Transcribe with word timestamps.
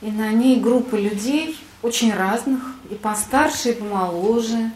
и 0.00 0.10
на 0.10 0.30
ней 0.32 0.60
группа 0.60 0.94
людей 0.94 1.58
очень 1.82 2.14
разных, 2.14 2.60
и 2.90 2.94
постарше, 2.94 3.70
и 3.70 3.74
помоложе, 3.74 4.70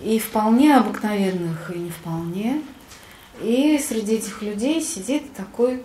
и 0.00 0.18
вполне 0.18 0.76
обыкновенных, 0.76 1.74
и 1.74 1.78
не 1.78 1.90
вполне. 1.90 2.62
И 3.40 3.78
среди 3.78 4.14
этих 4.14 4.42
людей 4.42 4.80
сидит 4.80 5.32
такой 5.34 5.82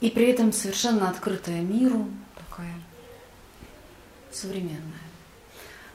И 0.00 0.10
при 0.10 0.26
этом 0.26 0.52
совершенно 0.52 1.08
открытая 1.08 1.62
миру, 1.62 2.06
такая 2.34 2.74
современная. 4.30 5.06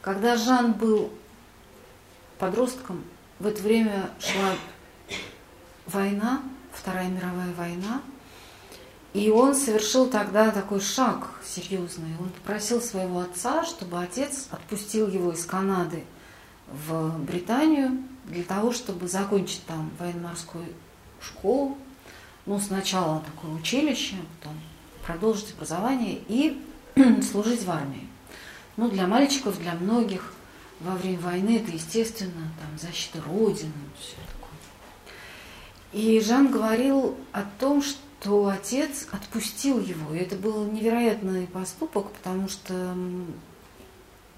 Когда 0.01 0.35
Жан 0.35 0.73
был 0.73 1.11
подростком, 2.39 3.03
в 3.39 3.45
это 3.45 3.61
время 3.61 4.09
шла 4.19 4.55
война, 5.85 6.41
Вторая 6.73 7.09
мировая 7.09 7.53
война, 7.53 8.01
и 9.13 9.29
он 9.29 9.53
совершил 9.55 10.09
тогда 10.09 10.51
такой 10.51 10.79
шаг 10.79 11.27
серьезный. 11.45 12.15
Он 12.19 12.29
попросил 12.29 12.81
своего 12.81 13.19
отца, 13.19 13.65
чтобы 13.65 14.01
отец 14.01 14.47
отпустил 14.51 15.07
его 15.09 15.33
из 15.33 15.45
Канады 15.45 16.05
в 16.67 17.19
Британию 17.19 18.03
для 18.25 18.43
того, 18.43 18.71
чтобы 18.71 19.07
закончить 19.07 19.65
там 19.65 19.91
военно-морскую 19.99 20.65
школу. 21.21 21.77
Ну, 22.45 22.59
сначала 22.59 23.21
такое 23.21 23.51
училище, 23.51 24.15
потом 24.39 24.59
продолжить 25.05 25.53
образование 25.53 26.19
и 26.27 26.61
служить 27.21 27.63
в 27.63 27.71
армии. 27.71 28.07
Ну, 28.77 28.89
для 28.89 29.07
мальчиков, 29.07 29.59
для 29.59 29.73
многих 29.73 30.33
во 30.79 30.95
время 30.95 31.19
войны 31.19 31.57
это, 31.57 31.71
естественно, 31.71 32.51
там, 32.59 32.79
защита 32.79 33.21
Родины, 33.21 33.71
все 33.99 34.15
такое. 34.15 34.51
И 35.93 36.19
Жан 36.21 36.51
говорил 36.51 37.15
о 37.31 37.43
том, 37.59 37.83
что 37.83 38.47
отец 38.47 39.07
отпустил 39.11 39.79
его. 39.79 40.13
И 40.13 40.19
это 40.19 40.35
был 40.35 40.65
невероятный 40.65 41.47
поступок, 41.47 42.11
потому 42.11 42.49
что 42.49 42.95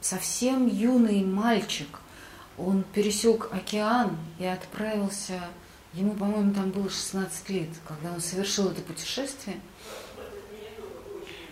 совсем 0.02 0.68
юный 0.68 1.24
мальчик, 1.24 2.00
он 2.58 2.84
пересек 2.94 3.50
океан 3.52 4.18
и 4.40 4.46
отправился, 4.46 5.42
ему, 5.94 6.14
по-моему, 6.14 6.54
там 6.54 6.72
было 6.72 6.90
16 6.90 7.50
лет, 7.50 7.70
когда 7.88 8.14
он 8.14 8.22
совершил 8.22 8.70
это 8.70 8.82
путешествие, 8.82 9.58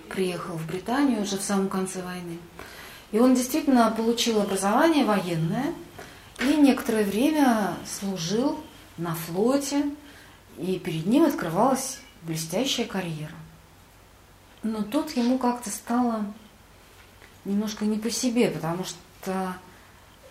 приехал 0.10 0.56
в 0.56 0.68
Британию 0.68 1.22
уже 1.22 1.38
в 1.38 1.44
самом 1.44 1.70
конце 1.70 2.02
войны. 2.02 2.38
И 3.12 3.20
он 3.20 3.36
действительно 3.36 3.92
получил 3.92 4.42
образование 4.42 5.06
военное 5.06 5.74
и 6.40 6.56
некоторое 6.56 7.04
время 7.04 7.76
служил 7.86 8.60
на 8.98 9.16
флоте, 9.16 9.86
и 10.58 10.80
перед 10.80 11.06
ним 11.06 11.24
открывалась 11.24 12.00
блестящая 12.24 12.86
карьера. 12.86 13.34
Но 14.64 14.84
тут 14.84 15.12
ему 15.16 15.38
как-то 15.38 15.70
стало 15.70 16.26
немножко 17.46 17.86
не 17.86 17.98
по 17.98 18.10
себе, 18.10 18.50
потому 18.50 18.84
что 18.84 19.56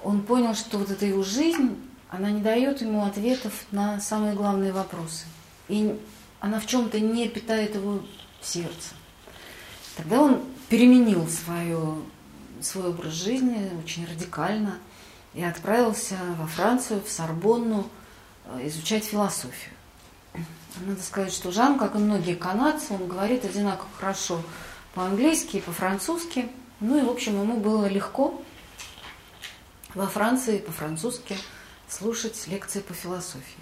он 0.02 0.22
понял, 0.22 0.54
что 0.54 0.78
вот 0.78 0.90
эта 0.90 1.06
его 1.06 1.22
жизнь, 1.22 1.76
она 2.10 2.30
не 2.30 2.40
дает 2.40 2.80
ему 2.80 3.04
ответов 3.04 3.52
на 3.70 4.00
самые 4.00 4.34
главные 4.34 4.72
вопросы. 4.72 5.26
И 5.68 5.98
она 6.40 6.58
в 6.58 6.66
чем-то 6.66 6.98
не 6.98 7.28
питает 7.28 7.76
его 7.76 8.00
сердце. 8.42 8.94
Тогда 9.96 10.20
он 10.20 10.42
переменил 10.68 11.28
свое 11.28 11.96
свой 12.60 12.88
образ 12.88 13.14
жизни 13.14 13.70
очень 13.82 14.06
радикально 14.06 14.78
и 15.32 15.42
отправился 15.42 16.16
во 16.36 16.46
Францию, 16.46 17.00
в 17.02 17.10
Сорбонну, 17.10 17.88
э, 18.46 18.66
изучать 18.68 19.04
философию. 19.04 19.74
Надо 20.84 21.00
сказать, 21.02 21.32
что 21.32 21.50
Жан, 21.50 21.78
как 21.78 21.94
и 21.94 21.98
многие 21.98 22.34
канадцы, 22.34 22.92
он 22.92 23.08
говорит 23.08 23.44
одинаково 23.44 23.88
хорошо 23.98 24.42
по-английски 24.94 25.56
и 25.56 25.60
по-французски. 25.60 26.50
Ну 26.80 26.98
и, 26.98 27.02
в 27.02 27.08
общем, 27.08 27.40
ему 27.40 27.58
было 27.58 27.86
легко 27.86 28.42
во 29.94 30.06
Франции 30.06 30.58
по-французски 30.58 31.36
слушать 31.90 32.46
лекции 32.46 32.80
по 32.80 32.94
философии. 32.94 33.60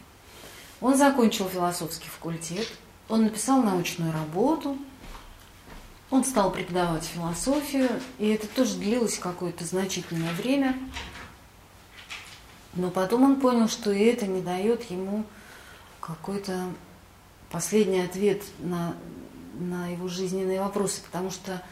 Он 0.81 0.97
закончил 0.97 1.49
философский 1.49 2.09
факультет, 2.09 2.69
он 3.09 3.25
написал 3.25 3.63
научную 3.63 4.13
работу– 4.13 4.79
он 6.11 6.25
стал 6.25 6.51
преподавать 6.51 7.05
философию, 7.05 7.91
и 8.19 8.29
это 8.29 8.47
тоже 8.47 8.77
длилось 8.79 9.19
какое-то 9.19 9.65
значительное 9.65 10.33
время. 10.33 10.79
Но 12.75 12.91
потом 12.91 13.25
он 13.25 13.41
понял, 13.41 13.69
что 13.69 13.93
и 13.93 14.05
это 14.05 14.27
не 14.27 14.41
дает 14.41 14.91
ему 14.91 15.25
какой-то 16.01 16.73
последний 17.51 18.01
ответ 18.01 18.43
на, 18.59 18.95
на 19.55 19.89
его 19.89 20.09
жизненные 20.09 20.61
вопросы, 20.61 21.03
потому 21.03 21.31
что, 21.31 21.63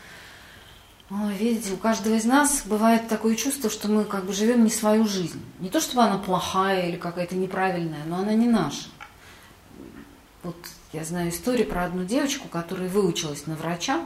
видите, 1.31 1.73
у 1.73 1.76
каждого 1.76 2.14
из 2.14 2.25
нас 2.25 2.62
бывает 2.64 3.08
такое 3.08 3.37
чувство, 3.37 3.70
что 3.70 3.88
мы 3.88 4.05
как 4.05 4.25
бы 4.25 4.32
живем 4.32 4.64
не 4.64 4.70
свою 4.70 5.06
жизнь. 5.06 5.41
Не 5.61 5.70
то, 5.70 5.81
чтобы 5.81 6.03
она 6.03 6.19
плохая 6.19 6.88
или 6.88 6.97
какая-то 6.97 7.37
неправильная, 7.37 8.05
но 8.06 8.19
она 8.19 8.35
не 8.35 8.47
наша. 8.49 8.88
Вот 10.43 10.56
я 10.93 11.05
знаю 11.05 11.31
историю 11.31 11.69
про 11.69 11.85
одну 11.85 12.05
девочку, 12.05 12.49
которая 12.49 12.88
выучилась 12.88 13.47
на 13.47 13.55
врача, 13.55 14.05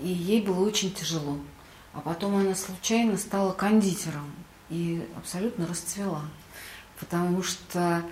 и 0.00 0.08
ей 0.08 0.42
было 0.42 0.66
очень 0.66 0.92
тяжело. 0.92 1.38
а 1.94 2.00
потом 2.00 2.36
она 2.36 2.54
случайно 2.54 3.16
стала 3.16 3.52
кондитером 3.52 4.30
и 4.68 5.06
абсолютно 5.16 5.66
расцвела. 5.66 6.22
Потому 7.00 7.42
что, 7.42 8.02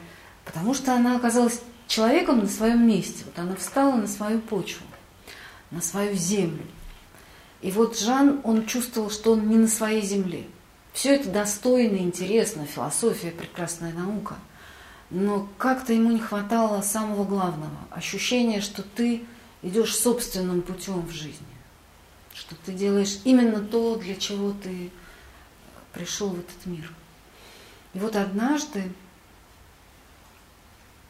потому 0.46 0.72
что 0.72 0.94
она 0.94 1.16
оказалась 1.16 1.60
человеком 1.86 2.40
на 2.40 2.48
своем 2.48 2.86
месте. 2.86 3.24
Вот 3.26 3.38
она 3.38 3.54
встала 3.56 3.94
на 3.96 4.06
свою 4.06 4.40
почву, 4.40 4.86
на 5.70 5.82
свою 5.82 6.14
землю. 6.14 6.64
И 7.64 7.70
вот 7.70 7.98
Жан, 7.98 8.42
он 8.44 8.66
чувствовал, 8.66 9.08
что 9.08 9.32
он 9.32 9.48
не 9.48 9.56
на 9.56 9.68
своей 9.68 10.02
земле. 10.02 10.44
Все 10.92 11.14
это 11.14 11.30
достойно, 11.30 11.96
интересно, 11.96 12.66
философия, 12.66 13.30
прекрасная 13.30 13.94
наука. 13.94 14.36
Но 15.08 15.48
как-то 15.56 15.94
ему 15.94 16.10
не 16.10 16.20
хватало 16.20 16.82
самого 16.82 17.24
главного– 17.24 17.78
ощущения, 17.90 18.60
что 18.60 18.82
ты 18.82 19.24
идешь 19.62 19.96
собственным 19.96 20.60
путем 20.60 21.06
в 21.06 21.10
жизни, 21.10 21.56
что 22.34 22.54
ты 22.66 22.74
делаешь 22.74 23.20
именно 23.24 23.60
то, 23.60 23.96
для 23.96 24.16
чего 24.16 24.52
ты 24.52 24.90
пришел 25.94 26.28
в 26.28 26.40
этот 26.40 26.66
мир. 26.66 26.92
И 27.94 27.98
вот 27.98 28.14
однажды 28.14 28.92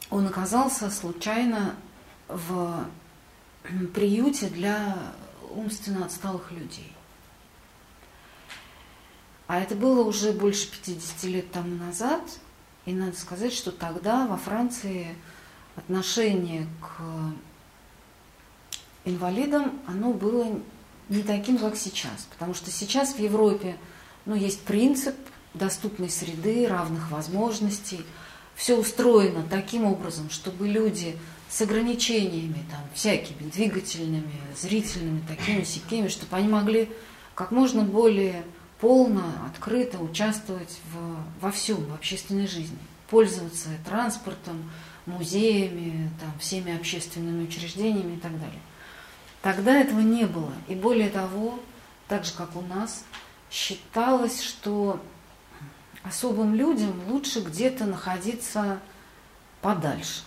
он 0.09 0.25
оказался 0.29 0.89
случайно 0.89 1.75
в 2.29 2.87
приюте 3.93 4.47
для 4.47 4.97
умственно 5.55 6.05
отсталых 6.05 6.51
людей. 6.53 6.93
А 9.47 9.61
это 9.61 9.75
было 9.75 10.03
уже 10.05 10.33
больше 10.33 10.71
50 10.71 11.25
лет 11.25 11.53
тому 11.53 11.77
назад, 11.77 12.23
и 12.87 12.93
надо 12.93 13.17
сказать, 13.17 13.53
что 13.53 13.73
тогда 13.73 14.27
во 14.27 14.37
Франции 14.37 15.15
отношение 15.77 16.67
к 16.81 17.03
инвалидам, 19.05 19.81
оно 19.87 20.13
было 20.13 20.61
не 21.09 21.23
таким, 21.23 21.59
как 21.59 21.77
сейчас. 21.77 22.27
Потому 22.31 22.55
что 22.55 22.71
сейчас 22.71 23.15
в 23.15 23.19
Европе 23.19 23.77
ну, 24.25 24.35
есть 24.35 24.61
принцип 24.61 25.15
доступной 25.53 26.11
среды, 26.11 26.67
равных 26.67 27.11
возможностей. 27.11 28.05
Все 28.55 28.77
устроено 28.77 29.45
таким 29.49 29.85
образом, 29.85 30.31
чтобы 30.31 30.69
люди 30.69 31.19
с 31.49 31.61
ограничениями, 31.61 32.65
там, 32.71 32.81
всякими 32.95 33.49
двигательными, 33.49 34.41
зрительными, 34.57 35.23
такими 35.27 35.63
сякими, 35.63 36.09
чтобы 36.09 36.37
они 36.37 36.49
могли 36.49 36.91
как 37.35 37.51
можно 37.51 37.83
более 37.83 38.45
полно, 38.81 39.25
открыто 39.47 39.99
участвовать 39.99 40.81
в, 40.93 41.43
во 41.43 41.51
всем, 41.51 41.85
в 41.87 41.95
общественной 41.95 42.47
жизни, 42.47 42.79
пользоваться 43.09 43.69
транспортом, 43.85 44.71
музеями, 45.07 46.11
там, 46.21 46.33
всеми 46.39 46.75
общественными 46.77 47.45
учреждениями 47.45 48.17
и 48.17 48.21
так 48.21 48.33
далее. 48.33 48.61
Тогда 49.43 49.79
этого 49.79 50.01
не 50.01 50.25
было. 50.25 50.53
И 50.69 50.75
более 50.75 51.11
того, 51.11 51.61
так 52.09 52.25
же 52.25 52.33
как 52.33 52.57
у 52.57 52.63
нас, 52.63 53.05
считалось, 53.51 54.43
что 54.43 55.01
особым 56.03 56.55
людям 56.55 56.93
лучше 57.09 57.41
где-то 57.41 57.85
находиться 57.85 58.81
подальше. 59.61 60.23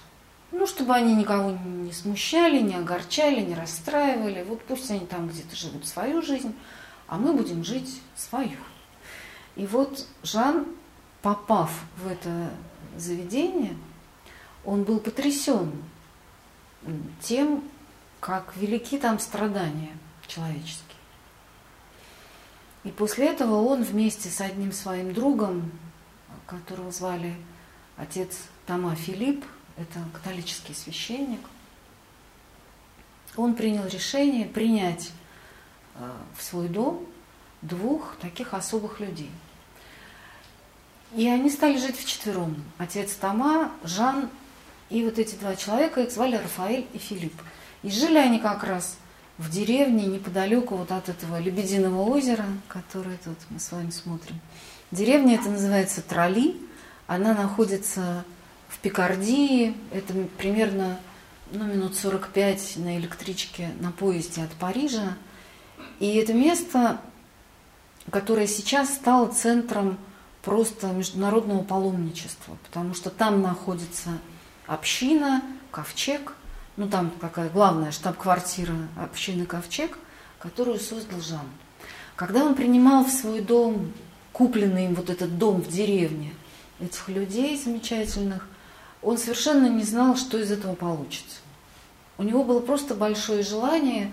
Ну, 0.57 0.65
чтобы 0.65 0.95
они 0.95 1.13
никого 1.13 1.51
не 1.51 1.94
смущали, 1.94 2.59
не 2.59 2.74
огорчали, 2.74 3.42
не 3.42 3.54
расстраивали. 3.54 4.42
Вот 4.42 4.63
пусть 4.63 4.89
они 4.89 5.06
там 5.06 5.27
где-то 5.27 5.56
живут 5.56 5.86
свою 5.86 6.24
жизнь, 6.24 6.56
а 7.06 7.19
мы 7.19 7.31
будем 7.33 7.63
жить 7.63 8.01
свою. 8.15 8.57
И 9.56 9.68
вот 9.68 10.07
Жан, 10.24 10.65
попав 11.21 11.69
в 11.98 12.07
это 12.07 12.50
заведение, 12.98 13.77
он 14.65 14.83
был 14.83 15.00
потрясен 15.00 15.71
тем, 17.21 17.63
как 18.19 18.57
велики 18.57 18.98
там 18.98 19.19
страдания 19.19 19.95
человеческие. 20.25 20.98
И 22.83 22.89
после 22.89 23.27
этого 23.27 23.62
он 23.62 23.83
вместе 23.83 24.30
с 24.30 24.42
одним 24.42 24.71
своим 24.71 25.13
другом, 25.13 25.71
которого 26.48 26.92
звали 26.92 27.36
отец 27.95 28.39
Тома 28.65 28.95
Филипп, 28.95 29.45
это 29.77 30.00
католический 30.13 30.74
священник, 30.74 31.41
он 33.35 33.53
принял 33.53 33.85
решение 33.85 34.45
принять 34.45 35.12
э, 35.95 36.12
в 36.35 36.44
свой 36.44 36.68
дом 36.68 37.06
двух 37.62 38.15
таких 38.19 38.53
особых 38.53 39.00
людей. 39.00 39.31
И 41.15 41.27
они 41.27 41.50
стали 41.50 41.77
жить 41.77 41.97
вчетвером. 41.97 42.62
Отец 42.77 43.13
Тома, 43.13 43.71
Жан 43.83 44.29
и 44.89 45.03
вот 45.03 45.19
эти 45.19 45.35
два 45.35 45.56
человека, 45.56 46.01
их 46.01 46.12
звали 46.12 46.35
Рафаэль 46.35 46.88
и 46.94 46.97
Филипп. 46.97 47.33
И 47.83 47.91
жили 47.91 48.18
они 48.18 48.39
как 48.39 48.63
раз 48.63 48.97
в 49.38 49.50
деревне 49.50 50.07
неподалеку 50.07 50.75
вот 50.75 50.91
от 50.91 51.09
этого 51.09 51.39
Лебединого 51.39 52.01
озера, 52.01 52.45
которое 52.68 53.18
тут 53.18 53.38
мы 53.50 53.59
с 53.59 53.71
вами 53.71 53.91
смотрим. 53.91 54.39
Деревня 54.91 55.35
это 55.35 55.50
называется 55.50 56.01
Трали. 56.01 56.57
Она 57.06 57.33
находится 57.33 58.25
Пикардии. 58.89 59.75
Это 59.91 60.13
примерно 60.37 60.99
ну, 61.51 61.65
минут 61.65 61.95
45 61.95 62.77
на 62.77 62.97
электричке, 62.97 63.71
на 63.79 63.91
поезде 63.91 64.43
от 64.43 64.51
Парижа. 64.51 65.17
И 65.99 66.15
это 66.15 66.33
место, 66.33 67.01
которое 68.11 68.47
сейчас 68.47 68.93
стало 68.93 69.27
центром 69.27 69.97
просто 70.41 70.87
международного 70.87 71.63
паломничества, 71.63 72.57
потому 72.65 72.93
что 72.93 73.09
там 73.09 73.41
находится 73.41 74.09
община, 74.67 75.41
ковчег– 75.71 76.33
ну 76.77 76.87
там 76.87 77.11
какая 77.19 77.49
главная 77.49 77.91
штаб-квартира 77.91 78.75
общины 78.95 79.45
Ковчег, 79.45 79.97
которую 80.39 80.79
создал 80.79 81.19
Жан. 81.19 81.47
Когда 82.15 82.45
он 82.45 82.55
принимал 82.55 83.03
в 83.03 83.09
свой 83.09 83.41
дом, 83.41 83.91
купленный 84.31 84.85
им 84.85 84.95
вот 84.95 85.09
этот 85.09 85.37
дом 85.37 85.61
в 85.61 85.67
деревне, 85.67 86.33
этих 86.79 87.09
людей 87.09 87.57
замечательных, 87.57 88.47
он 89.01 89.17
совершенно 89.17 89.67
не 89.67 89.83
знал, 89.83 90.15
что 90.15 90.38
из 90.38 90.51
этого 90.51 90.75
получится. 90.75 91.38
У 92.17 92.23
него 92.23 92.44
было 92.44 92.59
просто 92.59 92.95
большое 92.95 93.44
желание 93.44 94.11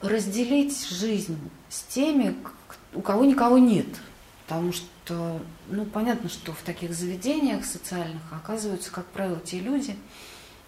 разделить 0.00 0.88
жизнь 0.88 1.38
с 1.68 1.82
теми, 1.82 2.36
у 2.94 3.00
кого 3.00 3.24
никого 3.24 3.58
нет. 3.58 3.86
Потому 4.46 4.72
что, 4.72 5.40
ну, 5.68 5.84
понятно, 5.86 6.28
что 6.28 6.52
в 6.52 6.62
таких 6.62 6.94
заведениях 6.94 7.64
социальных 7.64 8.22
оказываются, 8.30 8.90
как 8.90 9.06
правило, 9.06 9.40
те 9.40 9.58
люди, 9.58 9.96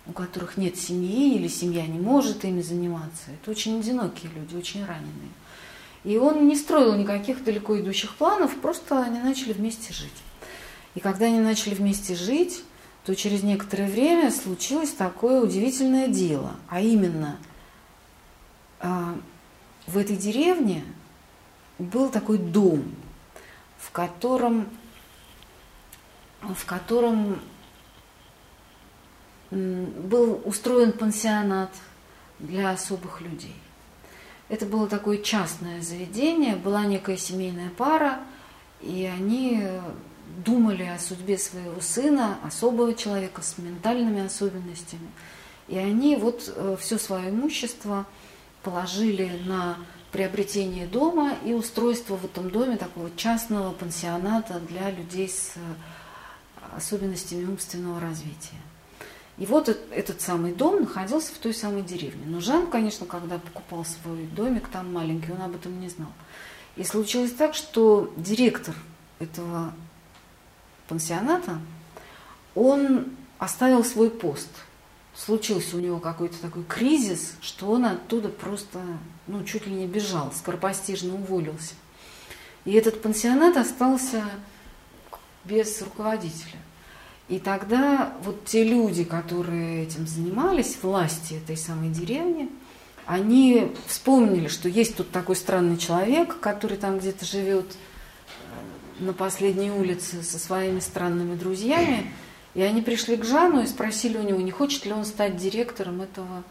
у 0.06 0.12
которых 0.12 0.56
нет 0.56 0.76
семьи 0.76 1.34
или 1.34 1.49
семья 1.49 1.87
не 1.87 1.99
может 1.99 2.44
ими 2.44 2.62
заниматься. 2.62 3.30
Это 3.30 3.50
очень 3.50 3.78
одинокие 3.80 4.33
люди, 4.33 4.54
очень 4.54 4.85
раненые. 4.85 5.30
И 6.04 6.16
он 6.16 6.47
не 6.47 6.56
строил 6.56 6.95
никаких 6.95 7.42
далеко 7.45 7.78
идущих 7.78 8.14
планов, 8.14 8.54
просто 8.61 9.02
они 9.02 9.18
начали 9.18 9.52
вместе 9.52 9.92
жить. 9.92 10.12
И 10.97 11.00
когда 11.00 11.26
они 11.26 11.38
начали 11.41 11.75
вместе 11.75 12.15
жить, 12.15 12.65
то 13.05 13.15
через 13.15 13.43
некоторое 13.43 13.87
время 13.87 14.31
случилось 14.31 14.91
такое 14.93 15.43
удивительное 15.43 16.09
дело. 16.09 16.57
А 16.69 16.81
именно, 16.81 17.37
а, 18.81 19.15
в 19.87 19.99
этой 19.99 20.17
деревне 20.17 20.85
был 21.79 22.09
такой 22.09 22.38
дом, 22.38 22.95
в 23.79 23.91
котором, 23.91 24.71
в 26.41 26.65
котором 26.65 27.41
был 29.50 30.41
устроен 30.47 30.93
пансионат 30.93 31.71
для 32.38 32.71
особых 32.71 33.21
людей. 33.21 33.55
Это 34.49 34.65
было 34.65 34.88
такое 34.88 35.19
частное 35.19 35.83
заведение, 35.83 36.57
была 36.57 36.87
некая 36.87 37.19
семейная 37.19 37.69
пара, 37.69 38.21
и 38.81 39.05
они 39.05 39.62
думали 40.45 40.85
о 40.85 40.99
судьбе 40.99 41.38
своего 41.38 41.80
сына, 41.80 42.38
особого 42.42 42.95
человека 42.95 43.42
с 43.42 43.59
ментальными 43.59 44.25
особенностями. 44.25 45.09
И 45.68 45.76
они 45.76 46.16
вот 46.16 46.52
э, 46.54 46.76
все 46.80 46.99
свое 46.99 47.30
имущество 47.30 48.06
положили 48.62 49.40
на 49.47 49.78
приобретение 50.12 50.87
дома 50.87 51.35
и 51.45 51.52
устройство 51.52 52.16
в 52.16 52.25
этом 52.25 52.50
доме 52.50 52.76
такого 52.76 53.11
частного 53.16 53.73
пансионата 53.73 54.61
для 54.61 54.90
людей 54.90 55.28
с 55.28 55.54
э, 55.56 56.76
особенностями 56.76 57.45
умственного 57.45 58.00
развития. 58.00 58.61
И 59.38 59.45
вот 59.45 59.68
этот 59.68 60.21
самый 60.21 60.52
дом 60.52 60.80
находился 60.80 61.35
в 61.35 61.38
той 61.38 61.52
самой 61.52 61.83
деревне. 61.83 62.23
Но 62.26 62.40
Жан, 62.40 62.68
конечно, 62.68 63.04
когда 63.04 63.38
покупал 63.38 63.85
свой 63.85 64.25
домик 64.26 64.68
там 64.68 64.92
маленький, 64.92 65.33
он 65.33 65.42
об 65.42 65.54
этом 65.54 65.78
не 65.78 65.90
знал. 65.90 66.09
И 66.76 66.85
случилось 66.85 67.33
так, 67.33 67.54
что 67.54 68.12
директор 68.16 68.75
этого 69.18 69.75
пансионата, 70.88 71.59
он 72.55 73.07
оставил 73.38 73.85
свой 73.85 74.11
пост. 74.11 74.49
Случился 75.14 75.76
у 75.76 75.81
него 75.81 75.99
какой-то 75.99 76.38
такой 76.38 76.64
кризис, 76.64 77.35
что 77.40 77.71
он 77.71 77.87
оттуда 77.87 78.28
просто, 78.28 78.81
ну, 79.26 79.45
чуть 79.45 79.66
ли 79.66 79.73
не 79.73 79.87
бежал, 79.87 80.33
скоропостижно 80.33 81.14
уволился. 81.14 81.75
И 82.64 82.73
этот 82.73 83.00
пансионат 83.00 83.57
остался 83.57 84.25
без 85.45 85.81
руководителя. 85.81 86.59
И 87.28 87.38
тогда 87.38 88.12
вот 88.23 88.45
те 88.45 88.62
люди, 88.62 89.05
которые 89.05 89.85
этим 89.85 90.07
занимались, 90.07 90.78
власти 90.83 91.35
этой 91.35 91.57
самой 91.57 91.90
деревни, 91.90 92.50
они 93.07 93.73
вспомнили, 93.87 94.49
что 94.49 94.69
есть 94.69 94.97
тут 94.97 95.11
такой 95.11 95.37
странный 95.37 95.76
человек, 95.76 96.38
который 96.40 96.76
там 96.76 96.99
где-то 96.99 97.25
живет 97.25 97.76
на 98.99 99.12
последней 99.12 99.71
улице 99.71 100.23
со 100.23 100.38
своими 100.38 100.81
странными 100.81 101.37
друзьями. 101.37 102.11
И 102.55 102.62
они 102.62 102.81
пришли 102.81 103.17
к 103.17 103.25
Жану 103.25 103.62
и 103.62 103.67
спросили 103.67 104.17
у 104.17 104.23
него, 104.23 104.41
не 104.41 104.50
хочет 104.50 104.87
ли 104.87 104.93
он 104.93 105.05
стать 105.05 105.37
директором 105.37 106.00
этого, 106.00 106.43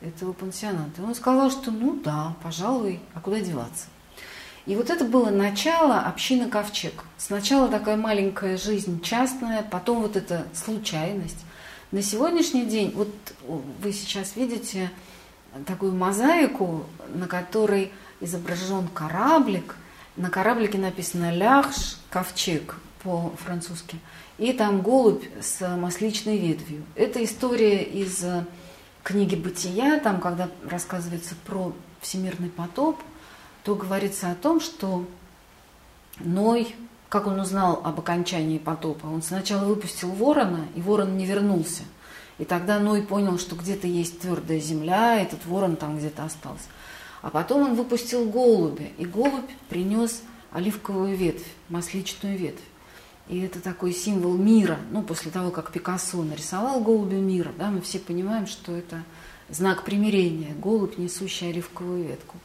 этого 0.00 0.32
пансионата. 0.32 1.00
И 1.00 1.04
он 1.04 1.14
сказал, 1.14 1.50
что 1.50 1.70
ну 1.70 1.98
да, 2.02 2.36
пожалуй, 2.42 3.00
а 3.14 3.20
куда 3.20 3.40
деваться. 3.40 3.86
И 4.66 4.74
вот 4.74 4.90
это 4.90 5.04
было 5.04 5.30
начало 5.30 6.00
общины 6.00 6.48
Ковчег. 6.48 7.04
Сначала 7.18 7.68
такая 7.68 7.96
маленькая 7.96 8.56
жизнь 8.58 9.00
частная, 9.00 9.62
потом 9.62 10.02
вот 10.02 10.16
эта 10.16 10.46
случайность. 10.52 11.44
На 11.92 12.02
сегодняшний 12.02 12.66
день, 12.66 12.92
вот 12.94 13.08
вы 13.46 13.92
сейчас 13.92 14.34
видите 14.34 14.90
такую 15.66 15.94
мозаику, 15.94 16.84
на 17.14 17.28
которой 17.28 17.92
изображен 18.20 18.88
кораблик. 18.88 19.76
На 20.16 20.30
кораблике 20.30 20.78
написано 20.78 21.30
«Ляхш», 21.34 21.98
«Ковчег» 22.10 22.76
по-французски. 23.02 23.98
И 24.38 24.52
там 24.52 24.80
голубь 24.80 25.24
с 25.40 25.76
масличной 25.76 26.38
ветвью. 26.38 26.84
Это 26.94 27.22
история 27.22 27.82
из 27.82 28.24
книги 29.02 29.36
«Бытия», 29.36 30.00
там, 30.00 30.20
когда 30.20 30.48
рассказывается 30.68 31.34
про 31.46 31.72
всемирный 32.00 32.48
потоп, 32.48 32.98
то 33.62 33.74
говорится 33.74 34.30
о 34.30 34.34
том, 34.34 34.60
что 34.60 35.06
Ной, 36.18 36.74
как 37.10 37.26
он 37.26 37.38
узнал 37.38 37.82
об 37.84 38.00
окончании 38.00 38.58
потопа, 38.58 39.06
он 39.06 39.22
сначала 39.22 39.64
выпустил 39.64 40.10
ворона, 40.10 40.66
и 40.74 40.80
ворон 40.80 41.16
не 41.16 41.26
вернулся– 41.26 41.82
и 42.38 42.44
тогда 42.44 42.78
Ной 42.78 43.02
понял, 43.02 43.38
что 43.38 43.56
где-то 43.56 43.86
есть 43.86 44.20
твердая 44.20 44.60
земля, 44.60 45.20
этот 45.20 45.44
ворон 45.46 45.76
там 45.76 45.96
где-то 45.96 46.24
остался. 46.24 46.64
А 47.26 47.30
потом 47.30 47.62
он 47.62 47.74
выпустил 47.74 48.30
голубя, 48.30 48.84
и 48.98 49.04
голубь 49.04 49.50
принес 49.68 50.22
оливковую 50.52 51.16
ветвь, 51.16 51.44
масличную 51.68 52.38
ветвь. 52.38 52.62
И 53.26 53.40
это 53.40 53.60
такой 53.60 53.92
символ 53.92 54.36
мира. 54.36 54.78
Ну, 54.92 55.02
после 55.02 55.32
того, 55.32 55.50
как 55.50 55.72
Пикассо 55.72 56.22
нарисовал 56.22 56.80
голубя 56.80 57.16
мира, 57.16 57.50
да, 57.58 57.70
мы 57.70 57.80
все 57.80 57.98
понимаем, 57.98 58.46
что 58.46 58.70
это 58.70 59.02
знак 59.48 59.82
примирения, 59.82 60.54
голубь, 60.54 60.98
несущий 60.98 61.50
оливковую 61.50 62.04
ветку. 62.04 62.36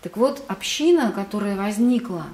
Так 0.00 0.16
вот, 0.16 0.44
община, 0.46 1.10
которая 1.10 1.56
возникла, 1.56 2.26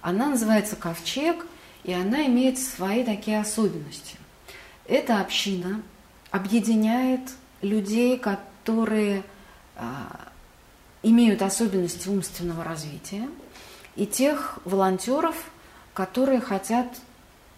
она 0.00 0.30
называется 0.30 0.74
Ковчег, 0.74 1.46
и 1.84 1.92
она 1.92 2.26
имеет 2.26 2.58
свои 2.58 3.04
такие 3.04 3.38
особенности. 3.38 4.16
Эта 4.84 5.20
община 5.20 5.80
объединяет 6.32 7.20
людей, 7.62 8.18
которые 8.18 9.22
а, 9.76 10.25
имеют 11.08 11.40
особенности 11.40 12.08
умственного 12.08 12.64
развития, 12.64 13.28
и 13.94 14.06
тех 14.06 14.58
волонтеров, 14.64 15.36
которые 15.94 16.40
хотят 16.40 16.86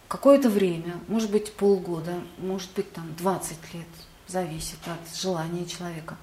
какое-то 0.07 0.51
время, 0.51 0.95
может 1.09 1.31
быть 1.31 1.53
полгода, 1.55 2.15
может 2.39 2.71
быть 2.75 2.93
там 2.93 3.15
20 3.17 3.75
лет, 3.75 3.87
зависит 4.27 4.79
от 4.87 5.17
желания 5.17 5.65
человека, 5.65 6.17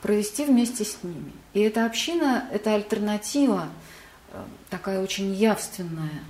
провести 0.00 0.44
вместе 0.44 0.84
с 0.84 1.02
ними. 1.02 1.32
И 1.52 1.60
эта 1.60 1.84
община, 1.84 2.48
это 2.52 2.74
альтернатива, 2.74 3.68
э, 4.30 4.44
такая 4.70 5.02
очень 5.02 5.34
явственная, 5.34 6.22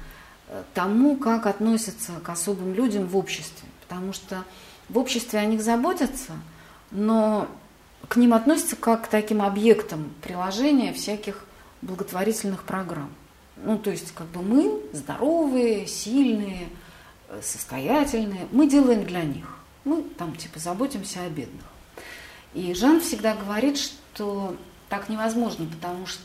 э, 0.49 0.63
тому, 0.73 1.17
как 1.17 1.47
относятся 1.47 2.13
к 2.21 2.29
особым 2.31 2.73
людям 2.73 3.07
в 3.07 3.17
обществе. 3.19 3.69
Потому 3.87 4.15
что 4.15 4.45
в 4.89 4.97
обществе 4.97 5.39
о 5.41 5.45
них 5.45 5.63
заботятся, 5.63 6.33
но 6.91 7.49
к 8.07 8.17
ним 8.17 8.35
относятся 8.35 8.77
как 8.77 9.07
к 9.07 9.09
таким 9.09 9.43
объектам 9.43 10.13
приложения 10.23 10.93
всяких 10.93 11.45
благотворительных 11.83 12.63
программ. 12.63 13.11
Ну, 13.57 13.79
то 13.79 13.91
есть, 13.91 14.13
как 14.15 14.29
бы 14.29 14.43
мы 14.43 14.81
здоровые, 14.93 15.87
сильные, 15.87 16.69
состоятельные, 17.43 18.47
мы 18.53 18.69
делаем 18.69 19.05
для 19.05 19.23
них. 19.23 19.47
Мы 19.85 20.03
там, 20.03 20.37
типа, 20.37 20.59
заботимся 20.59 21.23
о 21.23 21.29
бедных. 21.29 21.65
И 22.55 22.73
Жан 22.75 23.01
всегда 23.01 23.35
говорит, 23.35 23.79
что 23.79 24.57
так 24.89 25.09
невозможно, 25.09 25.67
потому 25.67 26.07
что 26.07 26.25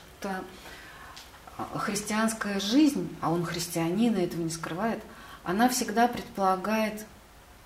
христианская 1.76 2.60
жизнь, 2.60 3.16
а 3.22 3.32
он 3.32 3.46
христианин, 3.46 4.16
и 4.16 4.22
этого 4.22 4.42
не 4.42 4.50
скрывает, 4.50 5.02
она 5.44 5.70
всегда 5.70 6.08
предполагает 6.08 7.06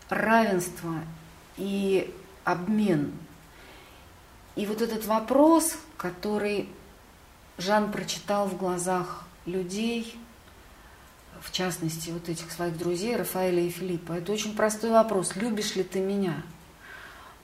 равенство 0.09 0.95
и 1.57 2.13
обмен. 2.43 3.11
И 4.57 4.65
вот 4.65 4.81
этот 4.81 5.05
вопрос, 5.05 5.77
который 5.97 6.67
Жан 7.59 7.91
прочитал 7.91 8.47
в 8.47 8.57
глазах 8.57 9.23
людей, 9.45 10.17
в 11.41 11.51
частности, 11.51 12.09
вот 12.09 12.27
этих 12.27 12.51
своих 12.51 12.75
друзей, 12.75 13.15
Рафаэля 13.15 13.61
и 13.61 13.69
Филиппа, 13.69 14.13
это 14.13 14.31
очень 14.31 14.55
простой 14.55 14.89
вопрос, 14.89 15.35
любишь 15.35 15.75
ли 15.75 15.83
ты 15.83 15.99
меня? 15.99 16.41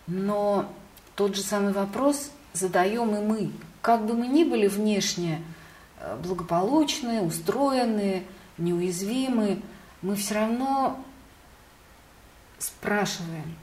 Но 0.07 0.73
тот 1.15 1.35
же 1.35 1.43
самый 1.43 1.71
вопрос 1.71 2.31
задаем 2.53 3.15
и 3.15 3.19
мы. 3.19 3.51
Как 3.83 4.07
бы 4.07 4.15
мы 4.15 4.25
ни 4.25 4.43
были 4.43 4.65
внешне 4.65 5.43
э, 5.99 6.17
благополучные, 6.17 7.21
устроенные, 7.21 8.23
неуязвимые, 8.57 9.61
мы 10.01 10.15
все 10.15 10.33
равно 10.33 10.99
спрашиваем, 12.57 13.55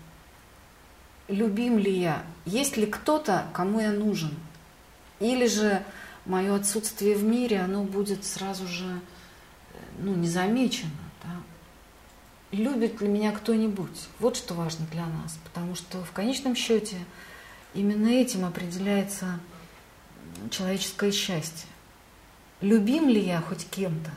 любим 1.31 1.79
ли 1.79 1.93
я, 1.93 2.23
есть 2.45 2.77
ли 2.77 2.87
кто-то, 2.87 3.47
кому 3.53 3.81
я 3.81 3.93
нужен, 3.93 4.35
или 5.21 5.47
же 5.47 5.83
мое 6.25 6.55
отсутствие 6.55 7.17
в 7.17 7.23
мире, 7.23 7.61
оно 7.61 7.85
будет 7.85 8.25
сразу 8.25 8.67
же 8.67 8.87
э, 8.87 9.79
ну, 9.99 10.15
незамечено. 10.15 10.91
Да? 11.23 11.31
Любит 12.53 13.01
ли 13.01 13.09
меня 13.09 13.33
кто-нибудь? 13.33 14.09
Вот 14.19 14.37
что 14.37 14.55
важно 14.55 14.87
для 14.91 15.07
нас, 15.07 15.39
потому 15.45 15.75
что 15.75 16.03
в 16.03 16.13
конечном 16.13 16.55
счете 16.55 16.97
именно 17.75 18.09
этим 18.09 18.45
определяется 18.45 19.41
человеческое 20.51 21.13
счастье. 21.13 21.69
Любим 22.61 23.09
ли 23.09 23.21
я 23.21 23.41
хоть 23.41 23.69
кем-то? 23.69 24.11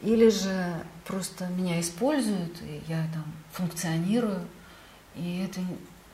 Или 0.00 0.28
же 0.28 0.74
просто 1.06 1.46
меня 1.46 1.80
используют, 1.80 2.60
и 2.62 2.82
я 2.86 3.08
там 3.12 3.24
функционирую, 3.52 4.46
и 5.16 5.38
это 5.44 5.60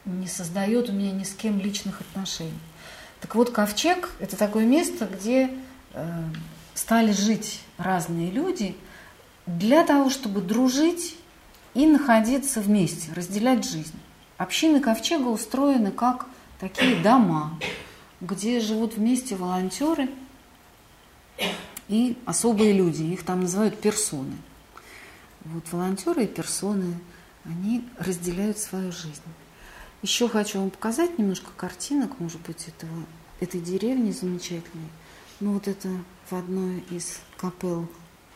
не 0.04 0.26
создает 0.26 0.88
у 0.88 0.92
меня 0.92 1.12
ни 1.12 1.24
с 1.24 1.34
кем 1.34 1.58
личных 1.58 2.00
отношений. 2.00 2.52
Так 3.20 3.34
вот, 3.34 3.50
ковчег– 3.50 4.10
это 4.20 4.36
такое 4.36 4.66
место, 4.66 5.06
где 5.06 5.50
э, 5.92 6.22
стали 6.74 7.12
жить 7.12 7.60
разные 7.78 8.30
люди 8.30 8.76
для 9.46 9.84
того, 9.84 10.10
чтобы 10.10 10.40
дружить 10.40 11.16
и 11.74 11.86
находиться 11.86 12.60
вместе, 12.60 13.12
разделять 13.12 13.64
жизнь. 13.64 13.98
Общины 14.36 14.80
ковчега 14.80 15.28
устроены 15.28 15.90
как 15.90 16.26
такие 16.60 16.96
дома, 16.96 17.58
где 18.20 18.60
живут 18.60 18.94
вместе 18.94 19.36
волонтеры– 19.36 20.08
и 21.88 22.16
особые 22.24 22.72
люди, 22.72 23.02
их 23.02 23.24
там 23.24 23.42
называют 23.42 23.78
персоны. 23.80 24.36
Вот 25.44 25.64
волонтеры 25.70 26.24
и 26.24 26.26
персоны, 26.26 26.98
они 27.44 27.86
разделяют 27.98 28.58
свою 28.58 28.90
жизнь. 28.90 29.20
Еще 30.04 30.28
хочу 30.28 30.58
вам 30.58 30.68
показать 30.68 31.18
немножко 31.18 31.48
картинок, 31.56 32.20
может 32.20 32.38
быть, 32.42 32.68
этого, 32.68 32.92
этой 33.40 33.58
деревни 33.58 34.10
замечательной. 34.10 34.90
Ну 35.40 35.54
вот 35.54 35.66
это 35.66 35.88
в 36.28 36.34
одной 36.34 36.84
из 36.90 37.20
капел 37.38 37.88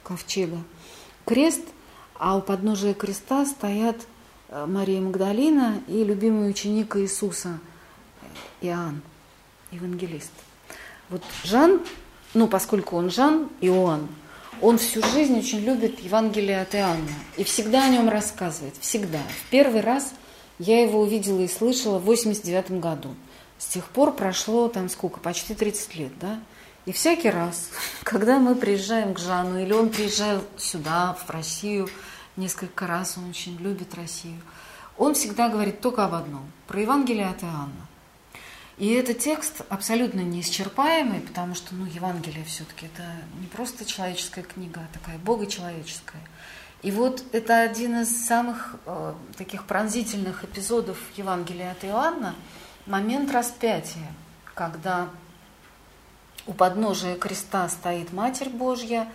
Ковчега. 0.02 0.56
Крест, 1.26 1.60
а 2.14 2.38
у 2.38 2.40
подножия 2.40 2.94
креста 2.94 3.44
стоят 3.44 3.96
э, 4.48 4.64
Мария 4.64 5.02
Магдалина 5.02 5.82
и 5.88 6.04
любимый 6.04 6.48
ученик 6.48 6.96
Иисуса 6.96 7.58
э, 8.22 8.68
Иоанн, 8.68 9.02
евангелист. 9.70 10.32
Вот 11.10 11.22
Жан 11.44 11.82
ну, 12.32 12.48
поскольку 12.48 12.96
он 12.96 13.10
Жан, 13.10 13.50
Иоанн, 13.60 14.08
он 14.62 14.78
всю 14.78 15.02
жизнь 15.02 15.38
очень 15.38 15.60
любит 15.60 16.00
Евангелие 16.00 16.62
от 16.62 16.75
Иоанна 16.75 17.12
и 17.37 17.44
всегда 17.44 17.84
о 17.84 17.88
нем 17.90 18.08
рассказывает, 18.08 18.72
всегда. 18.80 19.18
В 19.18 19.50
первый 19.50 19.82
раз 19.82 20.14
я 20.58 20.82
его 20.82 21.00
увидела 21.00 21.40
и 21.40 21.48
слышала 21.48 21.98
в 21.98 22.04
89 22.04 22.72
году. 22.80 23.14
С 23.58 23.66
тех 23.66 23.84
пор 23.88 24.12
прошло 24.12 24.68
там 24.68 24.88
сколько, 24.88 25.20
почти 25.20 25.54
30 25.54 25.94
лет, 25.96 26.18
да? 26.18 26.40
И 26.86 26.92
всякий 26.92 27.30
раз, 27.30 27.70
когда 28.02 28.38
мы 28.38 28.54
приезжаем 28.54 29.14
к 29.14 29.18
Жану, 29.18 29.60
или 29.60 29.72
он 29.72 29.90
приезжает 29.90 30.42
сюда, 30.56 31.14
в 31.14 31.30
Россию, 31.30 31.88
несколько 32.36 32.86
раз, 32.86 33.18
он 33.18 33.28
очень 33.28 33.56
любит 33.58 33.94
Россию, 33.94 34.40
он 34.96 35.14
всегда 35.14 35.48
говорит 35.48 35.80
только 35.80 36.04
об 36.04 36.14
одном, 36.14 36.50
про 36.66 36.80
Евангелие 36.80 37.26
от 37.26 37.42
Иоанна. 37.42 37.86
И 38.78 38.92
этот 38.92 39.18
текст 39.18 39.62
абсолютно 39.68 40.20
неисчерпаемый, 40.20 41.20
потому 41.20 41.56
что 41.56 41.74
ну, 41.74 41.84
Евангелие 41.86 42.44
все-таки 42.44 42.86
это 42.86 43.02
не 43.40 43.48
просто 43.48 43.84
человеческая 43.84 44.42
книга, 44.42 44.80
а 44.80 44.94
такая 44.96 45.18
богочеловеческая. 45.18 46.22
И 46.82 46.92
вот 46.92 47.25
это 47.32 47.61
один 47.61 48.02
из 48.02 48.26
самых 48.26 48.76
э, 48.87 49.14
таких 49.37 49.64
пронзительных 49.64 50.44
эпизодов 50.44 50.99
Евангелия 51.16 51.73
от 51.73 51.85
Иоанна, 51.85 52.35
момент 52.87 53.32
распятия, 53.32 54.12
когда 54.54 55.08
у 56.47 56.52
подножия 56.52 57.16
креста 57.16 57.68
стоит 57.68 58.12
Матерь 58.12 58.49
Божья 58.49 59.08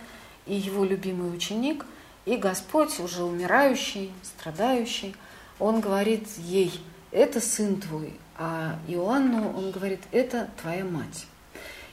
и 0.46 0.54
его 0.54 0.84
любимый 0.84 1.34
ученик, 1.34 1.86
и 2.26 2.36
Господь, 2.36 3.00
уже 3.00 3.24
умирающий, 3.24 4.12
страдающий, 4.22 5.16
он 5.58 5.80
говорит 5.80 6.28
ей, 6.36 6.80
это 7.12 7.40
сын 7.40 7.80
твой, 7.80 8.18
а 8.36 8.78
Иоанну 8.88 9.56
он 9.56 9.70
говорит, 9.70 10.00
это 10.12 10.50
твоя 10.60 10.84
мать. 10.84 11.26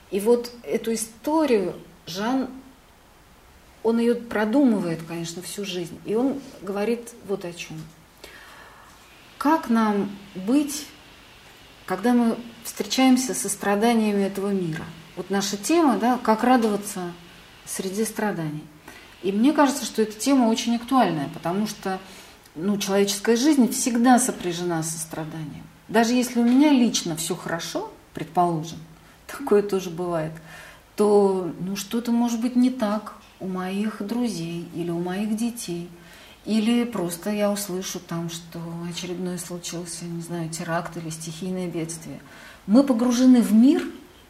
И 0.10 0.20
вот 0.20 0.52
эту 0.64 0.94
историю 0.94 1.76
Жан, 2.06 2.50
он 3.84 4.00
ее 4.00 4.16
продумывает, 4.16 5.00
конечно, 5.08 5.42
всю 5.42 5.66
жизнь. 5.66 6.00
И 6.06 6.16
он 6.16 6.40
говорит 6.62 7.14
вот 7.28 7.46
о 7.46 7.54
чем. 7.54 7.82
Как 9.38 9.70
нам 9.70 10.12
быть, 10.36 10.86
когда 11.86 12.14
мы 12.14 12.38
встречаемся 12.64 13.34
со 13.34 13.50
страданиями 13.50 14.24
этого 14.24 14.50
мира? 14.50 14.86
Вот 15.16 15.30
наша 15.30 15.58
тема, 15.58 15.98
да, 15.98 16.20
как 16.22 16.44
радоваться 16.44 17.12
среди 17.66 18.06
страданий. 18.06 18.64
И 19.24 19.32
мне 19.32 19.54
кажется, 19.54 19.86
что 19.86 20.02
эта 20.02 20.14
тема 20.14 20.46
очень 20.46 20.76
актуальная, 20.76 21.30
потому 21.34 21.68
что 21.68 22.00
ну, 22.56 22.78
человеческая 22.78 23.36
жизнь 23.36 23.72
всегда 23.72 24.20
сопряжена 24.20 24.84
со 24.84 25.00
страданием. 25.00 25.66
Даже 25.88 26.14
если 26.14 26.40
у 26.40 26.44
меня 26.44 26.70
лично 26.70 27.16
все 27.16 27.36
хорошо, 27.36 27.92
предположим, 28.14 28.80
такое 29.28 29.62
тоже 29.64 29.90
бывает, 29.90 30.34
то 30.96 31.52
ну, 31.60 31.76
что-то 31.76 32.12
может 32.12 32.42
быть 32.42 32.56
не 32.56 32.70
так 32.70 33.16
у 33.42 33.48
моих 33.48 34.02
друзей 34.02 34.70
или 34.74 34.90
у 34.90 35.00
моих 35.00 35.36
детей. 35.36 35.90
Или 36.46 36.86
просто 36.86 37.30
я 37.32 37.52
услышу 37.52 38.00
там, 38.00 38.30
что 38.30 38.60
очередной 38.90 39.38
случился, 39.38 40.06
не 40.06 40.22
знаю, 40.22 40.50
теракт 40.50 40.96
или 40.98 41.10
стихийное 41.10 41.68
бедствие. 41.68 42.20
Мы 42.66 42.84
погружены 42.84 43.42
в 43.42 43.54
мир 43.54 43.84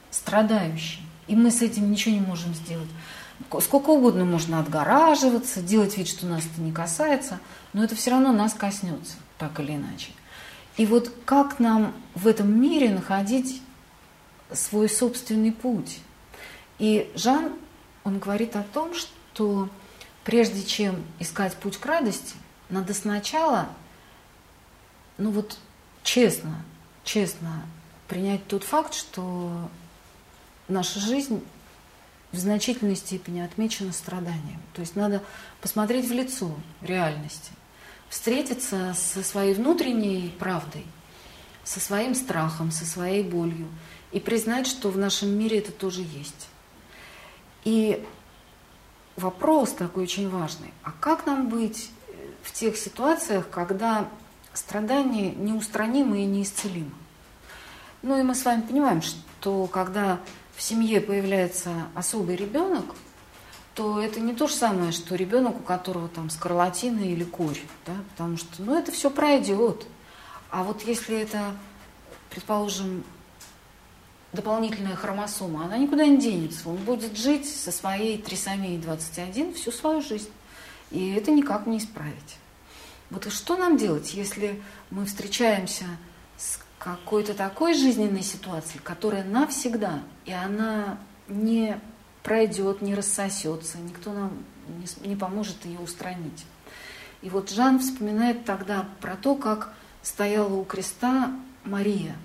страдающий, 0.09 1.01
и 1.27 1.35
мы 1.35 1.51
с 1.51 1.61
этим 1.61 1.89
ничего 1.91 2.15
не 2.15 2.21
можем 2.21 2.53
сделать. 2.53 2.89
Сколько 3.61 3.91
угодно 3.91 4.25
можно 4.25 4.59
отгораживаться, 4.59 5.61
делать 5.61 5.97
вид, 5.97 6.07
что 6.07 6.25
нас 6.25 6.43
это 6.51 6.61
не 6.61 6.71
касается, 6.71 7.39
но 7.73 7.83
это 7.83 7.95
все 7.95 8.11
равно 8.11 8.31
нас 8.31 8.53
коснется, 8.53 9.15
так 9.37 9.59
или 9.59 9.75
иначе. 9.75 10.11
И 10.77 10.85
вот 10.85 11.11
как 11.25 11.59
нам 11.59 11.93
в 12.13 12.27
этом 12.27 12.59
мире 12.59 12.89
находить 12.89 13.61
свой 14.51 14.89
собственный 14.89 15.51
путь? 15.51 15.99
И 16.77 17.11
Жан, 17.15 17.53
он 18.03 18.19
говорит 18.19 18.55
о 18.55 18.63
том, 18.63 18.93
что 18.95 19.69
прежде 20.23 20.63
чем 20.63 21.03
искать 21.19 21.55
путь 21.55 21.77
к 21.77 21.85
радости, 21.85 22.35
надо 22.69 22.93
сначала, 22.93 23.69
ну 25.17 25.31
вот 25.31 25.57
честно, 26.03 26.63
честно 27.03 27.63
принять 28.07 28.45
тот 28.47 28.63
факт, 28.63 28.93
что 28.93 29.69
наша 30.67 30.99
жизнь 30.99 31.43
в 32.31 32.37
значительной 32.37 32.95
степени 32.95 33.41
отмечена 33.41 33.91
страданием. 33.91 34.61
То 34.73 34.81
есть 34.81 34.95
надо 34.95 35.21
посмотреть 35.61 36.07
в 36.07 36.11
лицо 36.11 36.53
реальности, 36.81 37.51
встретиться 38.09 38.93
со 38.95 39.23
своей 39.23 39.53
внутренней 39.53 40.33
правдой, 40.39 40.85
со 41.63 41.79
своим 41.79 42.15
страхом, 42.15 42.71
со 42.71 42.85
своей 42.85 43.23
болью 43.23 43.67
и 44.11 44.19
признать, 44.19 44.67
что 44.67 44.89
в 44.89 44.97
нашем 44.97 45.29
мире 45.29 45.59
это 45.59 45.71
тоже 45.71 46.01
есть. 46.01 46.47
И 47.63 48.05
вопрос 49.15 49.71
такой 49.73 50.03
очень 50.03 50.29
важный. 50.29 50.73
А 50.83 50.91
как 50.91 51.25
нам 51.25 51.49
быть 51.49 51.89
в 52.43 52.51
тех 52.51 52.77
ситуациях, 52.77 53.49
когда 53.49 54.07
страдания 54.53 55.31
неустранимы 55.31 56.23
и 56.23 56.25
неисцелимы? 56.25 56.91
Ну 58.01 58.19
и 58.19 58.23
мы 58.23 58.33
с 58.33 58.43
вами 58.43 58.61
понимаем, 58.61 59.01
что 59.01 59.67
когда 59.67 60.19
в 60.55 60.61
семье 60.61 61.01
появляется 61.01 61.69
особый 61.93 62.35
ребенок, 62.35 62.85
то 63.75 64.01
это 64.01 64.19
не 64.19 64.33
то 64.33 64.47
же 64.47 64.53
самое, 64.53 64.91
что 64.91 65.15
ребенок, 65.15 65.55
у 65.55 65.63
которого 65.63 66.09
там 66.09 66.29
скарлатина 66.29 66.99
или 66.99 67.23
корь, 67.23 67.61
да, 67.85 67.93
потому 68.11 68.37
что, 68.37 68.61
ну, 68.61 68.77
это 68.77 68.91
все 68.91 69.09
пройдет. 69.09 69.85
А 70.49 70.63
вот 70.63 70.81
если 70.81 71.17
это, 71.17 71.55
предположим, 72.29 73.03
дополнительная 74.33 74.95
хромосома, 74.95 75.65
она 75.65 75.77
никуда 75.77 76.05
не 76.05 76.17
денется. 76.17 76.69
Он 76.69 76.77
будет 76.77 77.17
жить 77.17 77.49
со 77.49 77.71
своей 77.71 78.17
трисомией 78.17 78.77
21 78.77 79.53
всю 79.53 79.71
свою 79.71 80.01
жизнь. 80.01 80.29
И 80.89 81.13
это 81.13 81.31
никак 81.31 81.67
не 81.67 81.77
исправить. 81.77 82.37
Вот 83.09 83.31
что 83.31 83.57
нам 83.57 83.77
делать, 83.77 84.13
если 84.13 84.61
мы 84.89 85.05
встречаемся 85.05 85.85
какой-то 86.79 87.33
такой 87.33 87.73
жизненной 87.73 88.23
ситуации, 88.23 88.79
которая 88.79 89.23
навсегда, 89.23 90.01
и 90.25 90.31
она 90.31 90.97
не 91.27 91.79
пройдет, 92.23 92.81
не 92.81 92.95
рассосется, 92.95 93.77
никто 93.77 94.13
нам 94.13 94.31
не, 94.67 95.09
не 95.09 95.15
поможет 95.15 95.63
ее 95.65 95.79
устранить. 95.79 96.45
И 97.21 97.29
вот 97.29 97.51
Жан 97.51 97.79
вспоминает 97.79 98.45
тогда 98.45 98.87
про 98.99 99.15
то, 99.15 99.35
как 99.35 99.73
стояла 100.01 100.53
у 100.53 100.63
креста 100.63 101.31
Мария. 101.65 102.15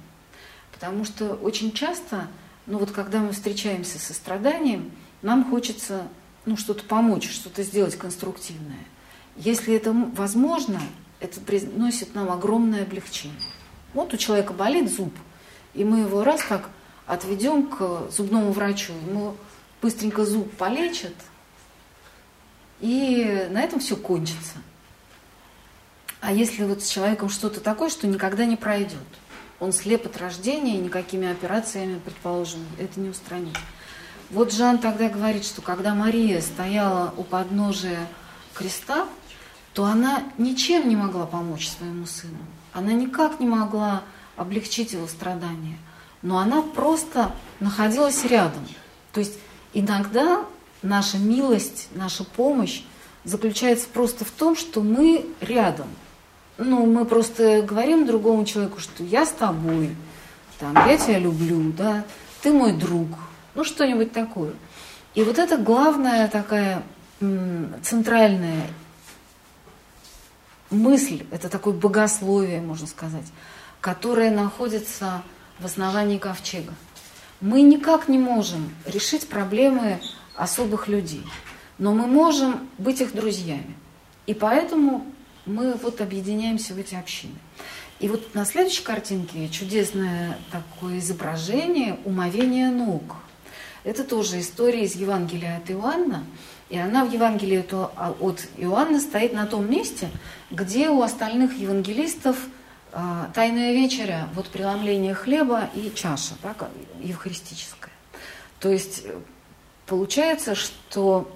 Потому 0.79 1.07
что 1.07 1.35
очень 1.35 1.73
часто, 1.73 2.29
ну 2.67 2.79
вот 2.79 2.91
когда 2.91 3.21
мы 3.21 3.33
встречаемся 3.33 3.99
со 3.99 4.13
страданием, 4.13 4.93
нам 5.23 5.49
хочется 5.49 6.07
ну, 6.45 6.59
что-то 6.59 6.85
помочь, 6.85 7.31
что-то 7.31 7.63
сделать 7.63 7.97
конструктивное. 7.97 8.85
Если 9.37 9.75
это 9.75 9.93
возможно, 9.93 10.81
это 11.19 11.41
приносит 11.41 12.15
нам 12.15 12.31
огромное 12.31 12.83
облегчение. 12.83 13.41
Вот 13.95 14.13
у 14.13 14.19
человека 14.19 14.53
болит 14.53 14.93
зуб, 14.93 15.15
и 15.73 15.83
мы 15.83 16.01
его 16.01 16.23
раз 16.23 16.43
так 16.47 16.69
отведем 17.07 17.69
к 17.69 18.11
зубному 18.11 18.53
врачу, 18.53 18.93
ему 19.09 19.35
быстренько 19.81 20.27
зуб 20.27 20.51
полечат, 20.57 21.15
и 22.81 23.47
на 23.51 23.63
этом 23.63 23.81
все 23.81 23.97
кончится. 23.97 24.59
А 26.21 26.33
если 26.33 26.65
вот 26.65 26.83
с 26.83 26.89
человеком 26.89 27.31
что-то 27.31 27.61
такое, 27.61 27.89
что 27.89 28.07
никогда 28.07 28.45
не 28.45 28.57
пройдет, 28.57 28.99
он 29.61 29.73
слеп 29.73 30.07
от 30.07 30.17
рождения, 30.19 30.77
и 30.77 30.81
никакими 30.83 31.31
операциями, 31.31 31.99
предположим, 31.99 32.61
это 32.79 33.01
не 33.01 33.09
устранить. 33.09 33.57
Вот 34.31 34.53
Жан 34.53 34.79
тогда 34.79 35.09
говорит, 35.09 35.45
что 35.45 35.63
когда 35.63 35.95
Мария 35.95 36.41
стояла 36.41 37.15
у 37.17 37.23
подножия 37.23 38.07
креста, 38.55 39.07
то 39.73 39.85
она 39.85 40.25
ничем 40.39 40.89
не 40.89 40.97
могла 40.97 41.27
помочь 41.27 41.69
своему 41.69 42.07
сыну. 42.07 42.39
Она 42.73 42.93
никак 42.93 43.41
не 43.41 43.47
могла 43.47 44.03
облегчить 44.37 44.93
его 44.93 45.07
страдания, 45.07 45.79
но 46.23 46.39
она 46.39 46.63
просто 46.63 47.33
находилась 47.61 48.25
рядом. 48.25 48.67
То 49.13 49.21
есть 49.21 49.39
иногда 49.73 50.45
наша 50.83 51.19
милость, 51.19 51.89
наша 51.95 52.25
помощь 52.25 52.83
заключается 53.25 53.89
просто 53.89 54.25
в 54.25 54.31
том, 54.31 54.57
что 54.57 54.81
мы 54.81 55.27
рядом. 55.41 55.89
Ну, 56.59 56.87
мы 56.87 57.05
просто 57.05 57.63
говорим 57.63 58.07
другому 58.07 58.45
человеку, 58.47 58.81
что 58.81 59.05
я 59.05 59.27
с 59.27 59.31
тобой, 59.31 59.95
там, 60.59 60.75
я 60.75 60.97
тебя 60.97 61.19
люблю, 61.19 61.73
да, 61.73 62.05
ты 62.43 62.53
мой 62.53 62.73
друг, 62.73 63.09
ну 63.55 63.63
что-нибудь 63.63 64.13
такое. 64.13 64.53
И 65.15 65.23
вот 65.23 65.39
это 65.39 65.59
главная 65.59 66.29
такая 66.29 66.83
центральная 67.83 68.67
мысль, 70.71 71.27
это 71.31 71.49
такое 71.49 71.75
богословие, 71.75 72.61
можно 72.61 72.87
сказать, 72.87 73.27
которое 73.81 74.31
находится 74.31 75.23
в 75.59 75.67
основании 75.67 76.19
ковчега. 76.19 76.73
Мы 77.41 77.63
никак 77.63 78.09
не 78.09 78.19
можем 78.19 78.75
решить 78.87 79.29
проблемы 79.29 80.01
особых 80.35 80.89
людей, 80.89 81.25
но 81.79 81.93
мы 81.93 82.07
можем 82.07 82.69
быть 82.79 83.01
их 83.01 83.15
друзьями. 83.15 83.75
И 84.27 84.35
поэтому 84.35 85.07
мы 85.47 85.75
вот 85.75 86.01
объединяемся 86.01 86.75
в 86.75 86.79
эти 86.79 86.95
общины. 86.95 87.35
И 87.99 88.09
вот 88.09 88.35
на 88.35 88.45
следующей 88.45 88.83
картинке 88.83 89.49
чудесное 89.49 90.39
такое 90.53 90.99
изображение 90.99 91.99
умовения 92.05 92.71
ног. 92.71 93.17
Это 93.85 94.05
тоже 94.05 94.41
история 94.41 94.85
из 94.85 94.97
Евангелия 94.97 95.57
от 95.59 95.71
Иоанна. 95.71 96.25
И 96.69 96.77
она 96.77 97.05
в 97.05 97.13
Евангелии 97.13 97.65
от 97.71 98.49
Иоанна 98.57 99.01
стоит 99.01 99.33
на 99.33 99.47
том 99.47 99.71
месте, 99.71 100.11
где 100.51 100.91
у 100.91 101.01
остальных 101.01 101.57
евангелистов 101.57 102.37
а, 102.93 103.31
тайная 103.35 103.73
вечеря, 103.73 104.29
вот 104.35 104.49
преломление 104.49 105.15
хлеба 105.15 105.71
и 105.75 105.93
чаша, 105.95 106.35
так, 106.43 106.69
евхаристическая. 107.01 107.93
То 108.59 108.71
есть 108.71 109.03
э, 109.05 109.19
получается, 109.87 110.55
что 110.55 111.31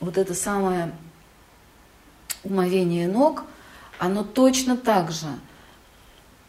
вот 0.00 0.18
это 0.18 0.34
самое 0.34 0.92
умовение 2.44 3.08
ног, 3.08 3.44
оно 3.98 4.24
точно 4.24 4.76
так 4.76 5.12
же 5.12 5.28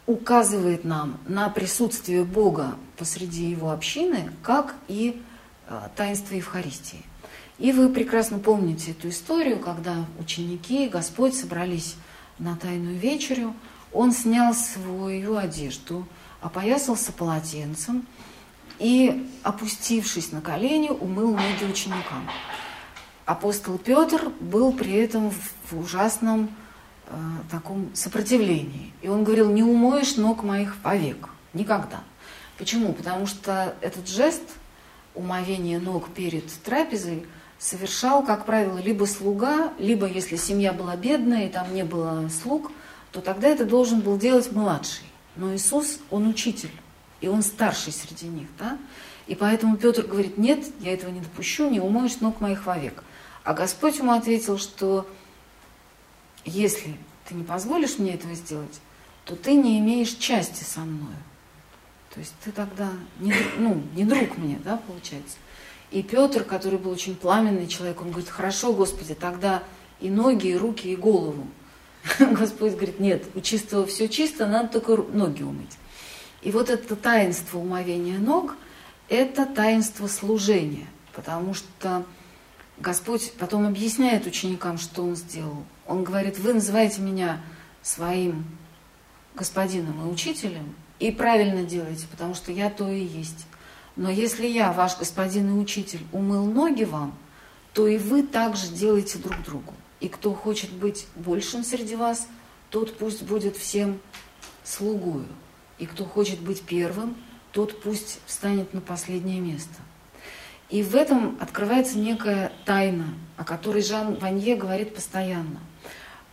указывает 0.06 0.84
нам 0.84 1.18
на 1.26 1.48
присутствие 1.48 2.24
Бога 2.24 2.76
посреди 2.96 3.48
его 3.48 3.70
общины, 3.70 4.30
как 4.42 4.74
и 4.88 5.22
Э, 5.66 5.88
таинства 5.96 6.34
Евхаристии. 6.34 7.02
И 7.58 7.72
вы 7.72 7.88
прекрасно 7.88 8.38
помните 8.38 8.90
эту 8.90 9.08
историю, 9.08 9.58
когда 9.58 10.04
ученики, 10.18 10.88
Господь 10.88 11.34
собрались 11.34 11.94
на 12.38 12.54
Тайную 12.56 12.98
вечерю, 12.98 13.54
он 13.90 14.12
снял 14.12 14.52
свою 14.52 15.36
одежду, 15.36 16.06
опоясался 16.42 17.12
полотенцем, 17.12 18.06
и, 18.78 19.26
опустившись 19.42 20.32
на 20.32 20.42
колени, 20.42 20.88
умыл 20.88 21.30
ноги 21.30 21.64
ученикам. 21.64 22.28
Апостол 23.26 23.78
Петр 23.78 24.30
был 24.40 24.72
при 24.72 24.92
этом 24.92 25.30
в 25.30 25.78
ужасном 25.78 26.54
э, 27.06 27.14
таком 27.50 27.88
сопротивлении. 27.94 28.92
И 29.00 29.08
он 29.08 29.24
говорил, 29.24 29.50
не 29.50 29.62
умоешь 29.62 30.16
ног 30.16 30.42
моих 30.42 30.76
вовек, 30.82 31.30
никогда. 31.54 32.02
Почему? 32.58 32.92
Потому 32.92 33.26
что 33.26 33.74
этот 33.80 34.08
жест 34.08 34.42
умовения 35.14 35.80
ног 35.80 36.10
перед 36.10 36.46
трапезой 36.62 37.26
совершал, 37.58 38.24
как 38.24 38.44
правило, 38.44 38.78
либо 38.78 39.06
слуга, 39.06 39.72
либо, 39.78 40.06
если 40.06 40.36
семья 40.36 40.74
была 40.74 40.96
бедная 40.96 41.46
и 41.46 41.50
там 41.50 41.74
не 41.74 41.84
было 41.84 42.28
слуг, 42.28 42.72
то 43.10 43.22
тогда 43.22 43.48
это 43.48 43.64
должен 43.64 44.00
был 44.00 44.18
делать 44.18 44.52
младший. 44.52 45.04
Но 45.36 45.54
Иисус, 45.54 45.98
Он 46.10 46.28
учитель, 46.28 46.72
и 47.22 47.28
Он 47.28 47.42
старший 47.42 47.92
среди 47.92 48.26
них. 48.26 48.48
Да? 48.58 48.76
И 49.26 49.34
поэтому 49.34 49.78
Петр 49.78 50.02
говорит, 50.02 50.36
нет, 50.36 50.64
я 50.80 50.92
этого 50.92 51.10
не 51.10 51.20
допущу, 51.20 51.70
не 51.70 51.80
умоешь 51.80 52.20
ног 52.20 52.40
моих 52.40 52.66
вовек. 52.66 53.02
А 53.44 53.52
Господь 53.52 53.98
ему 53.98 54.12
ответил, 54.12 54.58
что 54.58 55.06
если 56.44 56.96
ты 57.26 57.34
не 57.34 57.44
позволишь 57.44 57.98
мне 57.98 58.14
этого 58.14 58.34
сделать, 58.34 58.80
то 59.24 59.36
ты 59.36 59.54
не 59.54 59.78
имеешь 59.78 60.12
части 60.14 60.64
со 60.64 60.80
мной. 60.80 61.14
То 62.12 62.20
есть 62.20 62.32
ты 62.42 62.52
тогда 62.52 62.90
не, 63.20 63.34
ну, 63.58 63.82
не 63.94 64.04
друг 64.04 64.38
мне, 64.38 64.58
да, 64.64 64.78
получается. 64.86 65.36
И 65.90 66.02
Петр, 66.02 66.42
который 66.42 66.78
был 66.78 66.90
очень 66.90 67.14
пламенный 67.16 67.66
человек, 67.66 68.00
он 68.00 68.10
говорит, 68.10 68.28
хорошо, 68.28 68.72
Господи, 68.72 69.14
тогда 69.14 69.62
и 70.00 70.08
ноги, 70.08 70.48
и 70.48 70.56
руки, 70.56 70.88
и 70.88 70.96
голову. 70.96 71.46
Господь 72.18 72.72
говорит, 72.72 72.98
нет, 72.98 73.24
у 73.34 73.40
чистого 73.40 73.86
все 73.86 74.08
чисто, 74.08 74.46
надо 74.46 74.80
только 74.80 74.96
ноги 74.96 75.42
умыть. 75.42 75.76
И 76.42 76.50
вот 76.50 76.70
это 76.70 76.96
таинство 76.96 77.58
умовения 77.58 78.18
ног, 78.18 78.56
это 79.08 79.46
таинство 79.46 80.06
служения, 80.06 80.86
потому 81.14 81.54
что 81.54 82.04
Господь 82.78 83.32
потом 83.38 83.66
объясняет 83.66 84.26
ученикам, 84.26 84.78
что 84.78 85.02
Он 85.02 85.16
сделал. 85.16 85.64
Он 85.86 86.02
говорит, 86.02 86.38
вы 86.38 86.54
называете 86.54 87.00
меня 87.00 87.40
своим 87.82 88.44
господином 89.34 90.08
и 90.08 90.12
учителем, 90.12 90.74
и 90.98 91.10
правильно 91.10 91.62
делаете, 91.64 92.06
потому 92.10 92.34
что 92.34 92.52
я 92.52 92.70
то 92.70 92.90
и 92.90 93.04
есть. 93.04 93.46
Но 93.96 94.10
если 94.10 94.46
я, 94.46 94.72
ваш 94.72 94.98
господин 94.98 95.56
и 95.56 95.60
учитель, 95.60 96.00
умыл 96.12 96.46
ноги 96.46 96.84
вам, 96.84 97.14
то 97.72 97.86
и 97.86 97.98
вы 97.98 98.22
также 98.22 98.68
делаете 98.68 99.18
друг 99.18 99.42
другу. 99.42 99.74
И 100.00 100.08
кто 100.08 100.32
хочет 100.32 100.70
быть 100.70 101.06
большим 101.14 101.64
среди 101.64 101.96
вас, 101.96 102.28
тот 102.70 102.98
пусть 102.98 103.22
будет 103.22 103.56
всем 103.56 104.00
слугую. 104.64 105.26
И 105.78 105.86
кто 105.86 106.04
хочет 106.04 106.40
быть 106.40 106.62
первым, 106.62 107.16
тот 107.52 107.82
пусть 107.82 108.20
встанет 108.26 108.74
на 108.74 108.80
последнее 108.80 109.40
место. 109.40 109.74
И 110.74 110.82
в 110.82 110.96
этом 110.96 111.38
открывается 111.40 111.96
некая 111.98 112.50
тайна, 112.64 113.14
о 113.36 113.44
которой 113.44 113.80
Жан 113.80 114.16
Ванье 114.16 114.56
говорит 114.56 114.92
постоянно. 114.92 115.60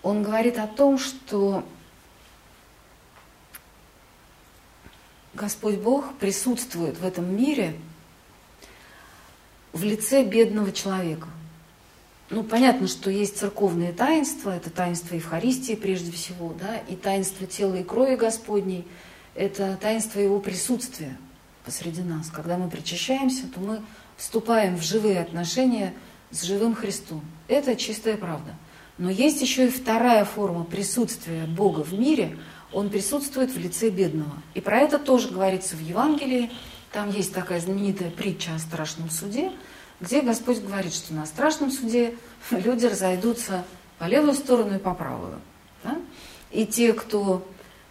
Он 0.02 0.24
говорит 0.24 0.58
о 0.58 0.66
том, 0.66 0.98
что 0.98 1.64
Господь 5.36 5.76
Бог 5.76 6.16
присутствует 6.16 6.98
в 6.98 7.06
этом 7.06 7.38
мире 7.38 7.76
в 9.74 9.84
лице 9.84 10.24
бедного 10.24 10.72
человека. 10.72 11.28
Ну, 12.32 12.42
понятно, 12.42 12.88
что 12.88 13.12
есть 13.12 13.38
церковные 13.38 13.94
таинства, 13.94 14.56
это 14.58 14.72
таинство 14.72 15.14
Евхаристии 15.14 15.76
прежде 15.76 16.12
всего, 16.12 16.56
да, 16.60 16.78
и 16.78 16.96
таинство 16.96 17.46
тела 17.46 17.76
и 17.76 17.84
крови 17.84 18.16
Господней, 18.16 18.88
это 19.36 19.78
таинство 19.80 20.20
Его 20.20 20.40
присутствия 20.40 21.16
посреди 21.64 22.02
нас. 22.02 22.32
Когда 22.32 22.58
мы 22.58 22.72
причащаемся, 22.72 23.48
то 23.48 23.60
мы 23.60 23.84
вступаем 24.22 24.78
в 24.78 24.84
живые 24.84 25.20
отношения 25.20 25.94
с 26.30 26.44
живым 26.44 26.76
Христом. 26.76 27.22
Это 27.48 27.76
чистая 27.76 28.18
правда. 28.18 28.56
Но 28.98 29.10
есть 29.10 29.42
еще 29.42 29.66
и 29.66 29.70
вторая 29.70 30.26
форма 30.26 30.64
присутствия 30.64 31.46
Бога 31.46 31.82
в 31.82 31.94
мире– 31.94 32.38
он 32.74 32.90
присутствует 32.90 33.52
в 33.52 33.60
лице 33.60 33.90
бедного. 33.90 34.32
И 34.54 34.62
про 34.62 34.80
это 34.80 34.98
тоже 34.98 35.30
говорится 35.30 35.76
в 35.76 35.82
Евангелии. 35.82 36.52
Там 36.92 37.10
есть 37.10 37.34
такая 37.34 37.60
знаменитая 37.60 38.12
притча 38.12 38.56
о 38.56 38.60
страшном 38.60 39.10
суде, 39.10 39.52
где 40.00 40.22
Господь 40.22 40.62
говорит, 40.62 40.94
что 40.94 41.14
на 41.14 41.26
страшном 41.26 41.72
суде 41.72 42.16
люди 42.50 42.86
разойдутся 42.86 43.66
по 43.98 44.06
левую 44.06 44.34
сторону 44.34 44.76
и 44.76 44.80
по 44.80 44.94
правую. 44.94 45.40
Да? 45.84 45.98
И 46.52 46.66
те, 46.66 46.94
кто 46.94 47.46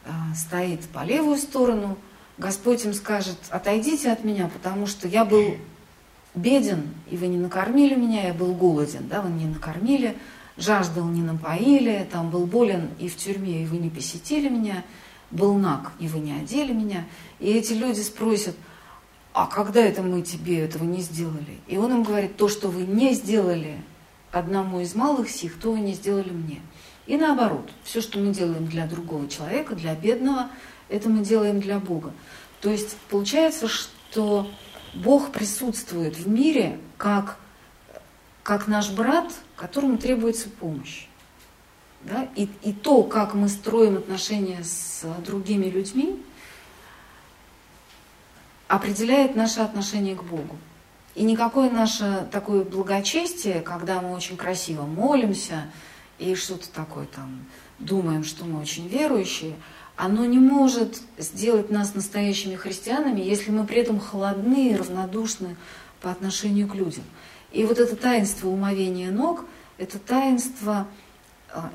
э, 0.05 0.11
стоит 0.35 0.83
по 0.89 1.05
левую 1.05 1.37
сторону, 1.37 1.99
Господь 2.39 2.85
им 2.85 2.95
скажет, 2.95 3.37
отойдите 3.51 4.11
от 4.11 4.25
меня, 4.25 4.49
потому 4.49 4.87
что 4.87 5.09
я 5.09 5.25
был 5.25 5.57
беден, 6.35 6.89
и 7.11 7.17
вы 7.17 7.27
не 7.27 7.39
накормили 7.39 7.95
меня, 7.95 8.27
я 8.27 8.35
был 8.35 8.55
голоден, 8.55 9.09
да, 9.09 9.21
вы 9.21 9.31
не 9.31 9.47
накормили, 9.47 10.17
жаждал, 10.57 11.07
не 11.07 11.23
напоили, 11.23 12.07
там 12.11 12.31
был 12.31 12.47
болен 12.47 12.91
и 12.99 13.09
в 13.09 13.17
тюрьме, 13.17 13.63
и 13.63 13.67
вы 13.67 13.79
не 13.79 13.91
посетили 13.91 14.49
меня, 14.49 14.85
был 15.31 15.55
наг, 15.55 15.93
и 15.99 16.09
вы 16.09 16.21
не 16.21 16.33
одели 16.33 16.73
меня. 16.73 17.05
И 17.39 17.47
эти 17.47 17.73
люди 17.73 18.01
спросят, 18.01 18.55
а 19.33 19.47
когда 19.47 19.81
это 19.81 20.03
мы 20.03 20.23
тебе 20.23 20.61
этого 20.61 20.85
не 20.85 21.01
сделали? 21.01 21.59
И 21.67 21.77
он 21.77 21.93
им 21.93 22.03
говорит, 22.03 22.37
то, 22.37 22.49
что 22.49 22.69
вы 22.69 22.83
не 22.83 23.15
сделали 23.15 23.79
одному 24.33 24.81
из 24.81 24.95
малых 24.95 25.31
сих, 25.31 25.59
то 25.59 25.73
вы 25.73 25.81
не 25.81 25.95
сделали 25.95 26.31
мне. 26.31 26.61
И 27.07 27.17
наоборот, 27.17 27.71
все, 27.85 28.01
что 28.01 28.19
мы 28.19 28.33
делаем 28.33 28.67
для 28.67 28.87
другого 28.87 29.29
человека, 29.29 29.75
для 29.75 29.95
бедного, 29.95 30.49
это 30.89 31.09
мы 31.09 31.25
делаем 31.25 31.61
для 31.61 31.79
Бога. 31.79 32.13
То 32.61 32.71
есть 32.71 32.97
получается, 33.09 33.69
что 33.69 34.49
Бог 34.95 35.31
присутствует 35.31 36.17
в 36.17 36.29
мире 36.29 36.79
как 36.97 37.39
как 38.43 38.67
наш 38.67 38.91
брат, 38.91 39.33
которому 39.55 39.99
требуется 39.99 40.49
помощь. 40.49 41.07
Да? 42.03 42.29
И, 42.35 42.49
и 42.63 42.73
то, 42.73 43.03
как 43.05 43.35
мы 43.35 43.49
строим 43.49 43.99
отношения 43.99 44.65
с 44.65 45.05
другими 45.25 45.67
людьми, 45.67 46.21
определяет 48.67 49.37
наше 49.37 49.61
отношение 49.61 50.17
к 50.17 50.25
Богу. 50.25 50.57
И 51.15 51.23
никакое 51.23 51.71
наше 51.71 52.29
такое 52.33 52.65
благочестие, 52.65 53.61
когда 53.61 54.01
мы 54.01 54.13
очень 54.13 54.37
красиво 54.37 54.83
молимся 54.83 55.71
и 56.19 56.35
что-то 56.35 56.71
такое 56.71 57.07
там 57.07 57.45
думаем, 57.79 58.25
что 58.25 58.45
мы 58.45 58.61
очень 58.61 58.89
верующие, 58.89 59.55
оно 60.01 60.25
не 60.25 60.39
может 60.39 61.03
сделать 61.19 61.71
нас 61.71 61.95
настоящими 61.95 62.57
христианами, 62.57 63.21
если 63.21 63.51
мы 63.51 63.67
при 63.67 63.83
этом 63.83 64.01
холодны 64.01 64.71
и 64.71 64.75
равнодушны 64.75 65.57
по 66.01 66.11
отношению 66.11 66.69
к 66.69 66.75
людям. 66.75 67.05
И 67.53 67.67
вот 67.67 67.79
это 67.79 67.97
таинство 67.97 68.49
умовения 68.49 69.11
ног, 69.11 69.45
это 69.77 69.99
таинство, 69.99 70.87
а, 71.53 71.71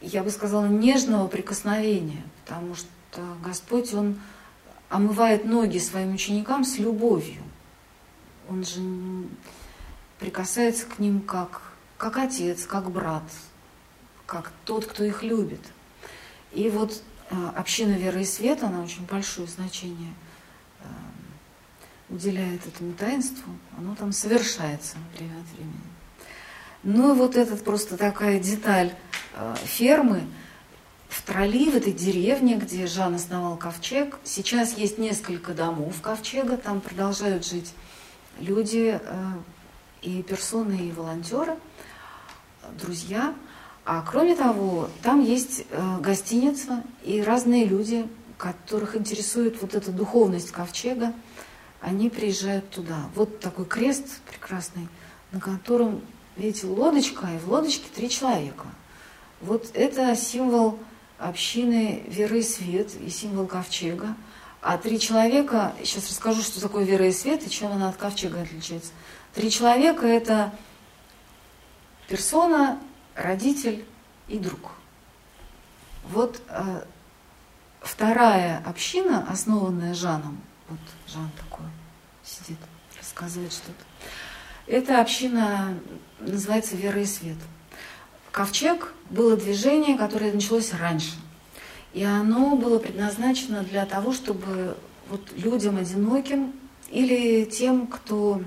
я 0.00 0.24
бы 0.24 0.30
сказала, 0.30 0.66
нежного 0.66 1.28
прикосновения, 1.28 2.24
потому 2.44 2.74
что 2.74 2.88
Господь, 3.44 3.94
Он 3.94 4.18
омывает 4.88 5.44
ноги 5.44 5.78
своим 5.78 6.14
ученикам 6.14 6.64
с 6.64 6.78
любовью. 6.78 7.40
Он 8.50 8.64
же 8.64 8.80
прикасается 10.18 10.86
к 10.86 10.98
ним 10.98 11.20
как, 11.20 11.62
как 11.98 12.16
отец, 12.16 12.66
как 12.66 12.90
брат, 12.90 13.22
как 14.26 14.50
тот, 14.64 14.86
кто 14.86 15.04
их 15.04 15.22
любит. 15.22 15.60
И 16.52 16.68
вот 16.68 17.00
община 17.56 17.92
веры 17.92 18.22
и 18.22 18.24
света, 18.24 18.66
она 18.66 18.82
очень 18.82 19.06
большое 19.06 19.46
значение– 19.48 20.14
уделяет 22.08 22.66
этому 22.66 22.92
таинству, 22.94 23.52
оно 23.76 23.94
там 23.94 24.12
совершается 24.12 24.96
время 25.14 25.40
от 25.40 25.56
времени. 25.56 25.80
Ну 26.82 27.14
и 27.14 27.18
вот 27.18 27.36
этот 27.36 27.64
просто 27.64 27.96
такая 27.96 28.40
деталь 28.40 28.94
э, 29.34 29.54
фермы 29.64 30.22
в 31.08 31.22
Трали, 31.22 31.70
в 31.70 31.76
этой 31.76 31.92
деревне, 31.92 32.56
где 32.56 32.86
Жан 32.86 33.14
основал 33.14 33.56
ковчег. 33.56 34.18
Сейчас 34.24 34.76
есть 34.76 34.98
несколько 34.98 35.52
домов 35.52 36.00
ковчега, 36.00 36.56
там 36.56 36.80
продолжают 36.80 37.46
жить 37.46 37.74
люди 38.38 38.98
э, 39.02 39.32
и 40.02 40.22
персоны, 40.22 40.88
и 40.88 40.92
волонтеры, 40.92 41.56
друзья. 42.78 43.34
А 43.90 44.02
кроме 44.02 44.36
того, 44.36 44.90
там 45.02 45.24
есть 45.24 45.64
э, 45.70 45.98
гостиница 46.00 46.84
и 47.04 47.22
разные 47.22 47.64
люди, 47.64 48.06
которых 48.36 48.94
интересует 48.94 49.62
вот 49.62 49.74
эта 49.74 49.90
духовность 49.90 50.50
ковчега 50.50 51.14
они 51.80 52.10
приезжают 52.10 52.68
туда. 52.68 53.08
Вот 53.14 53.40
такой 53.40 53.64
крест 53.64 54.20
прекрасный, 54.30 54.88
на 55.32 55.40
котором, 55.40 56.02
видите, 56.36 56.66
лодочка, 56.66 57.28
и 57.34 57.38
в 57.38 57.50
лодочке 57.50 57.86
три 57.94 58.10
человека. 58.10 58.66
Вот 59.40 59.70
это 59.72 60.14
символ 60.16 60.78
общины 61.18 62.02
веры 62.08 62.40
и 62.40 62.42
свет, 62.42 62.90
и 63.00 63.08
символ 63.08 63.46
ковчега. 63.46 64.16
А 64.60 64.76
три 64.76 65.00
человека, 65.00 65.72
сейчас 65.82 66.10
расскажу, 66.10 66.42
что 66.42 66.60
такое 66.60 66.84
вера 66.84 67.06
и 67.06 67.12
свет, 67.12 67.46
и 67.46 67.48
чем 67.48 67.72
она 67.72 67.88
от 67.88 67.96
ковчега 67.96 68.42
отличается. 68.42 68.90
Три 69.34 69.50
человека– 69.50 70.06
это 70.06 70.52
персона, 72.06 72.78
родитель 73.18 73.84
и 74.28 74.38
друг. 74.38 74.72
Вот 76.08 76.40
э, 76.48 76.82
вторая 77.80 78.62
община, 78.64 79.26
основанная 79.28 79.94
Жаном, 79.94 80.40
Вот 80.68 80.78
Жан 81.06 81.30
такой 81.36 81.66
сидит, 82.24 82.58
рассказывает 82.96 83.52
что-то. 83.52 83.84
Эта 84.66 85.00
община 85.00 85.74
называется 86.20 86.76
«Вера 86.76 87.00
и 87.00 87.06
свет». 87.06 87.38
Ковчег 88.30 88.92
было 89.10 89.36
движение, 89.36 89.96
которое 89.96 90.32
началось 90.32 90.72
раньше. 90.72 91.14
И 91.94 92.04
оно 92.04 92.54
было 92.54 92.78
предназначено 92.78 93.62
для 93.62 93.86
того, 93.86 94.12
чтобы 94.12 94.76
вот 95.08 95.32
людям 95.36 95.78
одиноким 95.78 96.52
или 96.90 97.44
тем, 97.46 97.86
кто, 97.86 98.42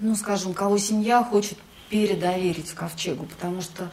ну, 0.00 0.16
скажем, 0.16 0.52
кого 0.52 0.78
семья 0.78 1.22
хочет 1.22 1.58
передоверить 1.90 2.72
ковчегу, 2.72 3.26
потому 3.26 3.60
что 3.60 3.90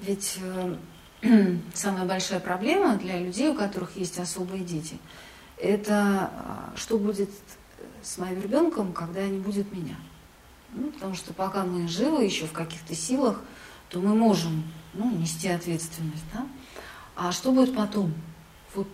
ведь 0.00 0.38
э, 0.40 0.76
самая 1.74 2.04
большая 2.06 2.40
проблема 2.40 2.96
для 2.96 3.18
людей, 3.18 3.48
у 3.48 3.54
которых 3.54 3.96
есть 3.96 4.18
особые 4.18 4.64
дети, 4.64 4.98
это 5.58 6.30
а, 6.32 6.72
что 6.74 6.98
будет 6.98 7.30
с 8.02 8.16
моим 8.16 8.40
ребенком, 8.40 8.92
когда 8.92 9.26
не 9.26 9.38
будет 9.38 9.70
меня. 9.72 9.96
Ну, 10.72 10.90
потому 10.90 11.14
что 11.14 11.34
пока 11.34 11.64
мы 11.64 11.86
живы 11.88 12.24
еще 12.24 12.46
в 12.46 12.52
каких-то 12.52 12.94
силах, 12.94 13.42
то 13.90 14.00
мы 14.00 14.14
можем 14.14 14.64
ну, 14.94 15.10
нести 15.10 15.48
ответственность. 15.48 16.24
Да? 16.32 16.46
А 17.16 17.32
что 17.32 17.52
будет 17.52 17.74
потом? 17.74 18.14
Вот 18.74 18.88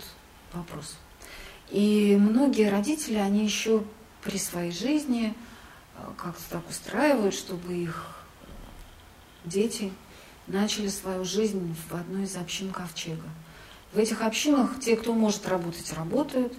вопрос. 0.53 0.97
И 1.71 2.17
многие 2.19 2.71
родители, 2.71 3.17
они 3.17 3.45
еще 3.45 3.85
при 4.23 4.39
своей 4.39 4.73
жизни 4.73 5.35
э, 5.97 6.03
как-то 6.17 6.43
так 6.51 6.69
устраивают, 6.69 7.35
чтобы 7.35 7.75
их 7.75 8.16
дети 9.47 9.93
начали 10.47 10.89
свою 10.89 11.25
жизнь 11.25 11.75
в 11.89 11.95
одной 11.95 12.25
из 12.25 12.37
общин 12.37 12.73
Ковчега. 12.73 13.29
В 13.93 13.99
этих 13.99 14.23
общинах 14.23 14.79
те, 14.81 14.97
кто 14.97 15.15
может 15.15 15.49
работать, 15.49 15.93
работают, 15.95 16.53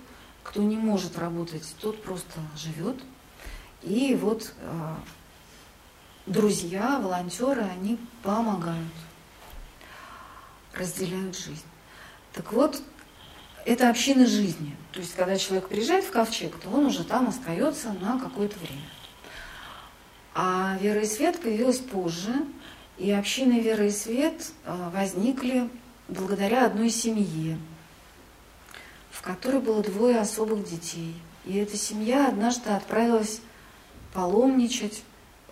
кто 0.43 0.63
не 0.63 0.78
может 0.78 1.17
работать, 1.17 1.76
тот 1.80 2.02
просто 2.02 2.39
живет. 2.56 2.97
И 3.84 4.17
вот 4.19 4.54
э, 4.60 4.95
друзья, 6.26 7.00
волонтеры, 7.00 7.62
они 7.62 8.00
помогают, 8.23 8.93
разделяют 10.73 11.38
жизнь. 11.38 11.65
Так 12.34 12.54
вот, 12.54 12.82
это 13.65 13.89
община 13.89 14.26
жизни. 14.26 14.76
То 14.93 15.00
есть, 15.00 15.13
когда 15.13 15.38
человек 15.38 15.67
приезжает 15.67 16.06
в 16.06 16.12
ковчег, 16.12 16.56
то 16.58 16.69
он 16.69 16.86
уже 16.86 17.04
там 17.04 17.28
остается 17.28 17.91
на 17.93 18.19
какое-то 18.19 18.58
время. 18.60 18.89
А 20.34 20.78
вера 20.80 21.02
и 21.02 21.06
свет 21.06 21.41
появилась 21.41 21.80
позже, 21.80 22.34
и 22.97 23.12
общины 23.12 23.60
вера 23.60 23.86
и 23.86 23.91
свет 23.91 24.51
э, 24.65 24.89
возникли 24.93 25.69
благодаря 26.07 26.65
одной 26.65 26.89
семье, 26.89 27.57
в 29.12 29.21
которой 29.21 29.62
было 29.62 29.83
двое 29.83 30.19
особых 30.19 30.67
детей. 30.67 31.15
И 31.45 31.55
эта 31.57 31.77
семья 31.77 32.27
однажды 32.27 32.69
отправилась 32.71 33.41
паломничать 34.13 35.03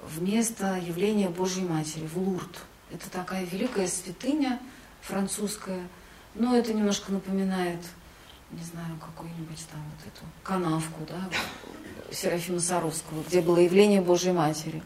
вместо 0.02 0.78
явления 0.78 1.30
Божьей 1.30 1.66
Матери 1.66 2.08
в 2.08 2.18
Лурд. 2.18 2.62
Это 2.92 3.10
такая 3.10 3.46
великая 3.46 3.88
святыня 3.88 4.60
французская, 5.02 5.88
но 6.34 6.56
это 6.56 6.74
немножко 6.74 7.12
напоминает, 7.12 7.80
не 8.52 8.64
знаю, 8.64 8.98
какую-нибудь 9.00 9.66
там 9.72 9.82
вот 9.84 10.08
эту 10.08 10.26
канавку, 10.44 11.02
да, 11.08 11.30
Серафима 12.12 12.60
Саровского, 12.60 13.24
где 13.28 13.42
было 13.42 13.60
явление 13.60 14.02
Божьей 14.02 14.32
Матери. 14.32 14.82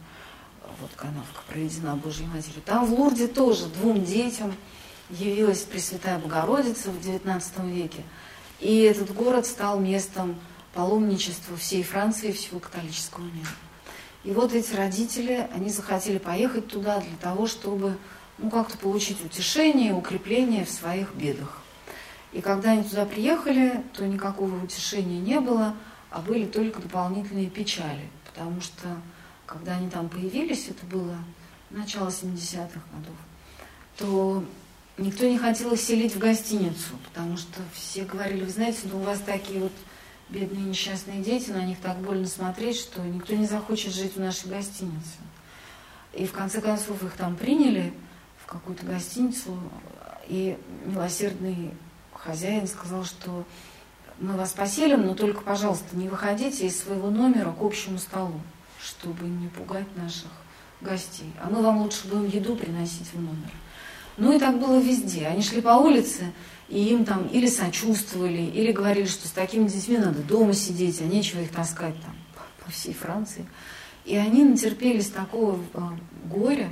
Вот 0.79 0.91
канавка 0.95 1.41
проведена 1.47 1.95
Божьей 1.95 2.27
Матерью. 2.27 2.62
Там 2.65 2.86
в 2.86 2.93
Лурде 2.93 3.27
тоже 3.27 3.67
двум 3.67 4.03
детям 4.03 4.53
явилась 5.10 5.62
Пресвятая 5.62 6.19
Богородица 6.19 6.91
в 6.91 6.99
XIX 6.99 7.71
веке. 7.71 8.03
И 8.60 8.82
этот 8.82 9.13
город 9.13 9.45
стал 9.45 9.79
местом 9.79 10.39
паломничества 10.73 11.58
всей 11.58 11.84
Франции 11.84 12.29
и 12.29 12.34
всего 12.34 12.60
католического 12.60 13.23
мира. 13.23 13.49
И 14.23 14.32
вот 14.32 14.53
эти 14.53 14.73
родители, 14.73 15.49
они 15.55 15.69
захотели 15.69 16.17
поехать 16.17 16.67
туда 16.67 16.99
для 16.99 17.17
того, 17.17 17.47
чтобы 17.47 17.97
ну, 18.38 18.49
как-то 18.49 18.77
получить 18.77 19.23
утешение, 19.23 19.93
укрепление 19.93 20.65
в 20.65 20.69
своих 20.69 21.13
бедах. 21.13 21.62
И 22.32 22.41
когда 22.41 22.71
они 22.71 22.84
туда 22.84 23.05
приехали, 23.05 23.84
то 23.93 24.05
никакого 24.05 24.63
утешения 24.63 25.19
не 25.19 25.39
было, 25.39 25.75
а 26.12 26.21
были 26.21 26.45
только 26.45 26.82
дополнительные 26.82 27.49
печали, 27.49 28.10
потому 28.25 28.62
что 28.62 28.88
когда 29.49 29.75
они 29.77 29.89
там 29.89 30.09
появились, 30.09 30.67
это 30.67 30.85
было 30.85 31.17
начало 31.71 32.09
70-х 32.09 32.79
годов, 32.93 33.15
то 33.97 34.45
никто 34.97 35.27
не 35.27 35.39
хотел 35.39 35.73
их 35.73 35.81
селить 35.81 36.15
в 36.15 36.19
гостиницу, 36.19 36.97
потому 37.05 37.35
что 37.35 37.59
все 37.73 38.05
говорили, 38.05 38.43
вы 38.43 38.51
знаете, 38.51 38.81
ну 38.83 38.99
у 38.99 39.03
вас 39.03 39.19
такие 39.25 39.62
вот 39.62 39.71
бедные 40.29 40.65
несчастные 40.65 41.23
дети, 41.23 41.49
на 41.49 41.65
них 41.65 41.79
так 41.79 41.97
больно 41.97 42.27
смотреть, 42.27 42.77
что 42.77 43.01
никто 43.01 43.33
не 43.33 43.47
захочет 43.47 43.93
жить 43.93 44.15
в 44.15 44.19
нашей 44.19 44.49
гостинице. 44.49 45.17
И 46.13 46.27
в 46.27 46.31
конце 46.31 46.62
концов 46.62 47.03
их 47.03 47.13
там 47.13 47.35
приняли 47.35 47.91
в 48.38 48.45
какую-то 48.45 48.85
гостиницу, 48.85 49.57
и 50.27 50.59
милосердный 50.85 51.71
хозяин 52.13 52.67
сказал, 52.67 53.03
что 53.03 53.45
мы 54.19 54.33
вас 54.33 54.51
поселим, 54.51 55.07
но 55.07 55.15
только, 55.15 55.41
пожалуйста, 55.41 55.95
не 55.95 56.07
выходите 56.07 56.67
из 56.67 56.79
своего 56.79 57.09
номера 57.09 57.51
к 57.51 57.62
общему 57.62 57.97
столу, 57.97 58.39
чтобы 58.81 59.27
не 59.27 59.47
пугать 59.47 59.87
наших 59.95 60.31
гостей. 60.81 61.31
А 61.41 61.49
мы 61.49 61.61
вам 61.61 61.81
лучше 61.81 62.07
будем 62.07 62.27
еду 62.27 62.55
приносить 62.55 63.11
в 63.13 63.19
номер. 63.19 63.51
Ну 64.17 64.35
и 64.35 64.39
так 64.39 64.59
было 64.59 64.79
везде. 64.79 65.27
Они 65.27 65.41
шли 65.41 65.61
по 65.61 65.77
улице, 65.77 66.31
и 66.67 66.89
им 66.89 67.05
там 67.05 67.27
или 67.27 67.47
сочувствовали, 67.47 68.41
или 68.41 68.71
говорили, 68.71 69.05
что 69.05 69.27
с 69.27 69.31
такими 69.31 69.67
детьми 69.67 69.97
надо 69.97 70.21
дома 70.21 70.53
сидеть, 70.53 71.01
а 71.01 71.05
нечего 71.05 71.41
их 71.41 71.51
таскать 71.51 71.95
там 72.01 72.15
по 72.63 72.71
всей 72.71 72.93
Франции. 72.93 73.45
И 74.05 74.15
они 74.15 74.43
натерпелись 74.43 75.09
такого 75.09 75.59
э, 75.73 75.79
горя, 76.25 76.71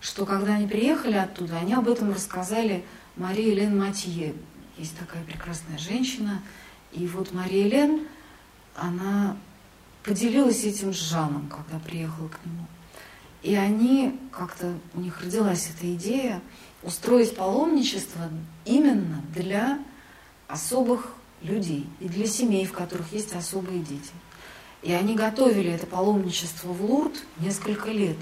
что 0.00 0.26
когда 0.26 0.54
они 0.54 0.66
приехали 0.66 1.14
оттуда, 1.14 1.56
они 1.58 1.74
об 1.74 1.88
этом 1.88 2.12
рассказали 2.12 2.84
Марии 3.16 3.54
Лен 3.54 3.78
Матье. 3.78 4.34
Есть 4.78 4.96
такая 4.96 5.22
прекрасная 5.24 5.78
женщина. 5.78 6.42
И 6.92 7.06
вот 7.06 7.32
Мария 7.32 7.68
Лен, 7.68 8.06
она 8.74 9.36
поделилась 10.04 10.64
этим 10.64 10.92
с 10.92 10.96
Жаном, 10.96 11.48
когда 11.48 11.78
приехала 11.84 12.28
к 12.28 12.38
нему. 12.44 12.66
И 13.42 13.54
они, 13.54 14.18
как-то 14.32 14.74
у 14.94 15.00
них 15.00 15.20
родилась 15.22 15.70
эта 15.74 15.92
идея 15.94 16.40
устроить 16.82 17.36
паломничество 17.36 18.28
именно 18.64 19.22
для 19.34 19.78
особых 20.48 21.12
людей 21.42 21.86
и 22.00 22.08
для 22.08 22.26
семей, 22.26 22.66
в 22.66 22.72
которых 22.72 23.12
есть 23.12 23.34
особые 23.34 23.80
дети. 23.80 24.10
И 24.82 24.92
они 24.92 25.14
готовили 25.14 25.70
это 25.70 25.86
паломничество 25.86 26.68
в 26.68 26.84
Лурд 26.84 27.14
несколько 27.38 27.90
лет. 27.90 28.16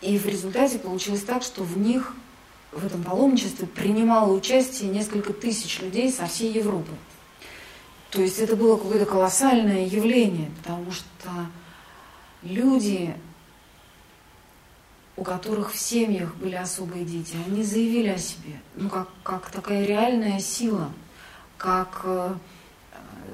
И 0.00 0.16
в 0.18 0.26
результате 0.26 0.78
получилось 0.78 1.22
так, 1.22 1.42
что 1.42 1.64
в 1.64 1.76
них, 1.76 2.14
в 2.70 2.84
этом 2.84 3.02
паломничестве, 3.02 3.66
принимало 3.66 4.32
участие 4.32 4.90
несколько 4.90 5.32
тысяч 5.32 5.80
людей 5.80 6.12
со 6.12 6.26
всей 6.26 6.52
Европы. 6.52 6.92
То 8.10 8.22
есть 8.22 8.38
это 8.38 8.56
было 8.56 8.76
какое-то 8.76 9.06
колоссальное 9.06 9.84
явление, 9.86 10.50
потому 10.62 10.90
что 10.92 11.30
люди 12.42 13.14
у 15.18 15.24
которых 15.24 15.72
в 15.72 15.76
семьях 15.78 16.36
были 16.36 16.54
особые 16.54 17.04
дети, 17.04 17.36
они 17.46 17.64
заявили 17.64 18.08
о 18.08 18.18
себе, 18.18 18.60
ну, 18.76 18.88
как, 18.88 19.08
как 19.24 19.50
такая 19.50 19.84
реальная 19.84 20.38
сила, 20.38 20.92
как, 21.56 22.02
э, 22.04 22.34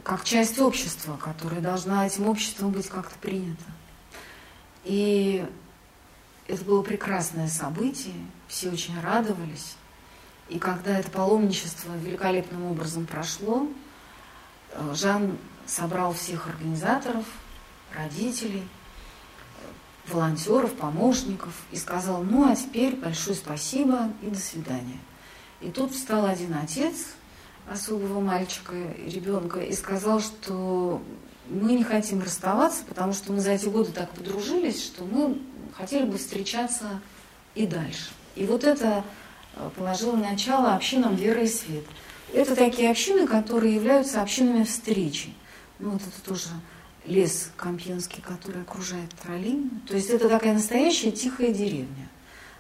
как 0.03 0.25
часть 0.25 0.59
общества, 0.59 1.19
которая 1.23 1.61
должна 1.61 2.07
этим 2.07 2.27
обществом 2.27 2.71
быть 2.71 2.89
как-то 2.89 3.15
принята. 3.19 3.65
И 4.85 5.45
это 6.49 6.65
было 6.65 6.83
прекрасное 6.83 7.49
событие, 7.49 8.15
все 8.49 8.71
очень 8.71 8.99
радовались. 9.01 9.77
И 10.49 10.59
когда 10.59 10.99
это 10.99 11.11
паломничество 11.11 11.93
великолепным 11.97 12.65
образом 12.65 13.05
прошло, 13.05 13.69
Жан 14.95 15.39
собрал 15.67 16.13
всех 16.13 16.49
организаторов, 16.49 17.25
родителей– 17.95 18.67
волонтеров, 20.09 20.75
помощников 20.75 21.53
и 21.71 21.77
сказал, 21.77 22.23
ну 22.23 22.51
а 22.51 22.57
теперь 22.57 22.97
большое 22.97 23.37
спасибо 23.37 24.11
и 24.23 24.27
до 24.27 24.39
свидания. 24.39 24.99
И 25.61 25.71
тут 25.71 25.93
встал 25.93 26.27
один 26.27 26.55
отец 26.55 27.15
особого 27.71 28.21
мальчика, 28.21 28.75
ребенка, 29.07 29.61
и 29.61 29.73
сказал, 29.73 30.21
что 30.21 31.03
мы 31.49 31.73
не 31.73 31.85
хотим 31.85 32.21
расставаться, 32.21 32.85
потому 32.85 33.13
что 33.13 33.33
мы 33.33 33.41
за 33.41 33.53
эти 33.53 33.67
годы 33.67 33.93
так 33.93 34.11
подружились, 34.11 34.85
что 34.85 35.05
мы 35.05 35.41
хотели 35.75 36.05
бы 36.05 36.19
встречаться 36.19 37.01
и 37.55 37.67
дальше. 37.67 38.11
И 38.35 38.45
вот 38.45 38.65
это 38.65 39.03
э, 39.57 39.71
положило 39.77 40.17
начало 40.17 40.75
общинам 40.75 41.15
веры 41.15 41.45
и 41.45 41.49
свет. 41.49 41.85
Это 42.35 42.57
такие 42.57 42.91
общины, 42.91 43.29
которые 43.29 43.77
являются 43.77 44.21
общинами 44.21 44.65
встречи. 44.65 45.33
Ну, 45.79 45.91
вот 45.91 46.03
это 46.03 46.29
тоже 46.29 46.49
лес 47.07 47.53
Кампьенский, 47.57 48.21
который 48.23 48.63
окружает 48.63 49.11
Троллин. 49.23 49.71
То 49.87 49.95
есть 49.95 50.11
это 50.11 50.29
такая 50.29 50.55
настоящая 50.55 51.13
тихая 51.13 51.53
деревня. 51.53 52.09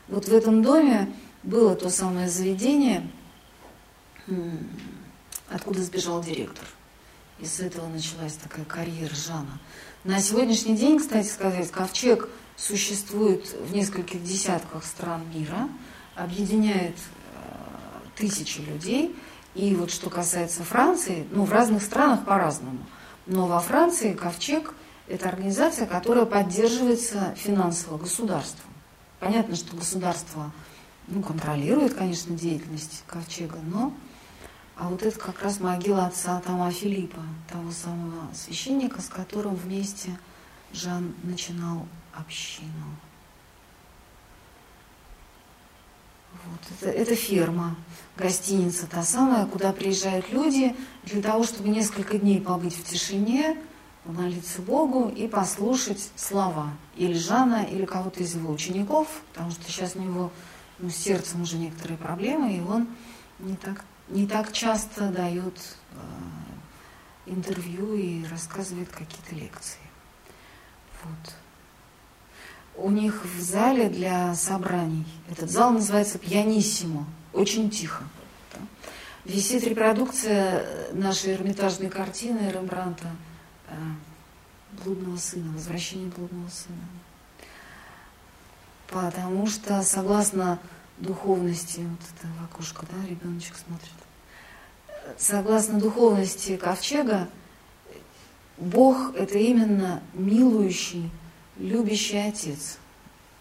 Вот 0.07 0.27
в 0.29 0.33
этом 0.33 0.63
доме 0.63 1.13
было 1.43 1.75
то 1.75 1.91
самое 1.91 2.29
заведение, 2.29 3.05
откуда 5.49 5.83
сбежал 5.83 6.23
директор. 6.23 6.67
И 7.41 7.45
с 7.45 7.59
этого 7.59 7.89
началась 7.89 8.35
такая 8.35 8.65
карьера 8.65 9.15
Жана. 9.15 9.59
На 10.05 10.21
сегодняшний 10.21 10.77
день, 10.77 11.01
кстати 11.01 11.27
сказать, 11.27 11.69
ковчег 11.73 12.29
существует 12.57 13.53
в 13.61 13.75
нескольких 13.75 14.23
десятках 14.23 14.85
стран 14.85 15.23
мира, 15.35 15.69
объединяет 16.15 16.95
э, 16.97 17.41
тысячи 18.15 18.61
людей. 18.61 19.17
И 19.55 19.75
вот 19.75 19.91
что 19.91 20.11
касается 20.11 20.65
Франции, 20.65 21.27
ну, 21.31 21.45
в 21.45 21.53
разных 21.53 21.83
странах 21.83 22.25
по-разному. 22.25 22.79
Но 23.27 23.47
во 23.47 23.61
Франции 23.61 24.13
ковчег– 24.13 24.75
это 25.09 25.29
организация, 25.29 25.87
которая 25.87 26.25
поддерживается 26.25 27.35
финансово 27.37 27.99
государством. 27.99 28.71
Понятно, 29.21 29.55
что 29.55 29.77
государство 29.77 30.51
ну, 31.07 31.23
контролирует, 31.23 31.95
конечно, 31.95 32.35
деятельность 32.35 33.05
ковчега, 33.07 33.59
но 33.63 33.93
а 34.77 34.89
вот 34.89 35.03
это 35.03 35.17
как 35.19 35.41
раз 35.41 35.61
могила 35.61 36.07
отца 36.07 36.41
Тома 36.41 36.71
Филиппа, 36.73 37.23
того 37.49 37.71
самого 37.71 38.35
священника, 38.35 39.01
с 39.01 39.09
которым 39.09 39.55
вместе 39.55 40.19
Жан 40.73 41.15
начинал 41.23 41.87
общину. 42.13 42.97
Вот, 46.47 46.61
это, 46.81 46.91
это 46.91 47.15
ферма, 47.15 47.77
гостиница 48.17 48.87
та 48.87 49.03
самая, 49.03 49.47
куда 49.47 49.73
приезжают 49.73 50.31
люди 50.31 50.75
для 51.05 51.23
того, 51.23 51.45
чтобы 51.45 51.69
несколько 51.69 52.19
дней 52.19 52.41
побыть 52.41 52.77
в 52.77 52.85
тишине, 52.85 53.57
молиться 54.05 54.61
Богу 54.61 55.09
и 55.09 55.27
послушать 55.27 56.11
слова 56.17 56.71
или 56.97 57.15
Жана, 57.15 57.65
или 57.65 57.85
кого-то 57.85 58.23
из 58.23 58.35
его 58.35 58.53
учеников, 58.53 59.09
потому 59.33 59.51
что 59.51 59.65
сейчас 59.71 59.97
у 59.97 60.01
него 60.01 60.31
ну, 60.79 60.91
с 60.91 60.97
сердцем 60.97 61.43
уже 61.43 61.57
некоторые 61.57 61.97
проблемы, 61.97 62.57
и 62.57 62.61
он 62.61 62.89
не 63.39 63.57
так 63.57 63.85
не 64.09 64.27
так 64.27 64.53
часто 64.53 65.09
дает 65.09 65.59
э, 65.93 65.97
интервью 67.27 67.95
и 67.95 68.27
рассказывает 68.27 68.91
какие-то 68.91 69.35
лекции. 69.35 69.81
Вот. 71.03 71.35
У 72.77 72.91
них 72.91 73.25
в 73.25 73.41
зале 73.41 73.89
для 73.89 74.35
собраний, 74.35 75.07
этот 75.31 75.51
зал 75.51 75.71
называется 75.71 76.19
«Пьяниссимо», 76.19 77.07
очень 77.33 77.71
тихо. 77.71 78.05
Висит 79.25 79.65
репродукция 79.65 80.93
нашей 80.93 81.35
эрмитажной 81.35 81.89
картины 81.89 82.51
Рембранта 82.51 83.09
э, 83.69 83.75
«Блудного 84.85 85.17
сына», 85.17 85.53
«Возвращение 85.53 86.11
блудного 86.11 86.49
сына». 86.51 86.85
Потому 88.89 89.47
что, 89.47 89.83
согласно 89.83 90.59
духовности, 90.99 91.81
вот 91.81 92.01
это 92.19 92.29
в 92.39 92.45
окошко, 92.45 92.87
да, 92.91 93.09
ребеночек 93.09 93.55
смотрит. 93.57 93.91
Согласно 95.17 95.81
духовности 95.81 96.57
ковчега, 96.57 97.29
Бог– 98.59 99.15
это 99.17 99.39
именно 99.39 100.03
милующий, 100.13 101.11
любящий 101.57 102.19
Отец. 102.19 102.79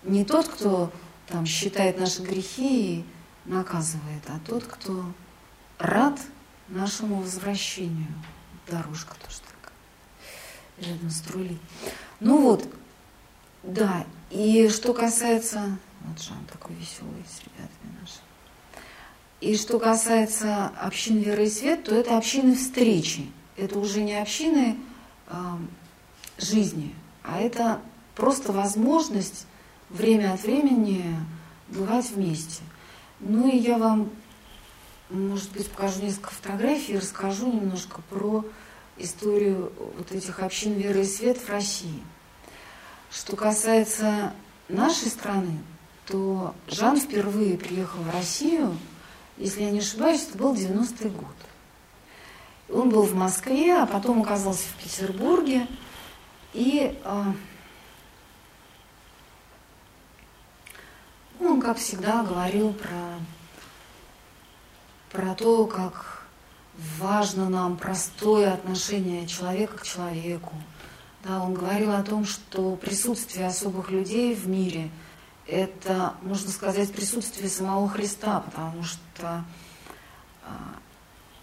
Не 0.04 0.26
тот, 0.26 0.47
кто 0.47 0.91
там 1.28 1.45
считает 1.45 1.99
наши 1.99 2.21
грехи 2.21 2.97
и 2.97 3.06
наказывает, 3.45 4.23
а 4.28 4.39
тот, 4.45 4.63
кто 4.65 5.06
рад 5.80 6.19
нашему 6.67 7.21
возвращению. 7.21 8.13
Дорожка 8.67 9.15
тоже 9.15 9.39
такая, 9.41 10.93
рядом 10.93 11.10
с 11.10 11.21
трулей. 11.21 11.60
Ну 12.19 12.41
вот, 12.41 12.67
да, 13.63 14.06
и 14.30 14.69
что 14.69 14.93
касается 14.93 15.78
вот 16.04 16.21
Жан 16.21 16.45
такой 16.52 16.76
веселый 16.76 17.23
с 17.28 17.39
ребятами 17.43 17.99
нашими. 18.02 18.23
И 19.41 19.58
что 19.58 19.80
касается 19.80 20.67
общин 20.80 21.17
веры 21.17 21.45
и 21.45 21.49
свет, 21.49 21.84
то 21.84 21.95
это 21.95 22.17
общины 22.17 22.56
встречи. 22.56 23.32
Это 23.58 23.78
уже 23.78 24.02
не 24.02 24.19
общины 24.19 24.78
э, 25.28 25.34
жизни, 26.38 26.95
а 27.23 27.39
это 27.39 27.82
просто 28.15 28.52
возможность 28.52 29.47
время 29.89 30.34
от 30.34 30.43
времени 30.43 31.04
бывать 31.69 32.10
вместе. 32.12 32.62
Ну 33.19 33.47
и 33.47 33.58
я 33.58 33.78
вам, 33.78 34.10
может 35.10 35.52
быть, 35.52 35.69
покажу 35.69 36.02
несколько 36.02 36.32
фотографий 36.32 36.93
и 36.93 36.97
расскажу 36.97 37.52
немножко 37.52 38.02
про 38.10 38.43
историю 38.97 39.71
вот 39.97 40.12
этих 40.12 40.39
общин 40.39 40.73
веры 40.73 41.02
и 41.02 41.06
свет 41.06 41.38
в 41.38 41.49
России. 41.49 42.04
Что 43.12 43.36
касается 43.36 44.34
нашей 44.69 45.08
страны, 45.08 45.60
то 46.08 46.54
Жан 46.67 46.99
впервые 46.99 47.58
приехал 47.58 48.02
в 48.02 48.13
Россию, 48.13 48.78
если 49.38 49.63
я 49.63 49.71
не 49.71 49.80
ошибаюсь, 49.80 50.28
это 50.28 50.38
был 50.38 50.54
90-й 50.54 51.10
год. 51.10 51.36
Он 52.69 52.89
был 52.89 53.04
в 53.04 53.15
Москве, 53.15 53.76
а 53.76 53.86
потом 53.86 54.21
оказался 54.21 54.63
в 54.63 54.84
Петербурге. 54.84 55.67
И 56.54 56.95
э, 57.04 57.23
он, 61.39 61.62
как 61.62 61.78
всегда, 61.78 62.24
говорил 62.24 62.74
про, 62.74 63.19
про 65.12 65.36
то, 65.36 65.65
как 65.67 66.26
важно 67.00 67.50
нам 67.50 67.78
простое 67.78 68.54
отношение 68.54 69.28
человека 69.28 69.78
к 69.78 69.84
человеку. 69.84 70.54
Да, 71.24 71.41
он 71.41 71.54
говорил 71.54 71.93
о 71.93 72.04
том, 72.04 72.26
что 72.26 72.76
присутствие 72.76 73.48
особых 73.48 73.89
людей 73.89 74.36
в 74.36 74.48
мире– 74.48 74.89
это, 75.48 76.15
можно 76.22 76.52
сказать, 76.52 76.91
присутствие 76.91 77.50
самого 77.50 77.89
Христа, 77.89 78.41
потому 78.41 78.84
что 78.84 79.43
а, 80.46 80.76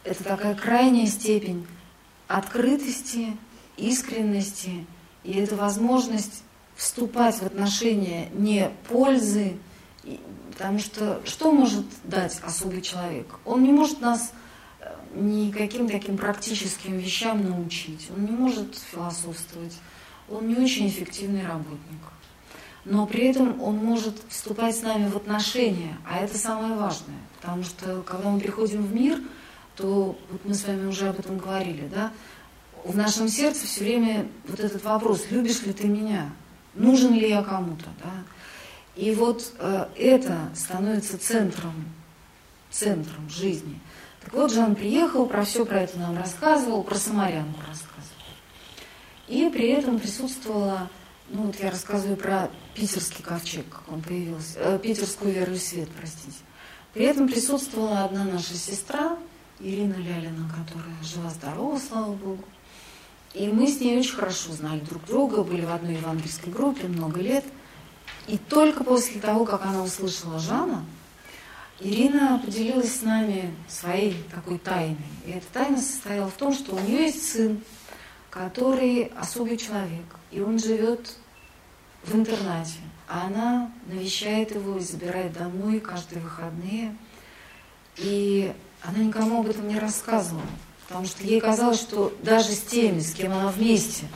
это 0.05 0.25
такая 0.25 0.55
крайняя 0.55 1.07
степень 1.07 1.67
открытости, 2.29 3.37
искренности, 3.77 4.87
и 5.25 5.33
это 5.33 5.57
возможность 5.57 6.43
вступать 6.77 7.37
в 7.37 7.43
отношения 7.43 8.29
не 8.33 8.71
пользы, 8.89 9.59
потому 10.53 10.79
что 10.79 11.21
что 11.25 11.53
может 11.53 11.87
дать 12.05 12.41
особый 12.43 12.81
человек? 12.81 13.27
Он 13.45 13.63
не 13.63 13.73
может 13.73 14.01
нас 14.01 14.33
э, 14.81 14.93
никаким 15.15 15.89
таким 15.89 16.17
практическим 16.17 16.99
вещам 16.99 17.49
научить, 17.49 18.09
он 18.15 18.25
не 18.25 18.33
может 18.33 18.77
философствовать, 18.77 19.77
он 20.29 20.49
не 20.49 20.57
очень 20.57 20.89
эффективный 20.89 21.47
работник. 21.47 22.01
Но 22.85 23.07
при 23.07 23.27
этом 23.27 23.61
он 23.63 23.77
может 23.77 24.15
вступать 24.29 24.75
с 24.75 24.83
нами 24.83 25.09
в 25.09 25.17
отношения, 25.17 25.99
а 26.09 26.19
это 26.19 26.39
самое 26.39 26.75
важное, 26.75 27.19
потому 27.41 27.63
что 27.63 28.03
когда 28.03 28.31
мы 28.31 28.41
приходим 28.41 28.83
в 28.83 28.95
мир, 28.95 29.21
то 29.77 30.19
вот 30.31 30.45
мы 30.45 30.55
с 30.55 30.67
вами 30.67 30.87
уже 30.87 31.09
об 31.09 31.19
этом 31.19 31.39
говорили, 31.39 31.89
да, 31.89 32.11
в 32.85 32.97
нашем 32.97 33.29
сердце 33.29 33.67
все 33.67 33.85
время 33.85 34.27
вот 34.47 34.61
этот 34.61 34.83
вопрос, 34.85 35.27
любишь 35.31 35.63
ли 35.63 35.73
ты 35.73 35.87
меня, 35.87 36.31
нужен 36.75 37.13
ли 37.13 37.29
я 37.29 37.43
кому-то, 37.43 37.87
да, 38.03 38.13
и 39.01 39.15
вот 39.15 39.53
э, 39.59 39.87
это 39.97 40.51
становится 40.55 41.19
центром, 41.19 41.87
центром 42.71 43.29
жизни. 43.31 43.81
Так 44.23 44.35
вот, 44.35 44.53
Жан 44.53 44.75
приехал, 44.75 45.27
про 45.27 45.45
все 45.45 45.65
про 45.65 45.81
это 45.81 45.99
нам 45.99 46.19
рассказывал, 46.19 46.85
про 46.85 46.97
самарянку 46.97 47.61
рассказывал. 47.61 47.89
И 49.27 49.49
при 49.51 49.69
этом 49.69 49.99
присутствовала 49.99 50.91
ну 51.31 51.45
вот 51.45 51.57
я 51.61 51.71
рассказываю 51.71 52.17
про 52.17 52.51
питерский 52.75 53.23
ковчег, 53.23 53.65
как 53.69 53.93
он 53.93 54.03
появился, 54.03 54.59
э, 54.59 54.79
питерскую 54.79 55.33
веру 55.33 55.53
и 55.53 55.59
свет, 55.59 55.89
простите. 55.97 56.37
При 56.93 57.05
этом 57.05 57.29
присутствовала 57.29 58.05
одна 58.05 58.25
наша 58.25 58.55
сестра, 58.55 59.17
Ирина 59.61 59.95
Лялина, 59.95 60.51
которая 60.51 60.97
жива-здорова, 61.03 61.79
слава 61.79 62.13
Богу. 62.13 62.45
И 63.33 63.47
мы 63.47 63.69
с 63.69 63.79
ней 63.79 63.99
очень 63.99 64.17
хорошо 64.17 64.53
знали 64.53 64.81
друг 64.81 65.05
друга, 65.07 65.45
были 65.45 65.65
в 65.65 65.71
одной 65.71 65.95
евангельской 65.95 66.53
группе 66.53 66.89
много 66.89 67.21
лет. 67.21 67.45
И 68.31 68.39
только 68.39 68.85
после 68.85 69.21
того, 69.21 69.45
как 69.45 69.67
она 69.67 69.83
услышала 69.83 70.39
Жана, 70.39 70.85
Ирина 71.81 72.41
поделилась 72.45 73.01
с 73.01 73.03
нами 73.03 73.53
своей 73.69 74.23
такой 74.33 74.59
тайной. 74.59 74.97
И 75.27 75.33
эта 75.33 75.47
тайна 75.53 75.79
состояла 75.79 76.29
в 76.31 76.35
том, 76.35 76.55
что 76.55 76.77
у 76.77 76.79
нее 76.79 77.07
есть 77.07 77.33
сын, 77.33 77.61
который 78.31 79.11
особый 79.19 79.57
человек, 79.57 80.05
и 80.31 80.41
он 80.41 80.61
живет 80.61 81.17
в 82.05 82.15
интернате. 82.15 82.79
А 83.09 83.27
она 83.27 83.73
навещает 83.87 84.55
его 84.55 84.77
и 84.77 84.81
забирает 84.81 85.33
домой 85.33 85.81
каждые 85.81 86.23
выходные. 86.23 86.97
И 87.97 88.55
она 88.83 88.99
никому 88.99 89.41
об 89.41 89.49
этом 89.49 89.67
не 89.67 89.81
рассказывала, 89.81 90.47
потому 90.87 91.07
что 91.07 91.25
ей 91.25 91.41
казалось, 91.41 91.81
что 91.81 92.17
даже 92.23 92.53
с 92.53 92.61
теми, 92.61 93.01
с 93.01 93.13
кем 93.13 93.33
она 93.33 93.49
вместе, 93.49 94.07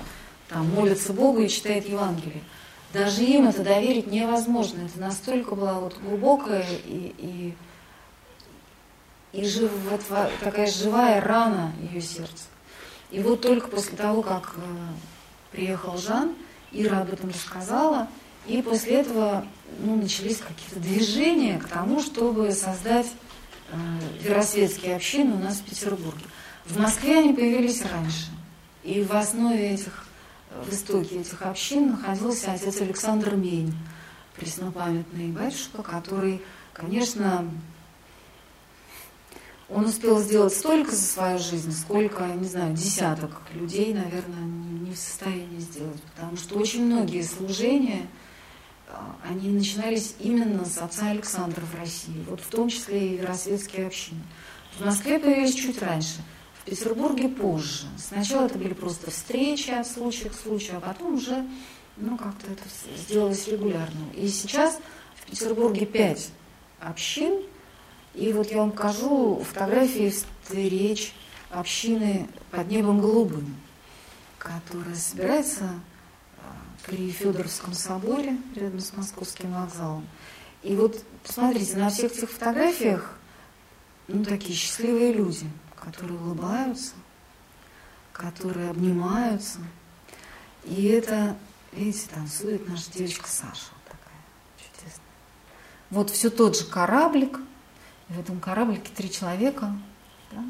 там 0.49 0.69
молится 0.69 1.13
Богу 1.13 1.41
и 1.41 1.49
читает 1.49 1.89
Евангелие, 1.89 2.45
даже 2.95 3.25
им 3.25 3.49
это 3.49 3.63
доверить 3.63 4.07
невозможно. 4.07 4.87
Это 4.87 5.01
настолько 5.01 5.55
была 5.55 5.81
вот 5.81 5.99
глубокая 6.01 6.65
и, 6.87 7.15
и, 7.19 7.55
и 9.39 9.45
жив, 9.45 9.71
вот, 9.91 10.01
такая 10.41 10.69
живая 10.69 11.21
рана 11.21 11.73
ее 11.91 12.01
сердца. 12.01 12.45
И 13.11 13.21
вот 13.21 13.43
только 13.43 13.69
после 13.69 13.97
того, 13.97 14.23
как 14.23 14.55
э, 14.57 14.61
приехал 15.53 15.99
Жан, 15.99 16.35
Ира 16.73 17.01
об 17.01 17.13
этом 17.13 17.31
рассказала, 17.31 18.09
и 18.47 18.63
после 18.63 19.01
этого 19.01 19.47
ну, 19.81 19.97
начались 19.97 20.39
какие-то 20.39 20.81
движения 20.81 21.59
к 21.59 21.69
тому, 21.69 22.01
чтобы 22.01 22.53
создать 22.53 23.07
э, 23.71 23.77
веросветские 24.21 24.97
общины 24.97 25.35
у 25.35 25.39
нас 25.39 25.57
в 25.57 25.65
Петербурге. 25.65 26.25
В 26.65 26.79
Москве 26.81 27.19
они 27.19 27.33
появились 27.33 27.83
раньше. 27.83 28.31
И 28.83 29.03
в 29.03 29.13
основе 29.15 29.71
этих, 29.71 30.04
в 30.63 30.73
истоке 30.73 31.21
этих 31.21 31.43
общин 31.43 31.91
находился 31.93 32.53
отец 32.53 32.81
Александр 32.81 33.35
Мень, 33.35 33.75
преснопамятный 34.37 35.29
батюшка, 35.29 35.83
который, 35.83 36.43
конечно, 36.73 37.49
он 39.69 39.87
успел 39.87 40.21
сделать 40.21 40.55
столько 40.55 40.93
за 40.93 41.03
свою 41.03 41.39
жизнь, 41.39 41.73
сколько, 41.73 42.27
не 42.27 42.47
знаю, 42.47 42.75
десяток 42.75 43.31
людей, 43.55 43.95
наверное, 43.95 44.45
не 44.45 44.93
в 44.93 44.99
состоянии 44.99 45.59
сделать. 45.59 46.01
Потому 46.15 46.37
что 46.37 46.59
очень 46.59 46.85
многие 46.85 47.23
служения, 47.23 48.07
а, 48.89 49.17
они 49.29 49.49
начинались 49.49 50.15
именно 50.21 50.65
с 50.65 50.79
отца 50.79 51.09
Александра 51.11 51.63
в 51.63 51.75
России, 51.79 52.25
вот 52.29 52.41
в 52.41 52.47
том 52.49 52.69
числе 52.69 53.15
и 53.15 53.17
веросветские 53.17 53.87
общины. 53.87 54.21
В 54.79 54.85
Москве 54.85 55.19
появились 55.19 55.55
чуть 55.55 55.81
раньше, 55.81 56.23
в 56.65 56.71
Петербурге 56.71 57.29
позже. 57.29 57.87
Сначала 57.99 58.47
это 58.47 58.59
были 58.59 58.75
просто 58.75 59.11
встречи 59.11 59.71
от 59.71 59.87
случая 59.87 60.31
к 60.31 60.35
случаю, 60.35 60.79
а 60.79 60.81
потом 60.81 61.15
уже 61.15 61.47
ну, 61.97 62.17
как-то 62.17 62.51
это 62.51 62.63
сделалось 62.99 63.47
регулярно. 63.49 64.11
И 64.17 64.29
сейчас 64.29 64.79
в 65.17 65.31
Петербурге 65.31 65.87
пять 65.87 66.31
общин– 66.81 67.43
и 68.15 68.33
вот 68.33 68.51
я 68.53 68.59
вам 68.59 68.71
покажу 68.71 69.43
фотографии 69.43 70.11
встреч 70.11 71.13
общины 71.51 72.29
под 72.53 72.69
небом 72.69 73.01
голубым, 73.01 73.57
которая 74.39 74.95
собирается 74.95 75.65
а, 76.39 76.43
при 76.87 77.11
Федоровском 77.11 77.75
соборе 77.75 78.37
рядом 78.55 78.79
с 78.79 78.97
Московским 78.97 79.53
вокзалом. 79.53 80.07
И 80.63 80.77
вот 80.77 81.03
посмотрите, 81.25 81.77
на 81.77 81.91
всех 81.91 82.13
этих 82.13 82.31
фотографиях 82.31 83.19
ну, 84.07 84.25
такие 84.25 84.55
счастливые 84.55 85.13
люди, 85.13 85.51
которые 85.85 86.19
улыбаются, 86.19 86.95
которые 88.13 88.71
обнимаются. 88.71 89.59
И 90.65 90.87
это, 90.87 91.37
видите, 91.73 92.09
танцует 92.09 92.69
наша 92.69 92.91
девочка 92.93 93.29
Саша 93.29 93.71
такая 93.85 94.21
чудесная. 94.57 95.05
Вот 95.91 96.11
все 96.11 96.31
тот 96.31 96.57
же 96.57 96.65
кораблик– 96.65 97.41
в 98.09 98.21
этом 98.21 98.41
кораблике 98.41 98.93
три 98.95 99.11
человека. 99.11 99.73
Да? 100.31 100.45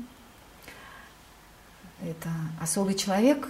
Это 2.03 2.31
особый 2.61 2.95
человек, 2.95 3.49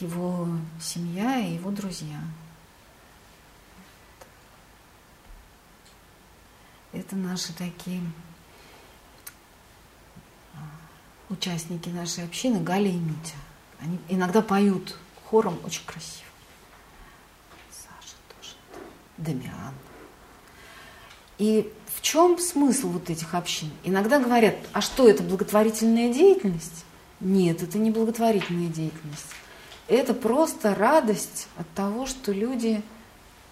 его 0.00 0.48
семья 0.80 1.38
и 1.38 1.54
его 1.54 1.70
друзья. 1.70 2.20
Это 6.92 7.14
наши 7.14 7.52
такие 7.52 8.02
а, 10.54 10.58
участники 11.30 11.88
нашей 11.88 12.24
общины, 12.24 12.60
Галя 12.60 12.90
и 12.90 12.96
Митя. 12.96 13.36
Они 13.80 13.98
иногда 14.08 14.42
поют 14.42 14.96
хором 15.24 15.58
очень 15.64 15.84
красиво. 15.86 16.26
Саша 17.70 18.16
тоже. 18.28 18.54
Дамиан. 19.16 19.74
И 21.38 21.72
в 21.94 22.02
чем 22.02 22.38
смысл 22.38 22.88
вот 22.88 23.08
этих 23.08 23.34
общин? 23.34 23.70
Иногда 23.84 24.18
говорят, 24.18 24.56
а 24.72 24.82
что 24.82 25.08
это 25.08 25.22
благотворительная 25.22 26.12
деятельность? 26.12 26.84
Нет, 27.20 27.62
это 27.62 27.78
не 27.78 27.90
благотворительная 27.90 28.68
деятельность. 28.68 29.26
Это 29.88 30.14
просто 30.14 30.74
радость 30.74 31.48
от 31.56 31.68
того, 31.74 32.06
что 32.06 32.32
люди 32.32 32.82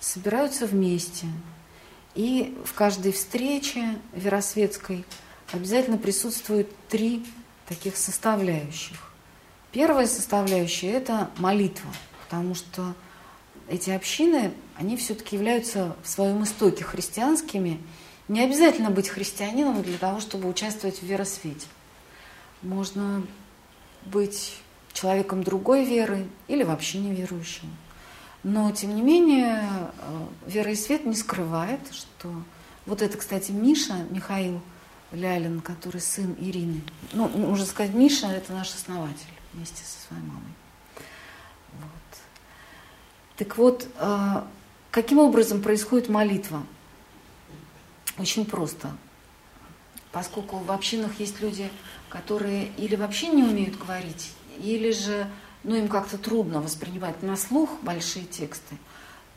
собираются 0.00 0.66
вместе. 0.66 1.26
И 2.14 2.56
в 2.64 2.74
каждой 2.74 3.12
встрече 3.12 3.98
веросветской 4.12 5.04
обязательно 5.52 5.98
присутствуют 5.98 6.68
три 6.88 7.24
таких 7.68 7.96
составляющих. 7.96 9.12
Первая 9.72 10.06
составляющая– 10.06 10.90
это 10.92 11.30
молитва, 11.36 11.90
потому 12.24 12.54
что 12.54 12.94
эти 13.68 13.90
общины, 13.90 14.52
они 14.76 14.96
все-таки 14.96 15.36
являются 15.36 15.94
в 16.02 16.08
своем 16.08 16.42
истоке 16.42 16.84
христианскими– 16.84 17.80
не 18.28 18.42
обязательно 18.42 18.90
быть 18.90 19.08
христианином 19.08 19.82
для 19.82 19.96
того, 19.96 20.20
чтобы 20.20 20.48
участвовать 20.48 21.00
в 21.00 21.02
веросвете. 21.02 21.66
Можно 22.62 23.22
быть 24.04 24.58
человеком 24.92 25.42
другой 25.42 25.84
веры 25.84 26.26
или 26.46 26.62
вообще 26.62 26.98
неверующим. 26.98 27.74
Но, 28.42 28.70
тем 28.70 28.94
не 28.94 29.02
менее, 29.02 29.62
э, 29.62 30.26
вера 30.46 30.70
и 30.70 30.76
свет 30.76 31.04
не 31.06 31.16
скрывает, 31.16 31.80
что... 31.90 32.30
Вот 32.86 33.02
это, 33.02 33.18
кстати, 33.18 33.50
Миша, 33.50 34.06
Михаил 34.10 34.62
Лялин, 35.12 35.60
который 35.60 36.00
сын 36.00 36.36
Ирины. 36.38 36.82
Ну, 37.12 37.28
можно 37.28 37.64
сказать, 37.64 37.94
Миша– 37.94 38.26
это 38.28 38.52
наш 38.52 38.74
основатель 38.74 39.32
вместе 39.52 39.82
со 39.82 40.06
своей 40.06 40.22
мамой. 40.22 40.52
Вот. 41.72 42.20
Так 43.36 43.56
вот, 43.56 43.88
э, 43.96 44.42
каким 44.90 45.18
образом 45.18 45.62
происходит 45.62 46.08
молитва? 46.08 46.62
Очень 48.18 48.44
просто. 48.44 48.90
Поскольку 50.12 50.58
в 50.58 50.70
общинах 50.72 51.20
есть 51.20 51.40
люди, 51.40 51.70
которые 52.08 52.68
или 52.76 52.96
вообще 52.96 53.28
не 53.28 53.42
умеют 53.42 53.78
говорить, 53.78 54.32
или 54.58 54.90
же 54.90 55.30
ну, 55.62 55.76
им 55.76 55.88
как-то 55.88 56.18
трудно 56.18 56.60
воспринимать 56.60 57.22
на 57.22 57.36
слух 57.36 57.70
большие 57.82 58.24
тексты, 58.24 58.76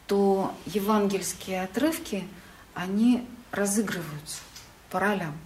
то 0.07 0.53
евангельские 0.65 1.63
отрывки, 1.63 2.27
они 2.73 3.25
разыгрываются 3.51 4.39
по 4.89 4.99
ролям. 4.99 5.37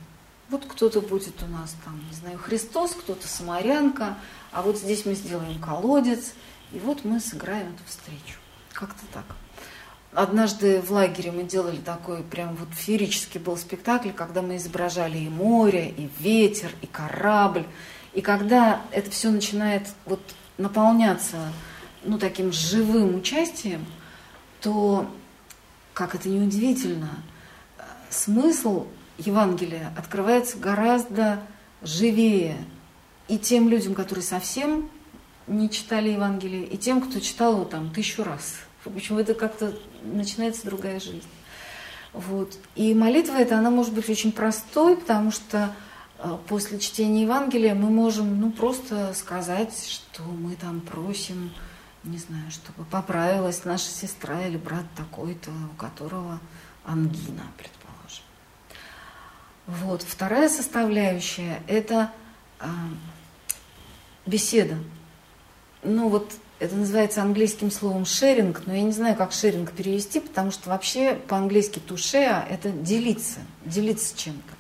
Вот 0.50 0.66
кто-то 0.66 1.02
будет 1.02 1.42
у 1.42 1.48
нас 1.48 1.76
там, 1.84 2.00
не 2.10 2.16
знаю, 2.16 2.38
Христос, 2.38 2.92
кто-то 2.92 3.28
самарянка, 3.28 4.18
а 4.52 4.62
вот 4.62 4.78
здесь 4.78 5.06
мы 5.06 5.16
сделаем 5.16 5.60
колодец, 5.60 6.34
и 6.72 6.80
вот 6.80 7.04
мы 7.04 7.20
сыграем 7.20 7.74
эту 7.74 7.84
встречу. 7.88 8.38
Как-то 8.74 9.02
так. 9.12 9.26
Однажды 10.14 10.82
в 10.82 10.92
лагере 10.92 11.32
мы 11.32 11.44
делали 11.44 11.78
такой 11.78 12.24
прям 12.24 12.56
вот 12.56 12.70
феерический 12.74 13.40
был 13.40 13.58
спектакль, 13.58 14.12
когда 14.12 14.42
мы 14.42 14.56
изображали 14.56 15.18
и 15.18 15.30
море, 15.30 15.90
и 15.90 16.10
ветер, 16.20 16.72
и 16.82 16.88
корабль. 16.88 17.66
И 18.14 18.22
когда 18.22 18.82
это 18.92 19.12
все 19.12 19.30
начинает 19.30 19.90
вот 20.06 20.22
наполняться 20.58 21.52
ну, 22.04 22.18
таким 22.18 22.54
живым 22.54 23.16
участием, 23.16 23.86
то, 24.62 25.12
как 25.94 26.16
это 26.16 26.30
неудивительно, 26.30 27.10
смысл 28.10 28.88
Евангелия 29.18 29.94
открывается 29.98 30.58
гораздо 30.58 31.42
живее 31.82 32.58
и 33.28 33.38
тем 33.38 33.70
людям, 33.70 33.94
которые 33.94 34.24
совсем 34.24 34.90
не 35.48 35.70
читали 35.70 36.10
Евангелие, 36.10 36.66
и 36.66 36.78
тем, 36.78 37.02
кто 37.02 37.20
читал 37.20 37.54
его 37.54 37.66
там 37.66 37.92
тысячу 37.92 38.24
раз. 38.24 38.56
В 38.84 38.96
общем, 38.96 39.18
это 39.18 39.34
как-то 39.34 39.78
начинается 40.04 40.66
другая 40.66 41.00
жизнь. 41.00 41.24
Вот. 42.14 42.58
И 42.76 42.94
молитва 42.94 43.34
эта, 43.36 43.58
она 43.58 43.70
может 43.70 43.94
быть 43.94 44.10
очень 44.10 44.32
простой, 44.32 44.96
потому 44.96 45.32
что 45.32 45.74
э, 46.20 46.38
после 46.48 46.80
чтения 46.80 47.24
Евангелия 47.24 47.76
мы 47.76 47.90
можем 47.90 48.40
ну, 48.40 48.52
просто 48.52 49.14
сказать, 49.14 49.74
что 49.88 50.24
мы 50.24 50.56
там 50.56 50.82
просим, 50.82 51.52
не 52.04 52.18
знаю, 52.18 52.50
чтобы 52.52 52.88
поправилась 52.90 53.66
наша 53.66 53.90
сестра 53.90 54.48
или 54.48 54.58
брат 54.58 54.86
такой-то, 54.96 55.52
у 55.74 55.76
которого 55.76 56.40
ангина, 56.86 57.44
предположим. 57.58 57.75
Вот. 59.68 60.04
Вторая 60.04 60.50
составляющая– 60.50 61.62
это 61.68 62.12
э, 62.60 62.66
беседа. 64.26 64.76
Ну 65.84 66.10
вот 66.10 66.32
это 66.60 66.76
называется 66.76 67.22
английским 67.22 67.72
словом 67.72 68.06
шеринг, 68.06 68.64
но 68.66 68.74
я 68.74 68.82
не 68.82 68.92
знаю, 68.92 69.16
как 69.16 69.32
шеринг 69.32 69.72
перевести, 69.72 70.20
потому 70.20 70.52
что 70.52 70.70
вообще 70.70 71.16
по-английски 71.16 71.80
тушеа– 71.80 72.46
это 72.50 72.70
делиться, 72.70 73.40
делиться 73.66 74.18
чем-то. 74.18 74.54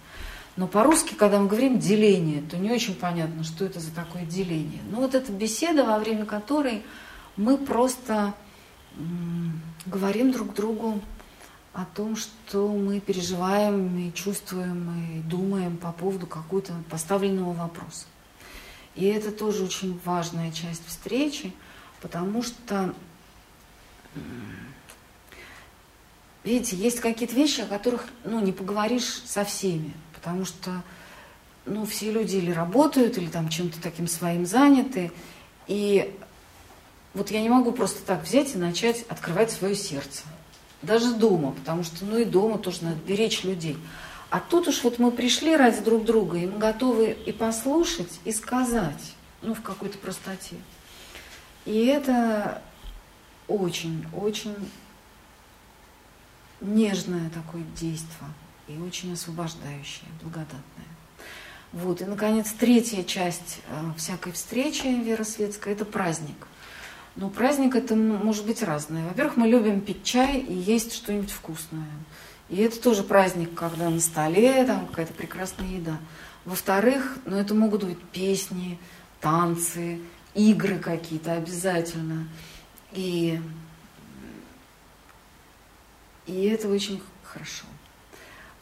Но 0.57 0.67
по-русски, 0.67 1.13
когда 1.13 1.39
мы 1.39 1.47
говорим 1.47 1.79
деление, 1.79 2.41
то 2.41 2.57
не 2.57 2.71
очень 2.71 2.95
понятно, 2.95 3.43
что 3.43 3.65
это 3.65 3.79
за 3.79 3.91
такое 3.91 4.25
деление. 4.25 4.81
Ну 4.89 5.01
вот 5.01 5.13
эта 5.13 5.31
беседа, 5.31 5.83
во 5.83 5.99
время 5.99 6.25
которой 6.25 6.83
мы 7.35 7.57
просто 7.57 8.33
говорим 9.85 10.31
друг 10.31 10.53
другу 10.53 11.01
о 11.75 11.85
том, 11.85 12.15
что 12.15 12.67
мы 12.69 12.99
переживаем 12.99 13.97
и 13.99 14.13
чувствуем 14.13 14.89
и 15.11 15.19
думаем 15.19 15.77
по 15.77 15.91
поводу 15.91 16.25
какого-то 16.25 16.73
поставленного 16.89 17.53
вопроса. 17.53 18.05
И 18.95 19.05
это 19.05 19.31
тоже 19.31 19.63
очень 19.63 19.99
важная 20.03 20.51
часть 20.51 20.87
встречи– 20.87 21.53
Потому 22.05 22.43
что, 22.43 22.93
видите, 26.43 26.75
есть 26.75 26.99
какие-то 26.99 27.33
вещи, 27.33 27.61
о 27.61 27.65
которых 27.65 28.05
ну, 28.23 28.39
не 28.41 28.51
поговоришь 28.51 29.23
со 29.25 29.43
всеми. 29.43 29.91
Потому 30.13 30.45
что 30.45 30.83
ну, 31.65 31.83
все 31.87 32.11
люди 32.11 32.35
или 32.35 32.51
работают, 32.51 33.17
или 33.17 33.25
там 33.25 33.49
чем-то 33.49 33.81
таким 33.81 34.07
своим 34.07 34.45
заняты. 34.45 35.11
И 35.65 36.15
вот 37.15 37.31
я 37.31 37.41
не 37.41 37.49
могу 37.49 37.71
просто 37.71 38.03
так 38.03 38.23
взять 38.23 38.53
и 38.53 38.59
начать 38.59 39.01
открывать 39.09 39.49
свое 39.49 39.75
сердце. 39.75 40.25
Даже 40.81 41.13
дома, 41.13 41.51
потому 41.51 41.83
что, 41.83 42.05
ну 42.05 42.17
и 42.17 42.25
дома 42.25 42.57
тоже 42.57 42.83
надо 42.83 42.97
беречь 42.97 43.43
людей. 43.43 43.77
А 44.29 44.39
тут 44.39 44.67
уж 44.67 44.83
вот 44.83 44.99
мы 44.99 45.11
пришли 45.11 45.55
ради 45.55 45.81
друг 45.81 46.03
друга, 46.03 46.37
и 46.37 46.45
мы 46.45 46.57
готовы 46.57 47.11
и 47.11 47.31
послушать, 47.31 48.19
и 48.25 48.31
сказать, 48.31 49.13
ну, 49.41 49.53
в 49.53 49.61
какой-то 49.61 49.97
простоте. 49.97 50.57
И 51.65 51.85
это 51.85 52.61
очень, 53.47 54.05
очень 54.13 54.55
нежное 56.61 57.29
такое 57.29 57.63
действие 57.75 58.29
и 58.67 58.77
очень 58.77 59.13
освобождающее, 59.13 60.09
благодатное. 60.21 60.61
Вот. 61.71 62.01
И, 62.01 62.05
наконец, 62.05 62.51
третья 62.51 63.03
часть 63.03 63.59
э, 63.67 63.91
всякой 63.97 64.31
встречи 64.31 64.87
веросветской– 64.87 65.73
это 65.73 65.85
праздник. 65.85 66.47
Но 67.15 67.29
праздник 67.29 67.75
это 67.75 67.95
может 67.95 68.45
быть 68.45 68.61
разное. 68.61 69.07
Во-первых, 69.07 69.37
мы 69.37 69.47
любим 69.47 69.79
пить 69.79 70.03
чай 70.03 70.37
и 70.37 70.53
есть 70.53 70.93
что-нибудь 70.93 71.31
вкусное. 71.31 71.87
И 72.49 72.57
это 72.57 72.79
тоже 72.81 73.03
праздник, 73.03 73.53
когда 73.53 73.89
на 73.89 73.99
столе 74.01 74.65
там 74.65 74.85
какая-то 74.87 75.13
прекрасная 75.13 75.67
еда. 75.67 75.97
Во-вторых, 76.43 77.17
ну 77.25 77.37
это 77.37 77.55
могут 77.55 77.85
быть 77.85 78.01
песни, 78.11 78.77
танцы, 79.21 79.99
игры 80.33 80.77
какие-то 80.77 81.33
обязательно. 81.33 82.27
И, 82.91 83.41
и 86.27 86.43
это 86.43 86.67
очень 86.67 87.01
хорошо. 87.23 87.65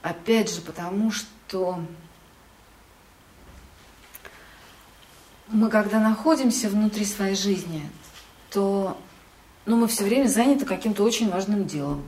Опять 0.04 0.54
же, 0.54 0.62
потому 0.62 1.12
что 1.12 1.84
мы, 5.48 5.70
когда 5.70 6.00
находимся 6.00 6.70
внутри 6.70 7.06
своей 7.06 7.36
жизни, 7.36 7.90
то 8.54 8.98
ну, 9.66 9.78
мы 9.78 9.88
все 9.88 10.04
время 10.04 10.28
заняты 10.28 10.66
каким-то 10.66 11.04
очень 11.04 11.30
важным 11.30 11.66
делом. 11.66 12.04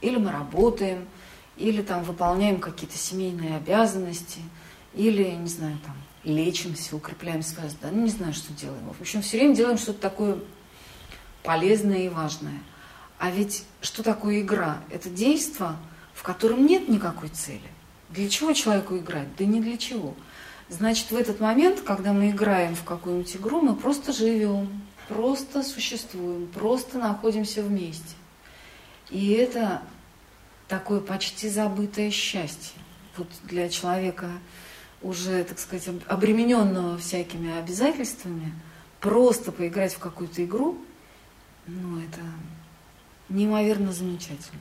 Или 0.00 0.16
мы 0.16 0.30
работаем, 0.30 1.08
или 1.56 1.82
там 1.82 2.02
выполняем 2.04 2.60
какие-то 2.60 2.96
семейные 2.96 3.56
обязанности, 3.56 4.40
или, 4.94 5.24
не 5.30 5.48
знаю, 5.48 5.78
там, 5.84 5.96
лечимся, 6.24 6.96
укрепляем 6.96 7.42
свое 7.42 7.70
здоровье, 7.70 8.00
ну, 8.00 8.04
не 8.06 8.12
знаю, 8.12 8.34
что 8.34 8.52
делаем. 8.52 8.82
В 8.96 9.00
общем, 9.00 9.22
все 9.22 9.38
время 9.38 9.54
делаем 9.54 9.78
что-то 9.78 10.00
такое 10.00 10.38
полезное 11.42 12.04
и 12.04 12.08
важное. 12.08 12.60
А 13.18 13.30
ведь 13.30 13.64
что 13.80 14.02
такое 14.02 14.40
игра? 14.40 14.78
Это 14.90 15.08
действо, 15.08 15.76
в 16.14 16.22
котором 16.22 16.66
нет 16.66 16.88
никакой 16.88 17.28
цели. 17.30 17.60
Для 18.10 18.28
чего 18.28 18.52
человеку 18.52 18.96
играть? 18.96 19.28
Да 19.36 19.44
не 19.44 19.60
для 19.60 19.76
чего. 19.76 20.14
Значит, 20.68 21.10
в 21.10 21.16
этот 21.16 21.40
момент, 21.40 21.80
когда 21.80 22.12
мы 22.12 22.30
играем 22.30 22.74
в 22.74 22.84
какую-нибудь 22.84 23.36
игру, 23.36 23.60
мы 23.60 23.74
просто 23.74 24.12
живем, 24.12 24.82
просто 25.08 25.62
существуем, 25.62 26.46
просто 26.48 26.98
находимся 26.98 27.62
вместе. 27.62 28.14
И 29.10 29.32
это 29.32 29.82
такое 30.68 31.00
почти 31.00 31.48
забытое 31.48 32.10
счастье. 32.10 32.78
Вот 33.16 33.28
для 33.44 33.68
человека 33.68 34.30
уже, 35.02 35.42
так 35.44 35.58
сказать, 35.58 35.88
обремененного 36.06 36.98
всякими 36.98 37.58
обязательствами, 37.58 38.52
просто 39.00 39.52
поиграть 39.52 39.94
в 39.94 39.98
какую-то 39.98 40.44
игру, 40.44 40.78
ну, 41.66 42.00
это 42.00 42.20
неимоверно 43.28 43.92
замечательно. 43.92 44.60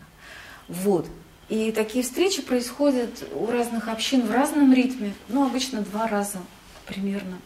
Вот. 0.67 1.07
И 1.49 1.71
такие 1.71 2.03
встречи 2.03 2.41
происходят 2.41 3.25
у 3.33 3.47
разных 3.47 3.87
общин 3.87 4.25
в 4.25 4.31
разном 4.31 4.73
ритме, 4.73 5.13
ну, 5.29 5.45
обычно 5.47 5.81
два 5.81 6.07
раза 6.07 6.39
примерно 6.85 7.37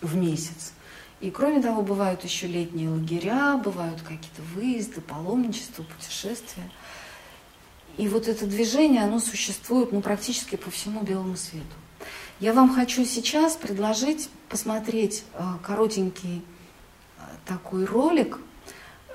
в 0.00 0.16
месяц. 0.16 0.72
И 1.20 1.30
кроме 1.30 1.60
того, 1.60 1.82
бывают 1.82 2.24
еще 2.24 2.46
летние 2.46 2.88
лагеря, 2.88 3.60
бывают 3.62 4.00
какие-то 4.00 4.40
выезды, 4.54 5.02
паломничества, 5.02 5.82
путешествия. 5.82 6.70
И 7.98 8.08
вот 8.08 8.26
это 8.26 8.46
движение, 8.46 9.02
оно 9.02 9.20
существует 9.20 9.92
ну, 9.92 10.00
практически 10.00 10.56
по 10.56 10.70
всему 10.70 11.02
белому 11.02 11.36
свету. 11.36 11.66
Я 12.38 12.54
вам 12.54 12.74
хочу 12.74 13.04
сейчас 13.04 13.54
предложить 13.56 14.30
посмотреть 14.48 15.24
э, 15.34 15.42
коротенький 15.62 16.40
э, 17.18 17.22
такой 17.44 17.84
ролик, 17.84 18.38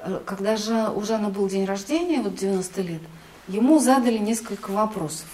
э, 0.01 0.22
когда 0.28 0.58
же 0.58 0.91
у 0.95 1.01
Жана 1.01 1.30
был 1.30 1.47
день 1.47 1.66
рождения, 1.66 2.22
вот 2.22 2.36
90 2.36 2.82
лет, 2.84 3.01
ему 3.47 3.80
задали 3.80 4.20
несколько 4.20 4.70
вопросов. 4.70 5.28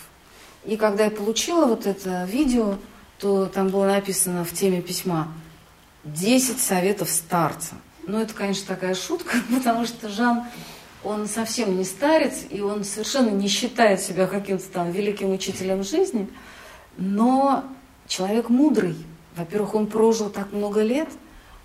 И 0.63 0.77
когда 0.77 1.05
я 1.05 1.11
получила 1.11 1.65
вот 1.65 1.85
это 1.85 2.23
видео, 2.23 2.77
то 3.19 3.47
там 3.47 3.67
было 3.67 3.87
написано 3.87 4.45
в 4.45 4.53
теме 4.53 4.81
письма– 4.81 5.27
10 6.03 6.59
советов 6.59 7.09
старца. 7.09 7.75
Ну, 8.07 8.19
это, 8.19 8.33
конечно, 8.33 8.67
такая 8.67 8.95
шутка, 8.95 9.37
потому 9.55 9.85
что 9.85 10.09
Жан, 10.09 10.45
он 11.03 11.27
совсем 11.27 11.77
не 11.77 11.83
старец, 11.83 12.45
и 12.49 12.61
он 12.61 12.83
совершенно 12.83 13.29
не 13.29 13.47
считает 13.47 14.01
себя 14.01 14.27
каким-то 14.27 14.67
там 14.69 14.91
великим 14.91 15.31
учителем 15.31 15.83
жизни, 15.83 16.29
но 16.97 17.63
человек 18.07 18.49
мудрый. 18.49 18.95
Во-первых, 19.35 19.75
он 19.75 19.87
прожил 19.87 20.29
так 20.29 20.51
много 20.51 20.81
лет, 20.81 21.09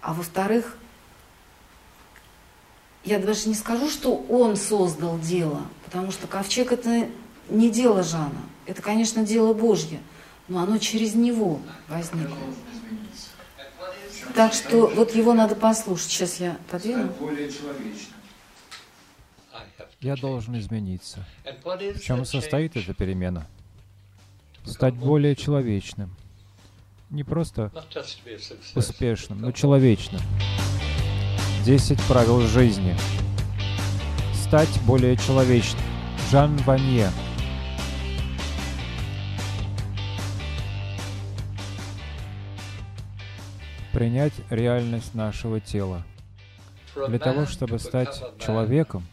а 0.01 0.15
во-вторых, 0.15 0.77
я 3.05 3.19
даже 3.19 3.49
не 3.49 3.55
скажу, 3.55 3.89
что 3.89 4.15
он 4.15 4.57
создал 4.57 5.19
дело, 5.19 5.63
потому 5.85 6.11
что 6.11 6.27
ковчег 6.27 6.73
это 6.73 7.09
не 7.49 7.71
дело 7.71 8.03
Жана, 8.03 8.43
это, 8.67 8.83
конечно, 8.83 9.25
дело 9.25 9.53
Божье, 9.53 10.01
но 10.49 10.61
оно 10.61 10.79
через 10.79 11.15
него 11.15 11.61
возникло. 11.89 12.37
Так 14.35 14.53
что 14.53 14.89
вот 14.89 15.15
его 15.15 15.33
надо 15.35 15.55
послушать. 15.55 16.11
Сейчас 16.11 16.41
я 16.41 16.59
подвину. 16.71 17.13
Я 20.01 20.17
должен 20.17 20.59
измениться. 20.59 21.25
В 21.65 22.01
чем 22.01 22.25
состоит 22.25 22.77
эта 22.77 22.95
перемена? 22.95 23.47
Стать 24.65 24.95
более 24.95 25.35
человечным. 25.37 26.15
Не 27.11 27.25
просто 27.25 27.71
успешным, 28.75 29.41
но 29.41 29.53
человечным. 29.53 30.21
Десять 31.65 32.03
правил 32.03 32.41
жизни. 32.41 32.97
Стать 34.35 34.81
более 34.83 35.17
человечным. 35.17 35.83
Жан 36.31 36.57
Ванье. 36.59 37.11
Принять 43.97 44.35
реальность 44.51 45.15
нашего 45.15 45.59
тела. 45.59 46.03
Для 47.09 47.19
того, 47.19 47.47
чтобы 47.47 47.79
стать 47.79 48.23
человеком, 48.39 49.07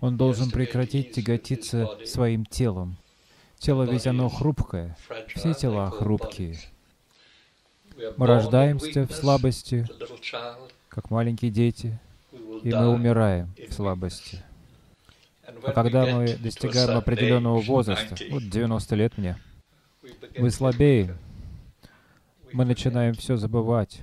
он 0.00 0.16
должен 0.16 0.48
прекратить 0.48 1.10
тяготиться 1.10 1.98
своим 2.06 2.46
телом. 2.46 2.96
Тело 3.58 3.82
ведь 3.82 4.06
оно 4.06 4.28
хрупкое. 4.28 4.96
Все 5.34 5.54
тела 5.54 5.90
хрупкие. 5.90 6.56
Мы 8.16 8.28
рождаемся 8.28 9.08
в 9.08 9.12
слабости, 9.12 9.88
как 10.88 11.10
маленькие 11.10 11.50
дети, 11.50 11.98
и 12.62 12.72
мы 12.72 12.90
умираем 12.90 13.52
в 13.68 13.72
слабости. 13.72 14.40
А 15.64 15.72
когда 15.72 16.06
мы 16.06 16.36
достигаем 16.36 16.96
определенного 16.96 17.60
возраста, 17.60 18.14
вот 18.30 18.44
90 18.44 18.94
лет 18.94 19.18
мне, 19.18 19.36
мы 20.38 20.48
слабеем, 20.52 21.18
мы 22.52 22.64
начинаем 22.64 23.14
все 23.14 23.36
забывать. 23.36 24.02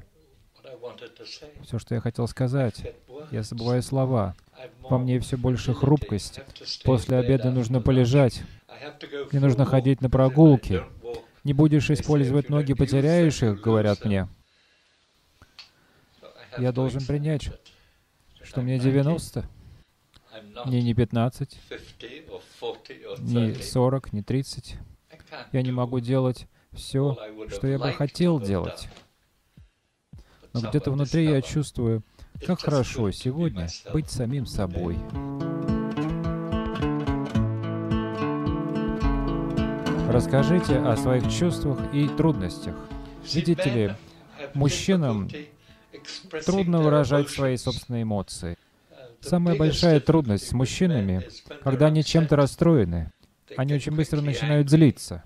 Все, 1.63 1.79
что 1.79 1.95
я 1.95 2.01
хотел 2.01 2.27
сказать, 2.27 2.93
я 3.31 3.43
забываю 3.43 3.81
слова. 3.81 4.35
Во 4.81 4.97
мне 4.97 5.19
все 5.19 5.37
больше 5.37 5.73
хрупкость. 5.73 6.41
После 6.83 7.17
обеда 7.17 7.51
нужно 7.51 7.81
полежать. 7.81 8.43
Мне 9.31 9.39
нужно 9.39 9.65
ходить 9.65 10.01
на 10.01 10.09
прогулки. 10.09 10.83
Не 11.43 11.53
будешь 11.53 11.89
использовать 11.89 12.49
ноги, 12.49 12.73
потеряешь 12.73 13.41
их, 13.43 13.61
говорят 13.61 14.03
мне. 14.05 14.27
Я 16.57 16.71
должен 16.71 17.05
принять, 17.05 17.51
что 18.41 18.61
мне 18.61 18.79
90. 18.79 19.47
Мне 20.65 20.81
не 20.81 20.93
15, 20.93 21.59
не 23.19 23.53
40, 23.55 24.13
не 24.13 24.23
30. 24.23 24.77
Я 25.51 25.61
не 25.61 25.71
могу 25.71 25.99
делать 25.99 26.47
все, 26.79 27.17
что 27.49 27.67
я 27.67 27.77
бы 27.77 27.91
хотел 27.91 28.39
делать. 28.39 28.89
Но 30.53 30.61
где-то 30.61 30.91
внутри 30.91 31.25
я 31.25 31.41
чувствую, 31.41 32.03
как 32.45 32.61
хорошо 32.61 33.11
сегодня 33.11 33.67
быть 33.93 34.09
самим 34.09 34.45
собой. 34.45 34.97
Расскажите 40.09 40.79
о 40.79 40.97
своих 40.97 41.31
чувствах 41.31 41.79
и 41.93 42.07
трудностях. 42.07 42.75
Видите 43.31 43.69
ли, 43.69 43.95
мужчинам 44.55 45.29
трудно 46.45 46.79
выражать 46.79 47.29
свои 47.29 47.57
собственные 47.57 48.03
эмоции. 48.03 48.57
Самая 49.21 49.55
большая 49.55 49.99
трудность 49.99 50.47
с 50.47 50.53
мужчинами, 50.53 51.27
когда 51.61 51.87
они 51.87 52.03
чем-то 52.03 52.35
расстроены, 52.35 53.11
они 53.55 53.73
очень 53.73 53.95
быстро 53.95 54.21
начинают 54.21 54.69
злиться. 54.69 55.23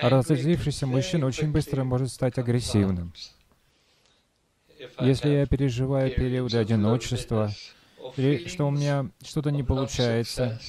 Разозлившийся 0.00 0.86
мужчина 0.86 1.26
очень 1.26 1.52
быстро 1.52 1.84
может 1.84 2.10
стать 2.10 2.38
агрессивным. 2.38 3.12
Если 5.00 5.28
я 5.30 5.46
переживаю 5.46 6.12
периоды 6.14 6.58
одиночества, 6.58 7.50
или 8.16 8.48
что 8.48 8.66
у 8.66 8.70
меня 8.70 9.08
что-то 9.22 9.50
не 9.50 9.62
получается, 9.62 10.60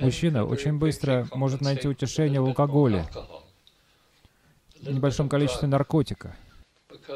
Мужчина 0.00 0.44
очень 0.44 0.78
быстро 0.78 1.28
может 1.32 1.60
найти 1.60 1.86
утешение 1.86 2.40
в 2.40 2.46
алкоголе, 2.46 3.06
в 4.80 4.90
небольшом 4.90 5.28
количестве 5.28 5.68
наркотика, 5.68 6.34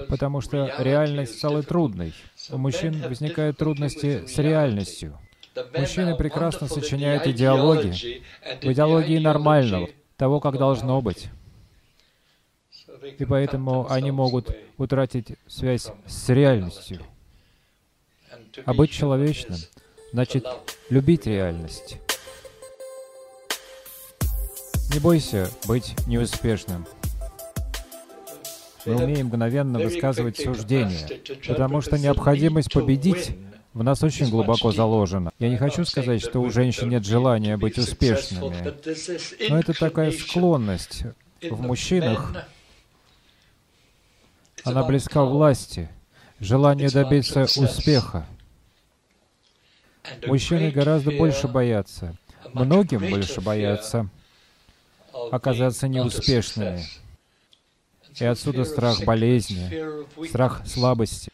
потому 0.08 0.40
что 0.40 0.72
реальность 0.78 1.38
стала 1.38 1.62
трудной. 1.62 2.14
У 2.50 2.58
мужчин 2.58 3.02
возникают 3.02 3.56
трудности 3.56 4.26
с 4.26 4.38
реальностью. 4.38 5.18
Мужчины 5.76 6.16
прекрасно 6.16 6.68
сочиняют 6.68 7.26
идеологии, 7.26 8.22
в 8.60 8.70
идеологии 8.70 9.18
нормального, 9.18 9.88
того, 10.16 10.40
как 10.40 10.58
должно 10.58 11.00
быть. 11.00 11.28
И 13.18 13.24
поэтому 13.24 13.90
они 13.90 14.10
могут 14.10 14.56
утратить 14.78 15.36
связь 15.46 15.88
с 16.06 16.28
реальностью. 16.28 17.00
А 18.64 18.74
быть 18.74 18.90
человечным 18.90 19.58
значит 20.12 20.46
любить 20.88 21.26
реальность. 21.26 21.98
Не 24.92 25.00
бойся 25.00 25.50
быть 25.66 25.94
неуспешным. 26.06 26.86
Мы 28.86 28.96
умеем 29.02 29.26
мгновенно 29.26 29.78
высказывать 29.78 30.38
суждения, 30.38 31.08
потому 31.46 31.80
что 31.80 31.98
необходимость 31.98 32.72
победить 32.72 33.36
в 33.76 33.82
нас 33.82 34.02
очень 34.02 34.30
глубоко 34.30 34.72
заложена. 34.72 35.30
Я 35.38 35.50
не 35.50 35.58
хочу 35.58 35.84
сказать, 35.84 36.22
что 36.22 36.40
у 36.40 36.50
женщин 36.50 36.88
нет 36.88 37.04
желания 37.04 37.58
быть 37.58 37.76
успешными, 37.76 38.72
но 39.50 39.58
это 39.58 39.74
такая 39.74 40.12
склонность 40.12 41.02
в 41.42 41.60
мужчинах. 41.60 42.46
Она 44.64 44.82
близка 44.82 45.24
власти, 45.24 45.90
желание 46.40 46.88
добиться 46.88 47.42
успеха. 47.42 48.26
Мужчины 50.24 50.70
гораздо 50.70 51.10
больше 51.10 51.46
боятся, 51.46 52.16
многим 52.54 53.10
больше 53.10 53.42
боятся 53.42 54.08
оказаться 55.30 55.86
неуспешными. 55.86 56.82
И 58.18 58.24
отсюда 58.24 58.64
страх 58.64 59.04
болезни, 59.04 60.26
страх 60.26 60.62
слабости, 60.66 61.30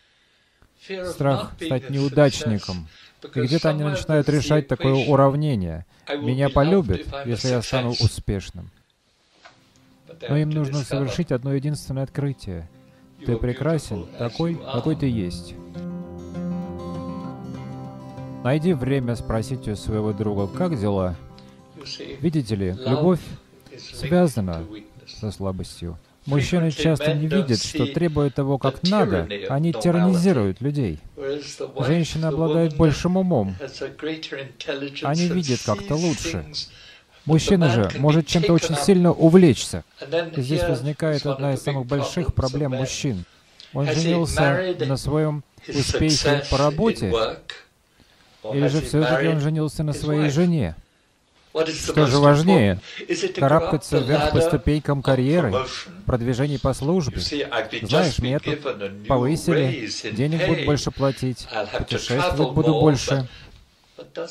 страх 1.10 1.52
стать 1.60 1.90
неудачником. 1.90 2.88
И 3.34 3.40
где-то 3.40 3.70
они 3.70 3.84
начинают 3.84 4.28
решать 4.28 4.68
такое 4.68 4.94
уравнение. 4.94 5.86
Меня 6.08 6.48
полюбят, 6.48 7.02
если 7.24 7.48
я 7.48 7.62
стану 7.62 7.90
успешным. 7.90 8.70
Но 10.28 10.36
им 10.36 10.50
нужно 10.50 10.78
совершить 10.80 11.32
одно 11.32 11.54
единственное 11.54 12.02
открытие. 12.04 12.68
Ты 13.24 13.36
прекрасен 13.36 14.06
такой, 14.18 14.56
какой 14.56 14.96
ты 14.96 15.08
есть. 15.08 15.54
Найди 18.42 18.72
время 18.72 19.14
спросить 19.14 19.68
у 19.68 19.76
своего 19.76 20.12
друга, 20.12 20.48
как 20.48 20.78
дела? 20.78 21.14
Видите 22.20 22.56
ли, 22.56 22.74
любовь 22.84 23.20
связана 23.78 24.64
со 25.06 25.30
слабостью. 25.30 25.98
Мужчины 26.26 26.70
часто 26.70 27.14
не 27.14 27.26
видят, 27.26 27.62
что 27.62 27.86
требуя 27.86 28.30
того, 28.30 28.58
как 28.58 28.82
надо, 28.84 29.28
они 29.48 29.72
тиранизируют 29.72 30.60
людей. 30.60 30.98
Женщины 31.80 32.26
обладают 32.26 32.76
большим 32.76 33.16
умом. 33.16 33.56
Они 35.02 35.28
видят 35.28 35.60
как-то 35.64 35.94
лучше. 35.96 36.46
Мужчина 37.24 37.70
же 37.70 37.90
может 37.98 38.26
чем-то 38.26 38.52
очень 38.52 38.76
сильно 38.76 39.12
увлечься. 39.12 39.84
И 40.36 40.40
здесь 40.40 40.62
возникает 40.62 41.24
одна 41.26 41.54
из 41.54 41.62
самых 41.62 41.86
больших 41.86 42.34
проблем 42.34 42.72
мужчин. 42.72 43.24
Он 43.72 43.86
женился 43.86 44.74
на 44.80 44.96
своем 44.96 45.44
успехе 45.68 46.42
по 46.50 46.58
работе, 46.58 47.12
или 48.52 48.66
же 48.66 48.80
все-таки 48.80 49.28
он 49.28 49.40
женился 49.40 49.82
на 49.82 49.92
своей 49.92 50.30
жене? 50.30 50.74
Что 51.52 52.06
же 52.06 52.18
важнее, 52.18 52.80
карабкаться 53.36 53.98
вверх 53.98 54.32
по 54.32 54.40
ступенькам 54.40 55.02
карьеры, 55.02 55.52
продвижений 56.06 56.58
по 56.58 56.72
службе? 56.72 57.20
Знаешь, 57.20 58.18
меня 58.20 58.38
тут 58.38 58.60
повысили, 59.06 59.88
денег 60.12 60.46
будут 60.46 60.64
больше 60.64 60.90
платить, 60.90 61.46
путешествовать 61.76 62.54
буду 62.54 62.80
больше. 62.80 63.28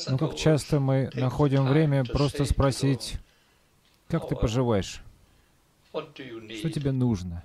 Но 0.08 0.18
как 0.18 0.34
часто 0.34 0.80
мы 0.80 1.10
находим 1.14 1.66
время 1.66 2.04
просто 2.04 2.44
спросить, 2.44 3.14
как 4.08 4.28
ты 4.28 4.34
поживаешь? 4.34 5.02
Что 5.92 6.70
тебе 6.70 6.90
нужно? 6.90 7.42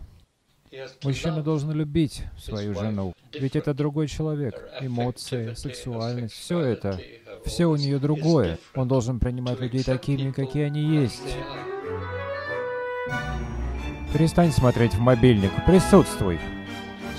Мужчина 1.04 1.42
должен 1.42 1.72
любить 1.72 2.24
свою 2.38 2.74
жену, 2.74 3.14
ведь 3.32 3.56
это 3.56 3.74
другой 3.74 4.08
человек. 4.08 4.70
Эмоции, 4.82 5.54
сексуальность, 5.54 6.34
все 6.34 6.60
это, 6.60 7.00
все 7.48 7.66
у 7.66 7.76
нее 7.76 7.98
другое. 7.98 8.60
Он 8.76 8.88
должен 8.88 9.20
принимать 9.20 9.60
людей 9.60 9.84
такими, 9.84 10.32
какие 10.32 10.64
они 10.64 10.82
есть. 10.82 11.36
Перестань 14.14 14.52
смотреть 14.52 14.93
в 14.93 15.00
мобильник, 15.00 15.52
присутствуй. 15.66 16.39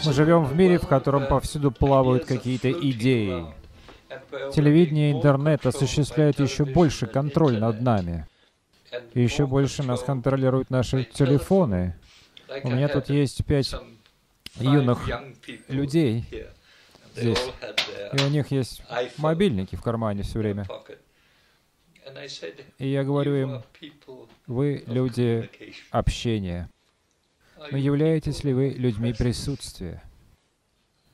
Мы 0.05 0.13
живем 0.13 0.45
в 0.45 0.55
мире, 0.55 0.79
в 0.79 0.87
котором 0.87 1.27
повсюду 1.27 1.71
плавают 1.71 2.25
какие-то 2.25 2.71
идеи. 2.71 3.45
Телевидение 4.55 5.11
и 5.11 5.15
интернет 5.15 5.67
осуществляют 5.67 6.39
еще 6.39 6.65
больше 6.65 7.07
контроль 7.07 7.59
над 7.59 7.81
нами. 7.81 8.27
И 9.15 9.23
еще 9.23 9.47
больше 9.47 9.83
нас 9.83 10.03
контролируют 10.03 10.71
наши 10.71 11.05
телефоны. 11.05 11.97
У 12.63 12.71
меня 12.71 12.89
тут 12.89 13.11
есть 13.11 13.45
пять 13.45 13.75
юных 14.61 14.99
людей 15.69 16.25
здесь, 17.19 17.39
и 18.13 18.23
у 18.23 18.29
них 18.29 18.51
есть 18.51 18.83
мобильники 19.19 19.77
в 19.77 19.83
кармане 19.83 20.23
все 20.23 20.39
время. 20.39 20.67
И 22.79 22.89
я 22.89 23.05
говорю 23.05 23.35
им, 23.35 23.63
вы 24.47 24.83
люди 24.87 25.51
общения. 25.91 26.71
Но 27.71 27.77
являетесь 27.77 28.45
ли 28.45 28.55
вы 28.55 28.71
людьми 28.71 29.13
присутствия? 29.13 30.03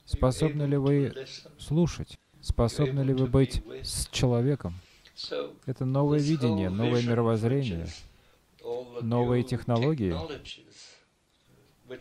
Способны 0.05 0.65
ли 0.65 0.77
вы 0.77 1.27
слушать? 1.59 2.19
Способны 2.41 3.01
ли 3.01 3.15
вы 3.15 3.27
быть 3.27 3.63
с 3.83 4.07
человеком? 4.09 4.75
Это 5.65 5.85
новое 5.85 6.19
видение, 6.19 6.69
новое 6.69 7.03
мировоззрение, 7.03 7.87
новые 9.01 9.43
технологии, 9.45 10.15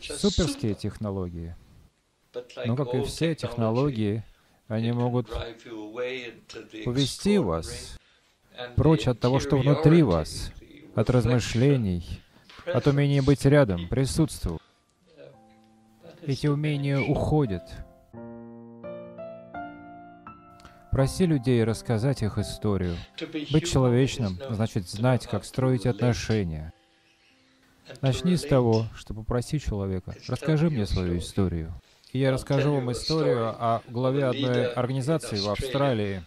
суперские 0.02 0.76
технологии. 0.76 1.56
Но, 2.66 2.76
как 2.76 2.94
и 2.94 3.02
все 3.04 3.36
технологии, 3.36 4.24
они 4.68 4.92
могут 4.92 5.30
увести 6.86 7.38
вас 7.38 8.00
прочь 8.76 9.08
от 9.08 9.20
того, 9.20 9.40
что 9.40 9.58
внутри 9.58 10.04
вас, 10.04 10.52
от 10.96 11.10
размышлений, 11.10 12.22
от 12.66 12.88
умения 12.88 13.22
быть 13.22 13.46
рядом, 13.46 13.88
присутствовать. 13.88 14.62
Эти 16.22 16.48
умения 16.48 17.00
уходят. 17.00 17.64
Проси 20.92 21.26
людей 21.26 21.64
рассказать 21.64 22.22
их 22.22 22.38
историю. 22.38 22.96
Быть 23.52 23.70
человечным 23.70 24.40
значит 24.50 24.88
знать, 24.88 25.28
как 25.28 25.44
строить 25.44 25.86
отношения. 25.86 26.72
Начни 28.02 28.38
с 28.38 28.44
того, 28.44 28.86
что 28.96 29.14
попроси 29.14 29.60
человека, 29.60 30.16
расскажи 30.28 30.70
мне 30.70 30.86
свою 30.86 31.18
историю. 31.18 31.74
Я 32.14 32.32
расскажу 32.32 32.76
вам 32.76 32.92
историю 32.92 33.48
о 33.48 33.82
главе 33.88 34.26
одной 34.26 34.72
организации 34.72 35.38
в 35.38 35.50
Австралии. 35.50 36.24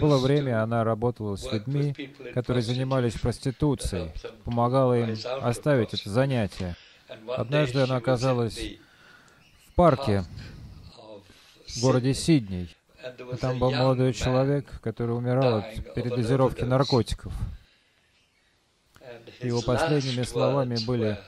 Было 0.00 0.16
время, 0.16 0.62
она 0.62 0.82
работала 0.82 1.36
с 1.36 1.52
людьми, 1.52 1.94
которые 2.32 2.62
занимались 2.62 3.20
проституцией, 3.20 4.12
помогала 4.44 4.98
им 4.98 5.14
оставить 5.42 5.92
это 5.92 6.08
занятие. 6.08 6.74
Однажды 7.28 7.80
она 7.80 7.96
оказалась 7.96 8.58
в 8.58 9.74
парке 9.74 10.24
в 11.68 11.82
городе 11.82 12.14
Сидней. 12.14 12.74
И 13.30 13.36
там 13.36 13.58
был 13.58 13.72
молодой 13.72 14.14
человек, 14.14 14.80
который 14.80 15.14
умирал 15.14 15.58
от 15.58 15.94
передозировки 15.94 16.62
наркотиков. 16.62 17.34
Его 19.42 19.60
последними 19.60 20.22
словами 20.22 20.78
были, 20.86 21.18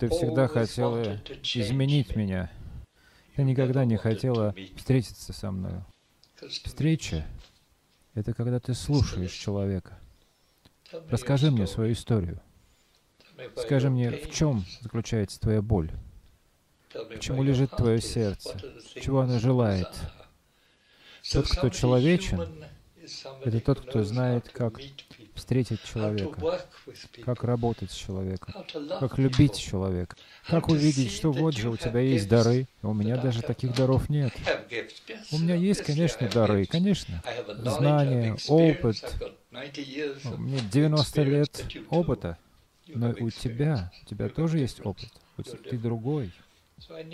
«Ты 0.00 0.08
всегда 0.08 0.48
хотела 0.48 1.20
изменить 1.54 2.16
меня. 2.16 2.50
Ты 3.34 3.42
никогда 3.42 3.84
не 3.84 3.96
хотела 3.96 4.54
встретиться 4.76 5.32
со 5.32 5.50
мной. 5.50 5.82
Встреча— 6.48 7.26
это 8.14 8.32
когда 8.32 8.60
ты 8.60 8.74
слушаешь 8.74 9.32
человека. 9.32 9.98
Расскажи 11.08 11.50
мне 11.50 11.66
свою 11.66 11.92
историю. 11.92 12.40
Скажи 13.56 13.90
мне, 13.90 14.10
в 14.10 14.30
чем 14.30 14.64
заключается 14.80 15.40
твоя 15.40 15.62
боль? 15.62 15.90
Почему 16.92 17.42
лежит 17.42 17.70
твое 17.70 18.00
сердце? 18.00 18.56
Чего 19.00 19.20
оно 19.20 19.40
желает? 19.40 19.88
Тот, 21.32 21.48
кто 21.48 21.70
человечен, 21.70 22.64
это 23.42 23.60
тот, 23.60 23.80
кто 23.80 24.04
знает, 24.04 24.48
как 24.50 24.78
встретить 25.34 25.82
человека, 25.82 26.40
как 27.24 27.44
работать 27.44 27.90
с 27.90 27.94
человеком, 27.94 28.54
как 29.00 29.18
любить 29.18 29.56
человека, 29.56 30.16
как 30.46 30.68
увидеть, 30.68 31.12
что 31.12 31.32
вот 31.32 31.54
же 31.54 31.70
у 31.70 31.76
тебя 31.76 32.00
есть 32.00 32.28
дары, 32.28 32.66
у 32.82 32.92
меня 32.92 33.16
даже 33.16 33.42
таких 33.42 33.74
даров 33.74 34.08
нет. 34.08 34.32
У 35.32 35.38
меня 35.38 35.54
есть, 35.54 35.82
конечно, 35.82 36.28
дары, 36.28 36.66
конечно, 36.66 37.22
знания, 37.58 38.36
опыт, 38.48 39.02
У 40.24 40.38
меня 40.38 40.60
90 40.70 41.22
лет 41.22 41.64
опыта, 41.90 42.38
но 42.88 43.14
у 43.18 43.30
тебя, 43.30 43.92
у 44.02 44.06
тебя 44.06 44.28
тоже 44.28 44.58
есть 44.58 44.84
опыт. 44.84 45.08
Ты 45.70 45.78
другой. 45.78 46.32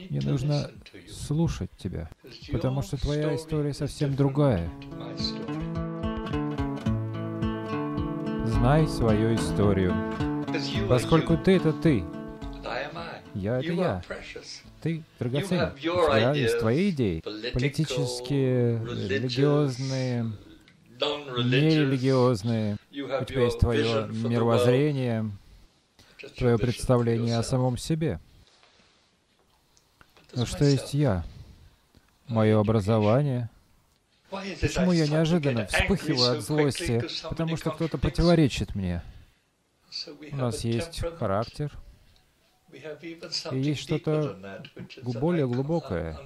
Мне 0.09 0.21
нужно 0.23 0.71
слушать 1.09 1.71
тебя, 1.77 2.11
потому 2.51 2.83
что 2.83 2.97
твоя 2.97 3.37
история 3.37 3.75
совсем 3.75 4.15
другая. 4.17 4.71
Знай 8.47 8.87
свою 8.89 9.35
историю. 9.35 9.95
Поскольку 10.89 11.37
ты— 11.37 11.53
это 11.57 11.73
ты, 11.73 12.05
я— 13.35 13.59
это 13.61 13.73
я. 13.73 14.03
Ты 14.83 15.03
драгоценен. 15.19 15.73
У 15.75 15.79
тебя 15.79 16.33
есть 16.33 16.59
твои 16.59 16.91
идеи, 16.91 17.21
политические, 17.53 18.79
религиозные, 19.09 20.33
нерелигиозные. 21.01 22.77
У 22.91 23.25
тебя 23.25 23.45
есть 23.45 23.61
твое 23.61 24.09
мировоззрение, 24.09 25.31
твое 26.37 26.59
представление 26.59 27.39
о 27.39 27.43
самом 27.43 27.77
себе. 27.79 28.21
Но 30.35 30.47
что 30.47 30.65
есть 30.65 30.95
я? 30.95 31.25
Мое 32.29 32.59
образование. 32.59 33.51
Почему 34.31 34.93
я 34.93 35.07
неожиданно 35.09 35.67
вспыхиваю 35.67 36.39
от 36.39 36.45
злости? 36.45 37.05
Потому 37.29 37.57
что 37.57 37.71
кто-то 37.71 37.99
противоречит 37.99 38.75
мне. 38.75 39.03
У 40.31 40.37
нас 40.37 40.65
есть 40.65 41.01
характер, 41.19 41.73
и 42.73 43.59
есть 43.59 43.81
что-то 43.81 44.63
более 45.03 45.49
глубокое, 45.49 46.19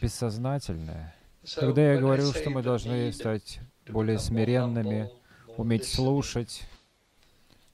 бессознательное. 0.00 1.14
Когда 1.54 1.92
я 1.92 2.00
говорил, 2.00 2.32
что 2.32 2.50
мы 2.50 2.62
должны 2.62 3.12
стать 3.12 3.60
более 3.88 4.18
смиренными, 4.18 5.10
уметь 5.56 5.86
слушать, 5.86 6.62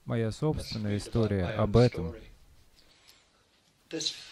моя 0.05 0.31
собственная 0.31 0.97
история 0.97 1.45
об 1.45 1.77
этом. 1.77 2.15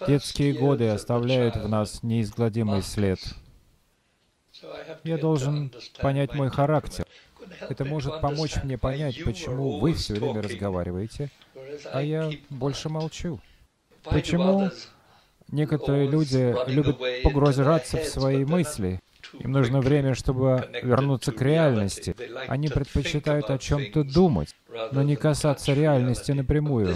Детские 0.08 0.54
годы 0.54 0.90
оставляют 0.90 1.56
в 1.56 1.68
нас 1.68 2.04
неизгладимый 2.04 2.84
след. 2.84 3.20
Я 5.04 5.18
должен 5.18 5.72
понять 6.02 6.34
мой 6.34 6.50
характер. 6.50 7.06
Это 7.70 7.86
может 7.86 8.22
помочь 8.22 8.56
мне 8.64 8.78
понять, 8.78 9.24
почему 9.24 9.80
вы 9.80 9.94
все 9.94 10.16
время 10.16 10.42
разговариваете, 10.42 11.30
а 11.92 12.02
я 12.02 12.30
больше 12.50 12.90
молчу. 12.90 13.40
Почему 14.04 14.70
некоторые 15.50 16.08
люди 16.10 16.56
любят 16.68 16.98
погружаться 17.24 17.98
в 17.98 18.06
свои 18.06 18.46
мысли? 18.46 19.00
Им 19.34 19.52
нужно 19.52 19.82
время, 19.82 20.14
чтобы 20.16 20.70
вернуться 20.82 21.32
к 21.32 21.42
реальности. 21.42 22.16
Они 22.48 22.70
предпочитают 22.70 23.50
о 23.50 23.58
чем-то 23.58 24.04
думать, 24.04 24.56
но 24.92 25.04
не 25.04 25.16
касаться 25.16 25.74
реальности 25.74 26.32
напрямую. 26.32 26.96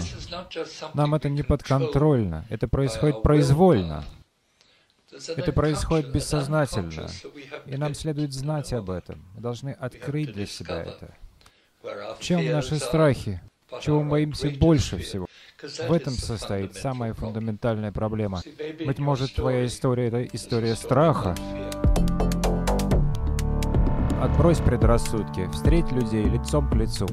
Нам 0.94 1.14
это 1.14 1.28
не 1.28 1.42
подконтрольно, 1.42 2.46
это 2.48 2.68
происходит 2.68 3.22
произвольно. 3.22 4.04
Это 5.28 5.52
происходит 5.52 6.12
бессознательно, 6.12 7.08
и 7.66 7.76
нам 7.76 7.94
следует 7.94 8.32
знать 8.32 8.72
об 8.72 8.90
этом. 8.90 9.22
Мы 9.34 9.40
должны 9.40 9.70
открыть 9.70 10.32
для 10.32 10.46
себя 10.46 10.82
это. 10.82 11.14
В 11.82 12.20
чем 12.20 12.44
наши 12.50 12.76
страхи? 12.78 13.40
Чего 13.80 14.02
мы 14.02 14.10
боимся 14.10 14.50
больше 14.50 14.98
всего? 14.98 15.26
В 15.62 15.92
этом 15.92 16.12
состоит 16.12 16.74
самая 16.74 17.14
фундаментальная 17.14 17.92
проблема. 17.92 18.42
Быть 18.84 18.98
может, 18.98 19.34
твоя 19.34 19.66
история— 19.66 20.06
это 20.08 20.24
история 20.24 20.74
страха. 20.74 21.34
Отбрось 24.20 24.58
предрассудки, 24.58 25.48
встреть 25.52 25.90
людей 25.90 26.24
лицом 26.24 26.68
к 26.68 26.74
лицу. 26.74 27.08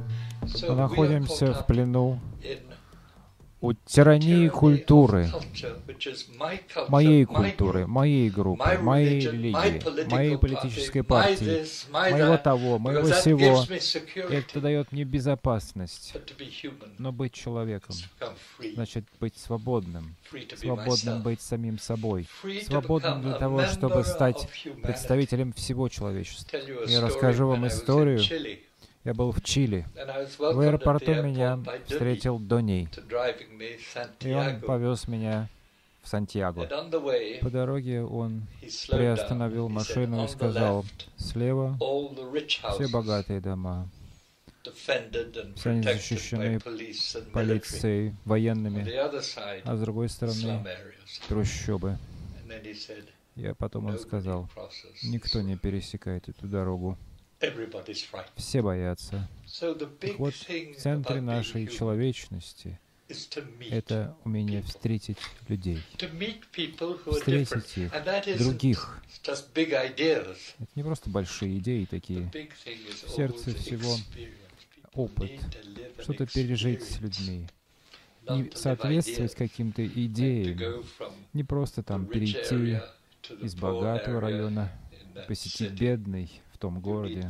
Мы 0.67 0.75
находимся 0.75 1.53
в 1.53 1.65
плену 1.65 2.19
у 3.61 3.73
тирании 3.73 4.47
культуры, 4.47 5.29
моей 6.87 7.25
культуры, 7.25 7.87
моей 7.87 8.29
группы, 8.29 8.77
моей 8.79 9.19
религии, 9.19 10.09
моей 10.09 10.37
политической 10.37 11.03
партии, 11.03 11.65
моего 11.91 12.37
того, 12.37 12.79
моего 12.79 13.05
всего. 13.07 13.65
Это 14.29 14.61
дает 14.61 14.91
мне 14.91 15.03
безопасность. 15.03 16.15
Но 16.97 17.11
быть 17.11 17.33
человеком 17.33 17.95
значит 18.73 19.05
быть 19.19 19.37
свободным, 19.37 20.15
свободным 20.55 21.21
быть 21.21 21.41
самим 21.41 21.79
собой, 21.79 22.27
свободным 22.65 23.21
для 23.21 23.33
того, 23.33 23.65
чтобы 23.65 24.03
стать 24.03 24.47
представителем 24.81 25.51
всего 25.53 25.89
человечества. 25.89 26.57
Я 26.87 27.01
расскажу 27.01 27.47
вам 27.47 27.67
историю 27.67 28.21
я 29.03 29.13
был 29.13 29.31
в 29.31 29.41
Чили. 29.41 29.85
В 30.37 30.59
аэропорту 30.59 31.13
меня 31.23 31.59
встретил 31.85 32.39
Доней, 32.39 32.89
и 34.21 34.33
он 34.33 34.61
повез 34.61 35.07
меня 35.07 35.49
в 36.01 36.07
Сантьяго. 36.07 36.65
По 37.41 37.49
дороге 37.49 38.03
он 38.03 38.43
приостановил 38.89 39.69
машину 39.69 40.25
и 40.25 40.27
сказал, 40.27 40.85
слева 41.17 41.77
все 42.73 42.87
богатые 42.87 43.41
дома, 43.41 43.89
все 45.55 45.69
они 45.69 45.83
защищены 45.83 46.59
полицией, 47.33 48.15
военными, 48.25 48.85
а 49.63 49.75
с 49.75 49.79
другой 49.81 50.09
стороны 50.09 50.65
трущобы. 51.27 51.97
И 53.35 53.53
потом 53.57 53.85
он 53.85 53.97
сказал, 53.99 54.49
никто 55.03 55.41
не 55.41 55.55
пересекает 55.55 56.27
эту 56.27 56.47
дорогу. 56.47 56.97
Все 58.35 58.61
боятся. 58.61 59.27
Так 59.99 60.19
вот, 60.19 60.33
в 60.33 60.75
центре 60.75 61.21
нашей 61.21 61.67
человечности 61.67 62.79
это 63.71 64.15
умение 64.23 64.61
встретить 64.61 65.17
людей, 65.47 65.81
встретить 67.07 67.77
их, 67.77 67.91
других. 68.37 69.01
Это 69.23 70.71
не 70.75 70.83
просто 70.83 71.09
большие 71.09 71.57
идеи 71.57 71.85
такие. 71.85 72.31
В 73.05 73.09
сердце 73.09 73.55
всего 73.55 73.95
опыт, 74.93 75.31
что-то 76.01 76.27
пережить 76.27 76.83
с 76.83 76.99
людьми, 76.99 77.47
не 78.29 78.51
соответствовать 78.53 79.33
каким-то 79.33 79.85
идеям, 79.87 80.83
не 81.33 81.43
просто 81.43 81.81
там 81.83 82.05
перейти 82.05 82.79
из 83.41 83.55
богатого 83.55 84.21
района, 84.21 84.71
посетить 85.27 85.71
бедный, 85.71 86.41
том 86.59 86.81
городе 86.81 87.27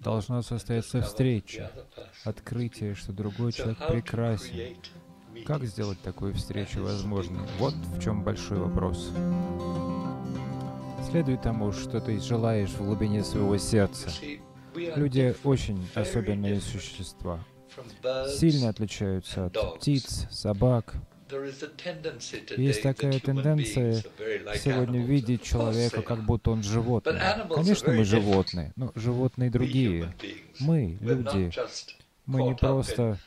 должна 0.00 0.42
состояться 0.42 1.00
встреча, 1.00 1.72
открытие, 2.24 2.94
что 2.94 3.12
другой 3.12 3.52
человек 3.52 3.78
прекрасен. 3.88 4.76
Как 5.44 5.64
сделать 5.64 6.00
такую 6.00 6.34
встречу 6.34 6.82
возможной? 6.82 7.46
Вот 7.58 7.74
в 7.74 8.02
чем 8.02 8.22
большой 8.22 8.58
вопрос. 8.58 9.10
Следует 11.10 11.42
тому, 11.42 11.72
что 11.72 12.00
ты 12.00 12.18
желаешь 12.20 12.70
в 12.70 12.84
глубине 12.84 13.22
своего 13.22 13.56
сердца. 13.58 14.10
Люди 14.74 15.34
очень 15.44 15.86
особенные 15.94 16.60
существа. 16.60 17.40
Сильно 18.28 18.70
отличаются 18.70 19.46
от 19.46 19.76
птиц, 19.76 20.26
собак, 20.30 20.94
есть 22.56 22.82
такая 22.82 23.18
тенденция 23.20 24.04
сегодня 24.56 25.04
видеть 25.04 25.42
человека, 25.42 26.02
как 26.02 26.24
будто 26.24 26.50
он 26.50 26.62
животное. 26.62 27.46
Конечно, 27.54 27.92
мы 27.92 28.04
животные, 28.04 28.72
но 28.76 28.92
животные 28.94 29.50
другие. 29.50 30.14
Мы, 30.60 30.98
люди, 31.00 31.50
мы 32.26 32.42
не 32.42 32.54
просто 32.54 33.18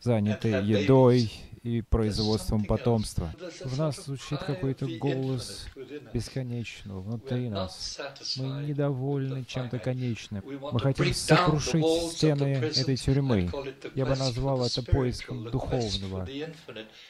заняты 0.00 0.48
едой 0.48 1.30
и 1.62 1.82
производством 1.82 2.64
потомства. 2.64 3.34
В 3.64 3.78
нас 3.78 4.04
звучит 4.04 4.38
какой-то 4.38 4.86
голос 4.98 5.66
бесконечного 6.12 7.00
внутри 7.00 7.48
нас. 7.50 8.00
Мы 8.36 8.64
недовольны 8.64 9.44
чем-то 9.44 9.78
конечным. 9.78 10.42
Мы 10.44 10.80
хотим 10.80 11.12
сокрушить 11.12 11.84
стены 12.12 12.56
этой 12.56 12.96
тюрьмы. 12.96 13.50
Я 13.94 14.06
бы 14.06 14.16
назвал 14.16 14.64
это 14.64 14.82
поиском 14.82 15.50
духовного, 15.50 16.26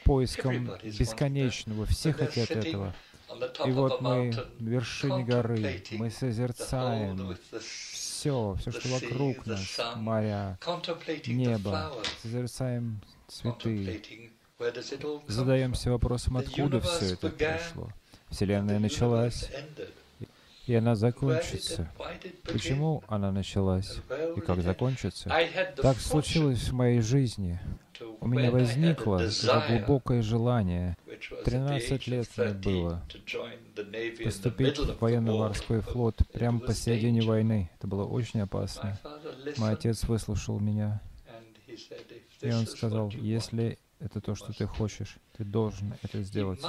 поиском 0.03 0.71
бесконечного. 0.83 1.85
Все 1.85 2.11
хотят 2.11 2.51
этого. 2.51 2.93
И 3.65 3.71
вот 3.71 4.01
мы 4.01 4.33
на 4.59 4.69
вершине 4.69 5.23
горы, 5.23 5.81
мы 5.91 6.11
созерцаем 6.11 7.37
все, 7.61 8.55
все, 8.59 8.71
что 8.71 8.89
вокруг 8.89 9.45
нас, 9.45 9.79
моря, 9.95 10.59
небо, 11.25 11.93
созерцаем 12.21 13.01
цветы, 13.27 14.30
Задаемся 15.27 15.91
вопросом, 15.91 16.37
откуда 16.37 16.79
все 16.81 17.13
это 17.13 17.29
пришло. 17.29 17.89
Вселенная 18.29 18.79
началась, 18.79 19.49
и 20.67 20.75
она 20.75 20.95
закончится. 20.95 21.91
Почему 22.43 23.03
она 23.07 23.31
началась 23.31 23.97
и 24.35 24.39
как 24.39 24.61
закончится? 24.61 25.29
Так 25.81 25.97
случилось 25.97 26.69
в 26.69 26.73
моей 26.73 27.01
жизни. 27.01 27.59
У 28.19 28.27
меня 28.27 28.51
возникло 28.51 29.19
это 29.19 29.65
глубокое 29.67 30.21
желание. 30.21 30.95
13 31.45 32.07
лет 32.07 32.27
мне 32.37 32.53
было 32.53 33.03
поступить 34.23 34.77
в 34.77 34.99
военно-морской 34.99 35.81
флот 35.81 36.17
прямо 36.31 36.59
посередине 36.59 37.21
войны. 37.21 37.69
Это 37.77 37.87
было 37.87 38.05
очень 38.05 38.41
опасно. 38.41 38.99
Мой 39.57 39.73
отец 39.73 40.03
выслушал 40.03 40.59
меня, 40.59 41.01
и 42.41 42.51
он 42.51 42.65
сказал, 42.65 43.09
если 43.11 43.77
это 44.01 44.19
то, 44.19 44.35
что 44.35 44.51
ты 44.53 44.65
хочешь. 44.65 45.17
Ты 45.37 45.43
должен 45.43 45.93
это 46.01 46.21
сделать. 46.23 46.61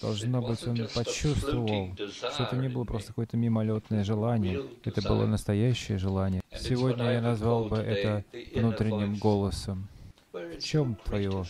Должно 0.00 0.42
быть, 0.42 0.66
он 0.66 0.88
почувствовал, 0.94 1.94
что 1.94 2.42
это 2.44 2.56
не 2.56 2.68
было 2.68 2.84
просто 2.84 3.08
какое-то 3.08 3.36
мимолетное 3.36 4.04
желание, 4.04 4.62
это 4.84 5.02
было 5.02 5.26
настоящее 5.26 5.98
желание. 5.98 6.42
Сегодня 6.58 7.12
я 7.12 7.20
назвал 7.20 7.64
бы 7.64 7.76
это 7.76 8.24
внутренним 8.54 9.16
голосом. 9.16 9.88
В 10.32 10.58
чем 10.58 10.94
твое 11.04 11.44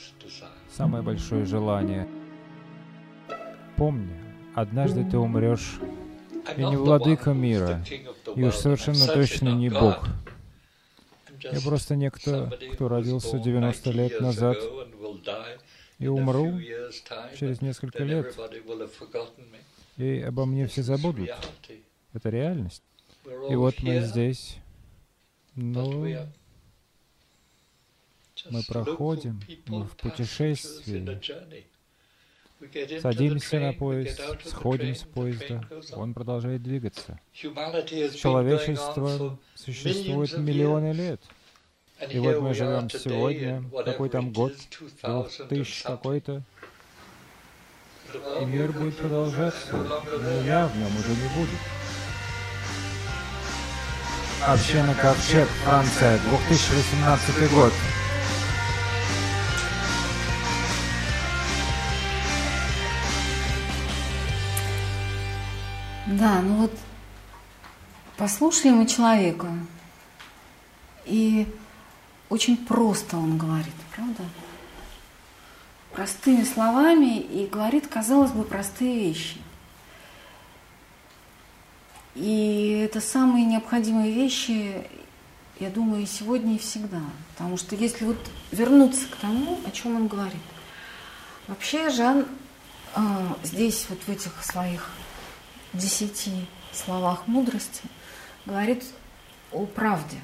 самое 0.71 1.03
большое 1.03 1.45
желание? 1.45 2.09
Помни, 3.77 4.15
однажды 4.55 5.05
ты 5.05 5.19
умрешь, 5.19 5.79
и 6.57 6.65
не 6.65 6.77
владыка 6.77 7.33
мира, 7.33 7.85
и 8.35 8.43
уж 8.43 8.57
совершенно 8.57 9.07
точно 9.07 9.51
не 9.51 9.69
Бог. 9.69 10.07
Я 11.43 11.61
просто 11.61 11.97
некто, 11.97 12.53
кто 12.75 12.89
родился 12.89 13.39
90 13.39 13.91
лет 13.91 14.21
назад 14.21 14.59
и 15.99 16.07
умру 16.07 16.61
через 17.39 17.61
несколько 17.61 18.05
лет, 18.05 18.37
и 19.97 20.21
обо 20.21 20.47
мне 20.47 20.67
все 20.67 20.83
забудут. 20.83 21.31
Это 22.13 22.31
реальность. 22.31 22.83
И 23.51 23.55
вот 23.55 23.83
мы 23.83 24.01
здесь, 24.01 24.57
но 25.55 25.91
мы 28.51 28.63
проходим, 28.67 29.41
мы 29.67 29.85
в 29.85 29.97
путешествии, 29.97 31.21
Садимся 33.01 33.59
на 33.59 33.73
поезд, 33.73 34.21
сходим 34.45 34.95
с 34.95 35.03
поезда, 35.03 35.65
он 35.95 36.13
продолжает 36.13 36.63
двигаться. 36.63 37.19
Человечество 37.33 39.39
существует 39.55 40.37
миллионы 40.37 40.93
лет. 40.93 41.23
И 42.11 42.19
вот 42.19 42.41
мы 42.41 42.55
живем 42.55 42.91
сегодня, 42.91 43.65
какой 43.85 44.09
там 44.09 44.33
год, 44.33 44.55
двух 45.03 45.31
тысяч 45.49 45.83
какой-то, 45.83 46.43
и 48.41 48.45
мир 48.45 48.73
будет 48.73 48.97
продолжаться, 48.97 49.77
но 49.77 50.43
я 50.45 50.67
в 50.67 50.77
нем 50.77 50.97
уже 50.99 51.11
не 51.11 51.29
буду. 51.37 51.53
Община 54.47 54.95
Ковчег, 54.95 55.49
Франция, 55.65 56.19
2018 56.19 57.53
год. 57.53 57.73
Да, 66.11 66.43
ну 66.43 66.63
вот 66.63 66.73
послушали 68.17 68.73
мы 68.73 68.89
человека, 68.89 69.47
и 71.05 71.47
очень 72.29 72.57
просто 72.57 73.17
он 73.17 73.39
говорит, 73.39 73.73
правда? 73.95 74.25
Простыми 75.93 76.43
словами 76.43 77.21
и 77.21 77.47
говорит, 77.47 77.87
казалось 77.87 78.33
бы, 78.33 78.43
простые 78.43 78.99
вещи. 78.99 79.37
И 82.17 82.83
это 82.85 83.01
самые 83.01 83.45
необходимые 83.45 84.13
вещи, 84.13 84.85
я 85.61 85.71
думаю, 85.71 86.03
и 86.03 86.07
сегодня, 86.07 86.57
и 86.57 86.59
всегда. 86.59 87.03
Потому 87.35 87.57
что 87.57 87.77
если 87.77 88.05
вот 88.05 88.19
вернуться 88.51 89.07
к 89.07 89.15
тому, 89.15 89.61
о 89.65 89.71
чем 89.71 89.95
он 89.95 90.09
говорит. 90.09 90.43
Вообще 91.47 91.89
Жан 91.91 92.27
э, 92.97 93.01
здесь, 93.45 93.87
вот 93.89 94.01
в 94.01 94.09
этих 94.09 94.43
своих 94.43 94.91
десяти 95.73 96.47
словах 96.73 97.27
мудрости 97.27 97.83
говорит 98.47 98.85
о 99.53 99.67
правде. 99.67 100.19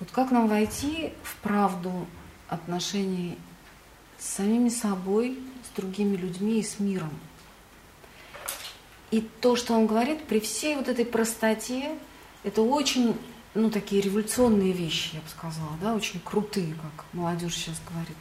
Вот 0.00 0.10
как 0.10 0.30
нам 0.30 0.48
войти 0.48 1.12
в 1.22 1.36
правду 1.36 2.06
отношений 2.48 3.38
с 4.18 4.26
самими 4.26 4.68
собой, 4.68 5.38
с 5.64 5.76
другими 5.76 6.16
людьми 6.16 6.60
и 6.60 6.62
с 6.62 6.78
миром. 6.78 7.10
И 9.10 9.20
то, 9.40 9.56
что 9.56 9.74
он 9.74 9.86
говорит, 9.86 10.24
при 10.24 10.40
всей 10.40 10.76
вот 10.76 10.88
этой 10.88 11.06
простоте, 11.06 11.96
это 12.42 12.62
очень, 12.62 13.16
ну, 13.54 13.70
такие 13.70 14.02
революционные 14.02 14.72
вещи, 14.72 15.14
я 15.14 15.20
бы 15.20 15.28
сказала, 15.28 15.70
да, 15.80 15.94
очень 15.94 16.20
крутые, 16.20 16.74
как 16.74 17.06
молодежь 17.12 17.54
сейчас 17.54 17.80
говорит. 17.88 18.16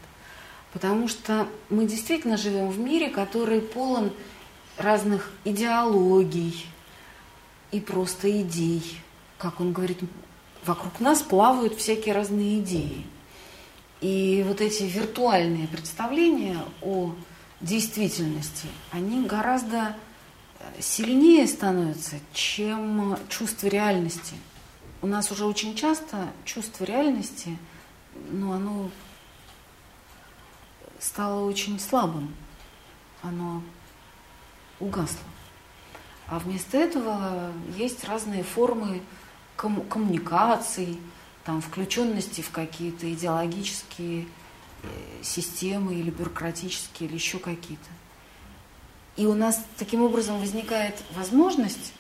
Потому 0.72 1.08
что 1.08 1.48
мы 1.70 1.86
действительно 1.86 2.38
живем 2.38 2.70
в 2.70 2.80
мире, 2.80 3.10
который 3.10 3.62
полон 3.62 4.12
разных 4.78 5.32
идеологий 5.44 6.66
и 7.72 7.80
просто 7.80 8.42
идей. 8.42 9.00
Как 9.38 9.60
он 9.60 9.74
говорит, 9.74 10.00
вокруг 10.66 11.00
нас 11.00 11.22
плавают 11.22 11.76
всякие 11.76 12.14
разные 12.14 12.60
идеи. 12.60 13.06
И 14.02 14.44
вот 14.48 14.62
эти 14.62 14.84
виртуальные 14.84 15.68
представления 15.68 16.60
о 16.82 17.16
действительности, 17.62 18.68
они 18.92 19.26
гораздо 19.26 19.96
э, 20.60 20.82
сильнее 20.82 21.48
становятся, 21.48 22.18
чем 22.34 23.18
чувство 23.30 23.68
реальности. 23.68 24.36
У 25.02 25.08
нас 25.08 25.32
уже 25.32 25.46
очень 25.46 25.76
часто 25.76 26.30
чувство 26.44 26.84
реальности, 26.84 27.58
ну, 28.30 28.52
оно 28.52 28.90
стало 31.00 31.46
очень 31.46 31.80
слабым. 31.80 32.34
Оно 33.22 33.64
угасло. 34.80 35.20
А 36.28 36.40
вместо 36.40 36.78
этого 36.78 37.52
есть 37.78 38.04
разные 38.04 38.44
формы 38.44 39.02
ком- 39.56 39.86
коммуникаций, 39.88 41.00
там, 41.44 41.62
включенности 41.62 42.42
в 42.42 42.50
какие-то 42.50 43.12
идеологические 43.14 44.26
э, 44.82 44.88
системы 45.22 45.96
или 45.96 46.10
бюрократические, 46.10 47.08
или 47.08 47.16
еще 47.16 47.38
какие-то. 47.38 47.90
И 49.16 49.26
у 49.28 49.34
нас 49.34 49.64
таким 49.78 50.02
образом 50.02 50.40
возникает 50.40 50.96
возможность 51.16 51.94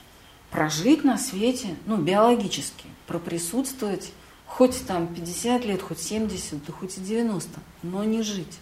прожить 0.49 1.03
на 1.03 1.17
свете, 1.17 1.75
ну, 1.85 1.97
биологически, 1.97 2.87
проприсутствовать 3.07 4.11
хоть 4.45 4.85
там 4.87 5.07
50 5.13 5.65
лет, 5.65 5.81
хоть 5.81 5.99
70, 5.99 6.65
да 6.65 6.73
хоть 6.73 6.97
и 6.97 7.01
90, 7.01 7.59
но 7.83 8.03
не 8.03 8.21
жить. 8.21 8.59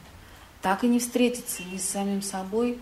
Так 0.62 0.84
и 0.84 0.88
не 0.88 1.00
встретиться 1.00 1.64
ни 1.64 1.78
с 1.78 1.88
самим 1.88 2.22
собой, 2.22 2.80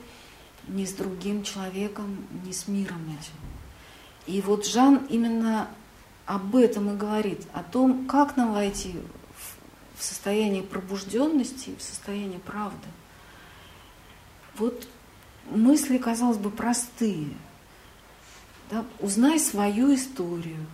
ни 0.68 0.86
с 0.86 0.94
другим 0.94 1.44
человеком, 1.44 2.26
ни 2.46 2.52
с 2.52 2.68
миром 2.68 3.02
этим. 3.20 3.34
И 4.28 4.42
вот 4.42 4.66
Жан 4.66 5.06
именно 5.10 5.68
об 6.26 6.56
этом 6.56 6.94
и 6.94 6.98
говорит, 6.98 7.46
о 7.54 7.64
том, 7.64 8.06
как 8.08 8.38
нам 8.38 8.54
войти 8.54 8.96
в 9.98 10.04
состояние 10.04 10.64
пробужденности, 10.64 11.76
в 11.78 11.82
состояние 11.82 12.40
правды. 12.40 12.88
Вот 14.58 14.88
мысли, 15.50 15.98
казалось 15.98 16.38
бы, 16.38 16.50
простые. 16.50 17.30
Да? 18.70 18.86
Узнай 19.00 19.40
свою 19.40 19.94
историю. 19.94 20.66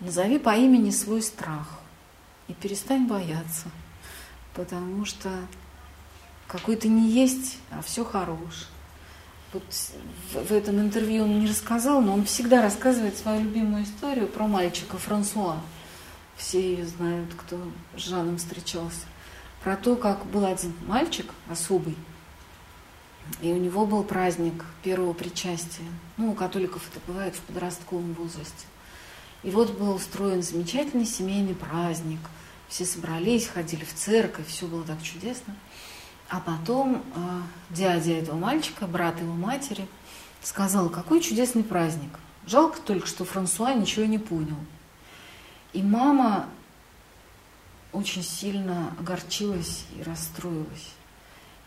Назови 0.00 0.38
по 0.38 0.56
имени 0.56 0.90
свой 0.90 1.22
страх 1.22 1.78
и 2.48 2.54
перестань 2.54 3.06
бояться, 3.06 3.68
потому 4.54 5.04
что 5.04 5.30
какой 6.52 6.76
ты 6.76 6.88
не 6.88 7.08
есть, 7.08 7.56
а 7.70 7.80
все 7.80 8.04
хорош. 8.04 8.68
Вот 9.54 9.64
в 10.32 10.52
этом 10.52 10.80
интервью 10.80 11.24
он 11.24 11.40
не 11.40 11.46
рассказал, 11.46 12.02
но 12.02 12.12
он 12.12 12.26
всегда 12.26 12.60
рассказывает 12.60 13.16
свою 13.16 13.44
любимую 13.44 13.84
историю 13.84 14.28
про 14.28 14.46
мальчика 14.46 14.98
Франсуа. 14.98 15.56
Все 16.36 16.60
ее 16.60 16.86
знают, 16.86 17.32
кто 17.34 17.58
с 17.96 18.00
Жаном 18.00 18.36
встречался. 18.36 19.06
Про 19.64 19.76
то, 19.76 19.96
как 19.96 20.26
был 20.26 20.44
один 20.44 20.74
мальчик 20.86 21.32
особый, 21.50 21.96
и 23.40 23.50
у 23.50 23.56
него 23.56 23.86
был 23.86 24.04
праздник 24.04 24.64
первого 24.82 25.14
причастия. 25.14 25.86
Ну, 26.18 26.32
у 26.32 26.34
католиков 26.34 26.86
это 26.90 27.00
бывает 27.06 27.34
в 27.34 27.40
подростковом 27.40 28.12
возрасте. 28.12 28.66
И 29.42 29.50
вот 29.50 29.78
был 29.78 29.94
устроен 29.94 30.42
замечательный 30.42 31.06
семейный 31.06 31.54
праздник. 31.54 32.20
Все 32.68 32.84
собрались, 32.84 33.48
ходили 33.48 33.84
в 33.84 33.94
церковь, 33.94 34.48
все 34.48 34.66
было 34.66 34.82
так 34.82 35.02
чудесно. 35.02 35.54
А 36.32 36.40
потом 36.40 37.02
э, 37.14 37.40
дядя 37.68 38.12
этого 38.12 38.38
мальчика, 38.38 38.86
брат 38.86 39.20
его 39.20 39.34
матери, 39.34 39.86
сказал, 40.40 40.88
какой 40.88 41.20
чудесный 41.20 41.62
праздник. 41.62 42.08
Жалко 42.46 42.80
только, 42.80 43.06
что 43.06 43.26
Франсуа 43.26 43.74
ничего 43.74 44.06
не 44.06 44.16
понял. 44.16 44.56
И 45.74 45.82
мама 45.82 46.48
очень 47.92 48.22
сильно 48.22 48.94
огорчилась 48.98 49.84
и 49.94 50.02
расстроилась. 50.02 50.94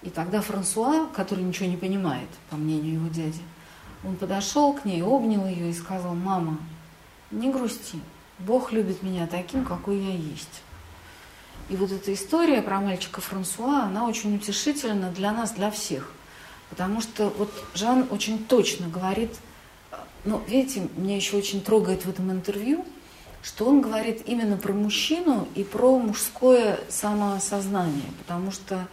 И 0.01 0.09
тогда 0.09 0.41
Франсуа, 0.41 1.05
который 1.15 1.43
ничего 1.43 1.69
не 1.69 1.77
понимает, 1.77 2.29
по 2.49 2.55
мнению 2.55 2.95
его 2.95 3.07
дяди, 3.09 3.41
он 4.03 4.15
подошел 4.15 4.73
к 4.73 4.83
ней, 4.83 5.03
обнял 5.03 5.45
ее 5.45 5.69
и 5.69 5.73
сказал, 5.73 6.15
мама, 6.15 6.57
не 7.29 7.51
грусти, 7.51 7.99
Бог 8.39 8.71
любит 8.71 9.03
меня 9.03 9.27
таким, 9.27 9.63
какой 9.63 9.99
я 9.99 10.15
есть. 10.15 10.63
И 11.69 11.75
вот 11.75 11.91
эта 11.91 12.13
история 12.13 12.61
про 12.61 12.79
мальчика 12.79 13.21
Франсуа, 13.21 13.83
она 13.83 14.05
очень 14.07 14.35
утешительна 14.35 15.11
для 15.11 15.31
нас, 15.31 15.51
для 15.51 15.71
всех. 15.71 16.11
Потому 16.69 17.01
что 17.01 17.29
вот 17.29 17.51
Жан 17.73 18.07
очень 18.11 18.43
точно 18.45 18.87
говорит, 18.87 19.31
ну, 20.25 20.41
видите, 20.47 20.87
меня 20.95 21.15
еще 21.15 21.37
очень 21.37 21.61
трогает 21.61 22.05
в 22.05 22.09
этом 22.09 22.31
интервью, 22.31 22.85
что 23.43 23.65
он 23.65 23.81
говорит 23.81 24.23
именно 24.25 24.57
про 24.57 24.73
мужчину 24.73 25.47
и 25.55 25.63
про 25.63 25.97
мужское 25.99 26.79
самоосознание, 26.89 28.09
потому 28.19 28.51
что 28.51 28.87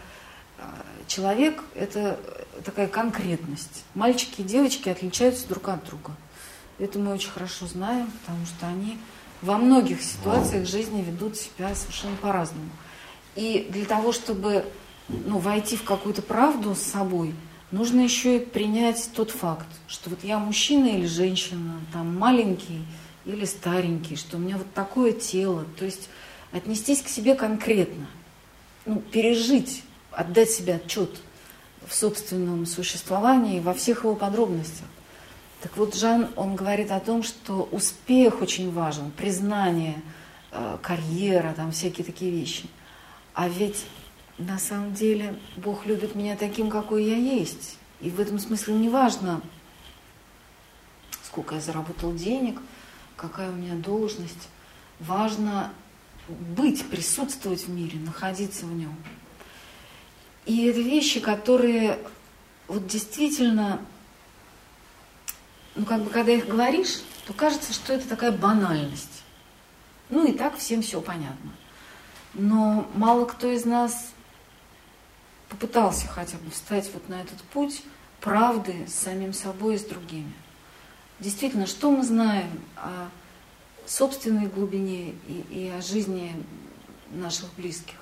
а, 0.58 0.84
человек– 1.06 1.62
это 1.74 2.20
такая 2.62 2.86
конкретность. 2.86 3.84
Мальчики 3.94 4.42
и 4.42 4.44
девочки 4.44 4.90
отличаются 4.90 5.48
друг 5.48 5.68
от 5.68 5.84
друга. 5.86 6.12
Это 6.78 6.98
мы 6.98 7.12
очень 7.12 7.30
хорошо 7.30 7.66
знаем, 7.66 8.10
потому 8.20 8.44
что 8.44 8.66
они 8.66 8.98
во 9.42 9.58
многих 9.58 10.02
ситуациях 10.02 10.66
жизни 10.66 11.02
ведут 11.02 11.36
себя 11.36 11.74
совершенно 11.74 12.16
по-разному. 12.16 12.70
И 13.36 13.68
для 13.70 13.84
того, 13.84 14.12
чтобы 14.12 14.64
ну, 15.08 15.38
войти 15.38 15.76
в 15.76 15.84
какую-то 15.84 16.22
правду 16.22 16.74
с 16.74 16.80
собой– 16.80 17.34
нужно 17.72 18.02
еще 18.02 18.36
и 18.36 18.44
принять 18.44 19.10
тот 19.14 19.30
факт, 19.30 19.66
что 19.88 20.10
вот 20.10 20.22
я 20.22 20.38
мужчина 20.38 20.86
или 20.86 21.06
женщина, 21.06 21.80
там 21.92 22.16
маленький 22.16 22.84
или 23.24 23.44
старенький, 23.44 24.14
что 24.14 24.36
у 24.36 24.40
меня 24.40 24.58
вот 24.58 24.72
такое 24.74 25.12
тело. 25.12 25.64
То 25.78 25.84
есть 25.84 26.08
отнестись 26.52 27.02
к 27.02 27.08
себе 27.08 27.34
конкретно, 27.34 28.06
ну, 28.84 29.00
пережить, 29.00 29.82
отдать 30.12 30.50
себе 30.50 30.76
отчет 30.76 31.10
в 31.86 31.94
собственном 31.94 32.66
существовании 32.66 33.58
во 33.58 33.74
всех 33.74 34.04
его 34.04 34.14
подробностях. 34.14 34.86
Так 35.62 35.76
вот, 35.76 35.94
Жан, 35.94 36.28
он 36.34 36.56
говорит 36.56 36.90
о 36.90 36.98
том, 36.98 37.22
что 37.22 37.68
успех 37.70 38.42
очень 38.42 38.72
важен, 38.72 39.12
признание, 39.12 40.02
э, 40.50 40.76
карьера, 40.82 41.54
там 41.54 41.70
всякие 41.70 42.04
такие 42.04 42.32
вещи. 42.32 42.64
А 43.32 43.48
ведь 43.48 43.86
на 44.38 44.58
самом 44.58 44.92
деле 44.92 45.38
Бог 45.56 45.86
любит 45.86 46.16
меня 46.16 46.36
таким, 46.36 46.68
какой 46.68 47.04
я 47.04 47.16
есть. 47.16 47.78
И 48.00 48.10
в 48.10 48.18
этом 48.18 48.40
смысле 48.40 48.74
не 48.74 48.88
важно, 48.88 49.40
сколько 51.22 51.54
я 51.54 51.60
заработал 51.60 52.12
денег, 52.12 52.60
какая 53.16 53.50
у 53.50 53.54
меня 53.54 53.74
должность. 53.74 54.48
Важно 54.98 55.72
быть, 56.28 56.84
присутствовать 56.86 57.66
в 57.66 57.70
мире, 57.70 58.00
находиться 58.00 58.66
в 58.66 58.72
нем. 58.72 58.96
И 60.44 60.66
это 60.66 60.80
вещи, 60.80 61.20
которые 61.20 62.00
вот 62.66 62.88
действительно, 62.88 63.80
ну 65.74 65.84
как 65.84 66.02
бы 66.02 66.10
когда 66.10 66.32
их 66.32 66.46
говоришь, 66.46 67.02
то 67.26 67.32
кажется, 67.32 67.72
что 67.72 67.92
это 67.92 68.08
такая 68.08 68.32
банальность. 68.32 69.22
Ну 70.10 70.26
и 70.26 70.32
так 70.32 70.56
всем 70.56 70.82
все 70.82 71.00
понятно. 71.00 71.50
Но 72.34 72.88
мало 72.94 73.24
кто 73.24 73.50
из 73.50 73.64
нас 73.64 74.12
попытался 75.48 76.08
хотя 76.08 76.38
бы 76.38 76.50
встать 76.50 76.90
вот 76.92 77.08
на 77.08 77.20
этот 77.20 77.40
путь 77.42 77.82
правды 78.20 78.86
с 78.86 78.94
самим 78.94 79.32
собой 79.32 79.74
и 79.74 79.78
с 79.78 79.84
другими. 79.84 80.32
Действительно, 81.20 81.66
что 81.66 81.90
мы 81.90 82.02
знаем 82.02 82.50
о 82.76 83.08
собственной 83.86 84.46
глубине 84.46 85.14
и, 85.28 85.44
и 85.50 85.68
о 85.68 85.80
жизни 85.80 86.32
наших 87.10 87.52
близких? 87.54 87.96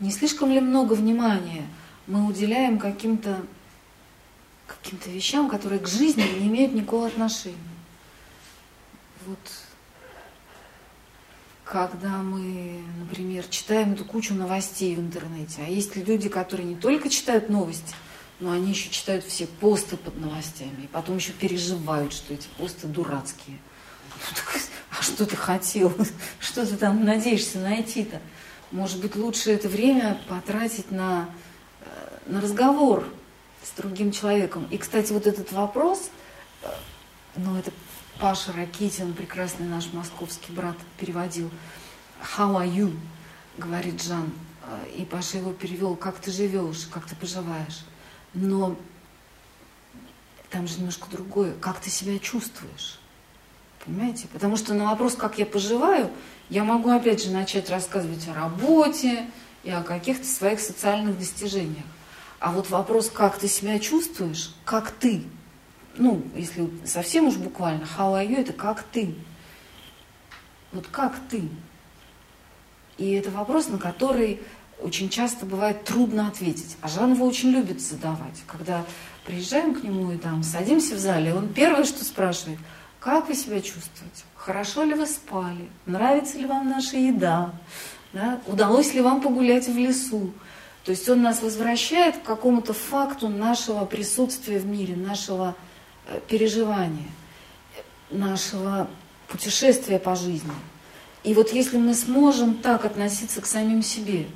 Не 0.00 0.10
слишком 0.10 0.50
ли 0.50 0.60
много 0.60 0.94
внимания 0.94 1.66
мы 2.06 2.26
уделяем 2.26 2.78
каким-то 2.78 3.42
каким-то 4.66 5.10
вещам, 5.10 5.48
которые 5.48 5.80
к 5.80 5.88
жизни 5.88 6.22
не 6.22 6.48
имеют 6.48 6.74
никакого 6.74 7.06
отношения? 7.06 7.56
Вот 9.26 9.38
когда 11.66 12.18
мы, 12.18 12.80
например, 13.00 13.44
читаем 13.50 13.94
эту 13.94 14.04
кучу 14.04 14.34
новостей 14.34 14.94
в 14.94 15.00
интернете. 15.00 15.62
А 15.66 15.68
есть 15.68 15.96
люди, 15.96 16.28
которые 16.28 16.64
не 16.64 16.76
только 16.76 17.08
читают 17.08 17.48
новости, 17.50 17.94
но 18.38 18.52
они 18.52 18.70
еще 18.70 18.88
читают 18.88 19.24
все 19.24 19.48
посты 19.48 19.96
под 19.96 20.16
новостями. 20.16 20.84
И 20.84 20.86
потом 20.86 21.16
еще 21.16 21.32
переживают, 21.32 22.12
что 22.12 22.34
эти 22.34 22.48
посты 22.58 22.86
дурацкие. 22.86 23.58
А 24.98 25.02
что 25.02 25.26
ты 25.26 25.36
хотел? 25.36 25.94
Что 26.40 26.64
ты 26.64 26.74
там 26.78 27.04
надеешься 27.04 27.58
найти-то? 27.58 28.18
Может 28.70 28.98
быть, 29.02 29.14
лучше 29.14 29.50
это 29.50 29.68
время 29.68 30.18
потратить 30.26 30.90
на, 30.90 31.28
э, 31.82 32.18
на 32.24 32.40
разговор 32.40 33.06
с 33.66 33.76
другим 33.76 34.12
человеком. 34.12 34.66
И, 34.70 34.78
кстати, 34.78 35.12
вот 35.12 35.26
этот 35.26 35.52
вопрос, 35.52 36.10
э, 36.62 36.68
ну, 37.36 37.56
это 37.56 37.72
Паша 38.20 38.52
Ракитин, 38.52 39.12
прекрасный 39.12 39.66
наш 39.66 39.92
московский 39.92 40.52
брат, 40.52 40.76
переводил 40.98 41.50
«How 42.36 42.56
are 42.56 42.70
you?» 42.70 42.96
говорит 43.58 44.02
Жан. 44.02 44.32
И 44.96 45.04
Паша 45.04 45.38
его 45.38 45.52
перевел 45.52 45.96
«Как 45.96 46.18
ты 46.18 46.30
живешь? 46.30 46.88
Как 46.92 47.06
ты 47.06 47.14
поживаешь?» 47.14 47.84
Но 48.34 48.76
там 50.50 50.66
же 50.66 50.78
немножко 50.78 51.08
другое. 51.10 51.54
Как 51.60 51.80
ты 51.80 51.90
себя 51.90 52.18
чувствуешь? 52.18 52.98
Понимаете? 53.84 54.28
Потому 54.32 54.56
что 54.56 54.74
на 54.74 54.90
вопрос, 54.90 55.14
как 55.14 55.38
я 55.38 55.46
поживаю, 55.46 56.10
я 56.48 56.64
могу 56.64 56.90
опять 56.90 57.22
же 57.22 57.30
начать 57.30 57.70
рассказывать 57.70 58.26
о 58.28 58.34
работе 58.34 59.28
и 59.62 59.70
о 59.70 59.82
каких-то 59.82 60.26
своих 60.26 60.60
социальных 60.60 61.18
достижениях. 61.18 61.84
А 62.46 62.52
вот 62.52 62.70
вопрос, 62.70 63.10
как 63.10 63.38
ты 63.38 63.48
себя 63.48 63.80
чувствуешь, 63.80 64.54
как 64.64 64.92
ты, 64.92 65.24
ну, 65.96 66.22
если 66.36 66.70
совсем 66.84 67.26
уж 67.26 67.34
буквально, 67.34 67.82
how 67.98 68.14
are 68.14 68.24
you, 68.24 68.38
это 68.38 68.52
как 68.52 68.84
ты. 68.84 69.16
Вот 70.70 70.86
как 70.86 71.16
ты. 71.28 71.48
И 72.98 73.10
это 73.14 73.32
вопрос, 73.32 73.66
на 73.66 73.78
который 73.78 74.40
очень 74.80 75.08
часто 75.08 75.44
бывает 75.44 75.82
трудно 75.82 76.28
ответить. 76.28 76.76
А 76.82 76.86
Жан 76.86 77.14
его 77.14 77.26
очень 77.26 77.50
любит 77.50 77.80
задавать. 77.80 78.40
Когда 78.46 78.84
приезжаем 79.24 79.74
к 79.74 79.82
нему 79.82 80.12
и 80.12 80.16
там 80.16 80.44
садимся 80.44 80.94
в 80.94 81.00
зале, 81.00 81.34
он 81.34 81.52
первое, 81.52 81.82
что 81.82 82.04
спрашивает, 82.04 82.60
как 83.00 83.26
вы 83.26 83.34
себя 83.34 83.60
чувствуете? 83.60 84.22
Хорошо 84.36 84.84
ли 84.84 84.94
вы 84.94 85.06
спали? 85.06 85.68
Нравится 85.84 86.38
ли 86.38 86.46
вам 86.46 86.70
наша 86.70 86.96
еда? 86.96 87.50
Да? 88.12 88.38
Удалось 88.46 88.94
ли 88.94 89.00
вам 89.00 89.20
погулять 89.20 89.66
в 89.66 89.76
лесу? 89.76 90.32
То 90.86 90.92
есть 90.92 91.08
он 91.08 91.20
нас 91.20 91.42
возвращает 91.42 92.18
к 92.18 92.22
какому-то 92.22 92.72
факту 92.72 93.28
нашего 93.28 93.84
присутствия 93.86 94.60
в 94.60 94.66
мире, 94.66 94.94
нашего 94.94 95.56
переживания, 96.28 97.08
нашего 98.08 98.88
путешествия 99.26 99.98
по 99.98 100.14
жизни. 100.14 100.52
И 101.24 101.34
вот 101.34 101.52
если 101.52 101.76
мы 101.76 101.92
сможем 101.92 102.54
так 102.54 102.84
относиться 102.84 103.40
к 103.40 103.46
самим 103.46 103.82
себе, 103.82 104.28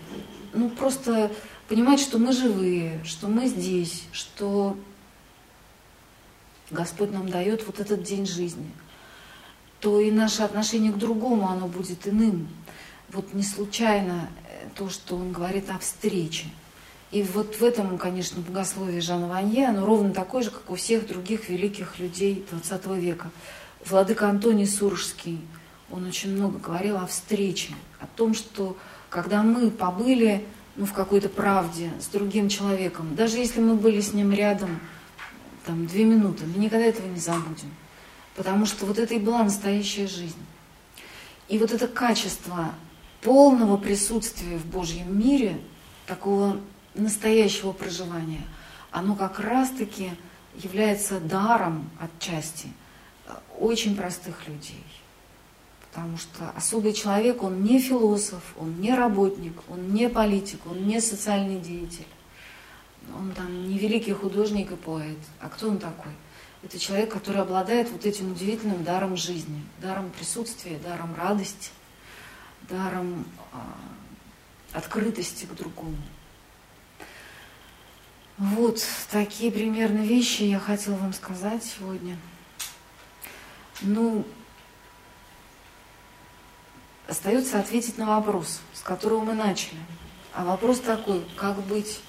ну 0.53 0.69
просто 0.71 1.31
понимать, 1.69 2.01
что 2.01 2.19
мы 2.19 2.33
живые, 2.33 3.01
что 3.05 3.29
мы 3.29 3.47
здесь, 3.47 4.03
что 4.11 4.77
Господь 6.73 7.13
нам 7.13 7.29
дает 7.29 7.65
вот 7.65 7.79
этот 7.79 8.03
день 8.03 8.27
жизни, 8.27 8.73
то 9.79 10.01
и 10.01 10.11
наше 10.11 10.43
отношение 10.43 10.91
к 10.91 10.99
другому, 10.99 11.49
оно 11.49 11.69
будет 11.69 12.09
иным. 12.09 12.49
Вот 13.13 13.35
не 13.35 13.45
случайно 13.45 14.29
то, 14.81 14.89
что 14.89 15.15
он 15.15 15.31
говорит 15.31 15.69
о 15.69 15.79
встрече. 15.79 16.47
И 17.11 17.23
вот 17.23 17.57
в 17.57 17.63
этом, 17.63 17.99
конечно, 17.99 18.41
богословие 18.41 19.03
Жана 19.03 19.29
Ванье, 19.29 19.69
оно 19.69 19.85
ровно 19.85 20.15
такое 20.15 20.43
же, 20.43 20.51
как 20.51 20.71
у 20.71 20.75
всех 20.75 21.07
других 21.07 21.51
великих 21.51 21.99
людей 21.99 22.47
XX 22.51 22.99
века. 22.99 23.31
Владыка 23.85 24.31
Антоний 24.31 24.67
Суржский, 24.67 25.39
он 25.91 26.07
очень 26.07 26.33
много 26.35 26.59
говорил 26.59 26.97
о 26.97 27.07
встрече, 27.07 27.75
о 28.01 28.07
том, 28.07 28.33
что 28.33 28.75
когда 29.11 29.43
мы 29.43 29.71
побыли 29.71 30.47
ну, 30.77 30.87
в 30.87 30.95
какой-то 30.95 31.29
правде 31.29 31.91
с 32.01 32.07
другим 32.07 32.49
человеком, 32.49 33.15
даже 33.15 33.37
если 33.37 33.61
мы 33.61 33.75
были 33.75 34.01
с 34.01 34.15
ним 34.15 34.33
рядом 34.33 34.81
там, 35.67 35.85
две 35.87 36.05
минуты, 36.05 36.45
мы 36.47 36.59
никогда 36.59 36.87
этого 36.87 37.07
не 37.07 37.21
забудем. 37.21 37.71
Потому 38.35 38.65
что 38.65 38.87
вот 38.87 38.99
это 38.99 39.13
и 39.13 39.19
была 39.19 39.43
настоящая 39.43 40.07
жизнь. 40.07 40.43
И 41.51 41.59
вот 41.59 41.71
это 41.71 41.87
качество 41.87 42.73
полного 43.21 43.77
присутствия 43.77 44.57
в 44.57 44.67
Божьем 44.67 45.19
мире, 45.19 45.61
такого 46.07 46.61
настоящего 46.95 47.73
проживания, 47.73 48.43
оно 48.91 49.15
как 49.15 49.39
раз-таки 49.39 50.11
является 50.57 51.21
даром 51.21 51.89
отчасти 52.01 52.69
э, 53.27 53.33
очень 53.59 53.97
простых 53.97 54.49
людей. 54.49 54.85
Потому 55.91 56.19
что 56.19 56.51
особый 56.51 56.93
человек, 56.93 57.43
он 57.43 57.63
не 57.63 57.81
философ, 57.81 58.43
он 58.59 58.81
не 58.81 58.95
работник, 58.95 59.55
он 59.69 59.93
не 59.93 60.09
политик, 60.09 60.61
он 60.67 60.87
не 60.87 61.01
социальный 61.01 61.61
деятель. 61.61 62.07
Он 63.17 63.33
там 63.33 63.69
не 63.69 63.79
великий 63.79 64.13
художник 64.13 64.71
и 64.73 64.77
поэт. 64.77 65.19
А 65.41 65.49
кто 65.49 65.69
он 65.69 65.79
такой? 65.79 66.13
Это 66.63 66.79
человек, 66.79 67.13
который 67.13 67.41
обладает 67.41 67.91
вот 67.91 68.05
этим 68.05 68.33
удивительным 68.33 68.85
даром 68.85 69.17
жизни, 69.17 69.65
даром 69.81 70.11
присутствия, 70.11 70.79
даром 70.79 71.15
радости, 71.17 71.71
даром 72.71 73.27
э, 73.53 73.57
открытости 74.73 75.45
к 75.45 75.55
другому. 75.55 75.97
Вот 78.39 78.83
такие 79.11 79.53
примерно 79.53 79.99
вещи 79.99 80.45
я 80.45 80.59
хотела 80.59 80.95
вам 80.95 81.13
сказать 81.13 81.63
сегодня. 81.63 82.17
Ну, 83.83 84.25
остается 87.07 87.61
ответить 87.61 87.99
на 87.99 88.07
вопрос, 88.07 88.61
с 88.73 88.81
которого 88.81 89.25
мы 89.25 89.35
начали. 89.35 89.79
А 90.33 90.45
вопрос 90.45 90.81
такой, 90.81 91.23
как 91.37 91.59
быть 91.65 92.01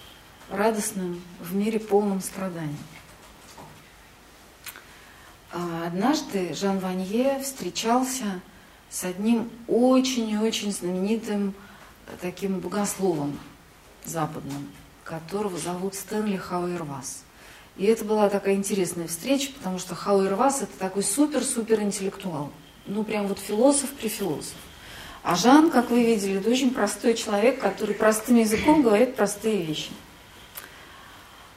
радостным 0.49 1.21
в 1.39 1.55
мире 1.55 1.79
полном 1.79 2.21
страданий. 2.21 2.77
А 5.51 5.87
однажды 5.87 6.53
Жан 6.53 6.79
Ванье 6.79 7.41
встречался 7.41 8.39
с 8.91 9.05
одним 9.05 9.49
очень 9.67 10.29
и 10.29 10.37
очень 10.37 10.71
знаменитым 10.71 11.53
таким 12.19 12.59
богословом 12.59 13.39
западным, 14.03 14.69
которого 15.05 15.57
зовут 15.57 15.95
Стэнли 15.95 16.35
Хауэрвас. 16.35 17.23
И 17.77 17.85
это 17.85 18.03
была 18.03 18.29
такая 18.29 18.55
интересная 18.55 19.07
встреча, 19.07 19.51
потому 19.53 19.79
что 19.79 19.95
Хауэрвас– 19.95 20.61
это 20.63 20.77
такой 20.77 21.03
супер-супер 21.03 21.81
интеллектуал. 21.81 22.51
Ну, 22.85 23.03
прям 23.03 23.27
вот 23.27 23.39
философ 23.39 23.89
при 23.91 24.09
философ. 24.09 24.55
А 25.23 25.35
Жан, 25.35 25.71
как 25.71 25.89
вы 25.89 26.03
видели, 26.03 26.39
это 26.39 26.49
очень 26.49 26.71
простой 26.71 27.13
человек, 27.13 27.61
который 27.61 27.95
простым 27.95 28.37
языком 28.37 28.81
говорит 28.81 29.15
простые 29.15 29.63
вещи. 29.63 29.91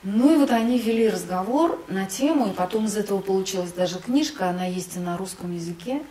Ну 0.05 0.35
и 0.35 0.37
вот 0.37 0.51
они 0.51 0.79
вели 0.79 1.09
разговор 1.09 1.83
на 1.89 2.05
тему, 2.05 2.49
и 2.49 2.53
потом 2.53 2.85
из 2.85 2.97
этого 2.97 3.21
получилась 3.21 3.73
даже 3.73 3.99
книжка, 3.99 4.51
она 4.51 4.67
есть 4.67 4.97
и 4.97 5.01
на 5.01 5.17
русском 5.17 5.53
языке. 5.53 6.03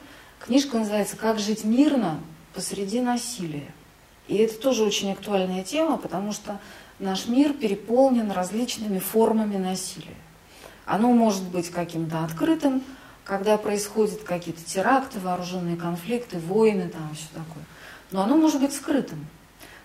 Книжка 0.43 0.77
называется 0.77 1.15
«Как 1.15 1.39
жить 1.39 1.63
мирно 1.63 2.19
посреди 2.53 2.99
насилия». 2.99 3.71
И 4.27 4.35
это 4.35 4.55
тоже 4.59 4.83
очень 4.83 5.13
актуальная 5.13 5.63
тема, 5.63 5.97
потому 5.97 6.33
что 6.33 6.59
наш 6.99 7.27
мир 7.27 7.53
переполнен 7.53 8.29
различными 8.29 8.99
формами 8.99 9.55
насилия. 9.55 10.17
Оно 10.85 11.13
может 11.13 11.43
быть 11.43 11.69
каким-то 11.69 12.25
открытым, 12.25 12.83
когда 13.23 13.57
происходят 13.57 14.23
какие-то 14.23 14.61
теракты, 14.65 15.17
вооруженные 15.19 15.77
конфликты, 15.77 16.39
войны, 16.39 16.89
там 16.89 17.15
все 17.15 17.27
такое. 17.33 17.63
Но 18.11 18.23
оно 18.23 18.35
может 18.35 18.59
быть 18.59 18.73
скрытым. 18.73 19.25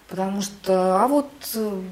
Потому 0.09 0.43
что, 0.43 1.03
а 1.03 1.07
вот 1.07 1.31
э, 1.55 1.83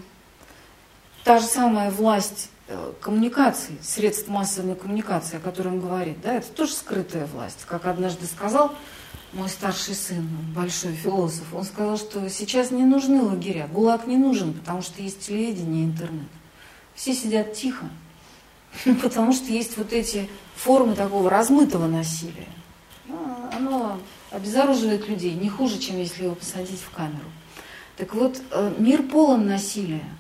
та 1.22 1.38
же 1.38 1.46
самая 1.46 1.92
власть 1.92 2.50
э, 2.68 2.92
коммуникации, 3.00 3.76
средств 3.82 4.28
массовой 4.28 4.74
коммуникации, 4.74 5.36
о 5.36 5.40
которой 5.40 5.68
он 5.68 5.80
говорит, 5.80 6.20
да, 6.22 6.34
это 6.34 6.48
тоже 6.48 6.72
скрытая 6.72 7.26
власть. 7.26 7.64
Как 7.66 7.86
однажды 7.86 8.26
сказал 8.26 8.74
мой 9.32 9.48
старший 9.48 9.94
сын, 9.94 10.26
большой 10.54 10.92
философ, 10.92 11.52
он 11.52 11.64
сказал, 11.64 11.98
что 11.98 12.28
сейчас 12.30 12.70
не 12.70 12.84
нужны 12.84 13.22
лагеря, 13.22 13.68
ГУЛАГ 13.72 14.06
не 14.06 14.16
нужен, 14.16 14.54
потому 14.54 14.82
что 14.82 15.02
есть 15.02 15.26
телевидение 15.26 15.84
и 15.84 15.86
интернет. 15.86 16.28
Все 16.94 17.12
сидят 17.14 17.54
тихо, 17.54 17.86
потому 19.02 19.32
что 19.32 19.46
есть 19.52 19.76
вот 19.76 19.92
эти 19.92 20.28
формы 20.54 20.94
такого 20.94 21.28
размытого 21.28 21.86
насилия. 21.86 22.48
Ну, 23.06 23.18
оно 23.52 24.00
обезоруживает 24.30 25.08
людей 25.08 25.34
не 25.34 25.48
хуже, 25.48 25.78
чем 25.78 25.98
если 25.98 26.24
его 26.24 26.34
посадить 26.34 26.80
в 26.80 26.90
камеру. 26.90 27.30
Так 27.96 28.14
вот, 28.14 28.40
э, 28.50 28.74
мир 28.78 29.02
полон 29.02 29.46
насилия– 29.46 30.04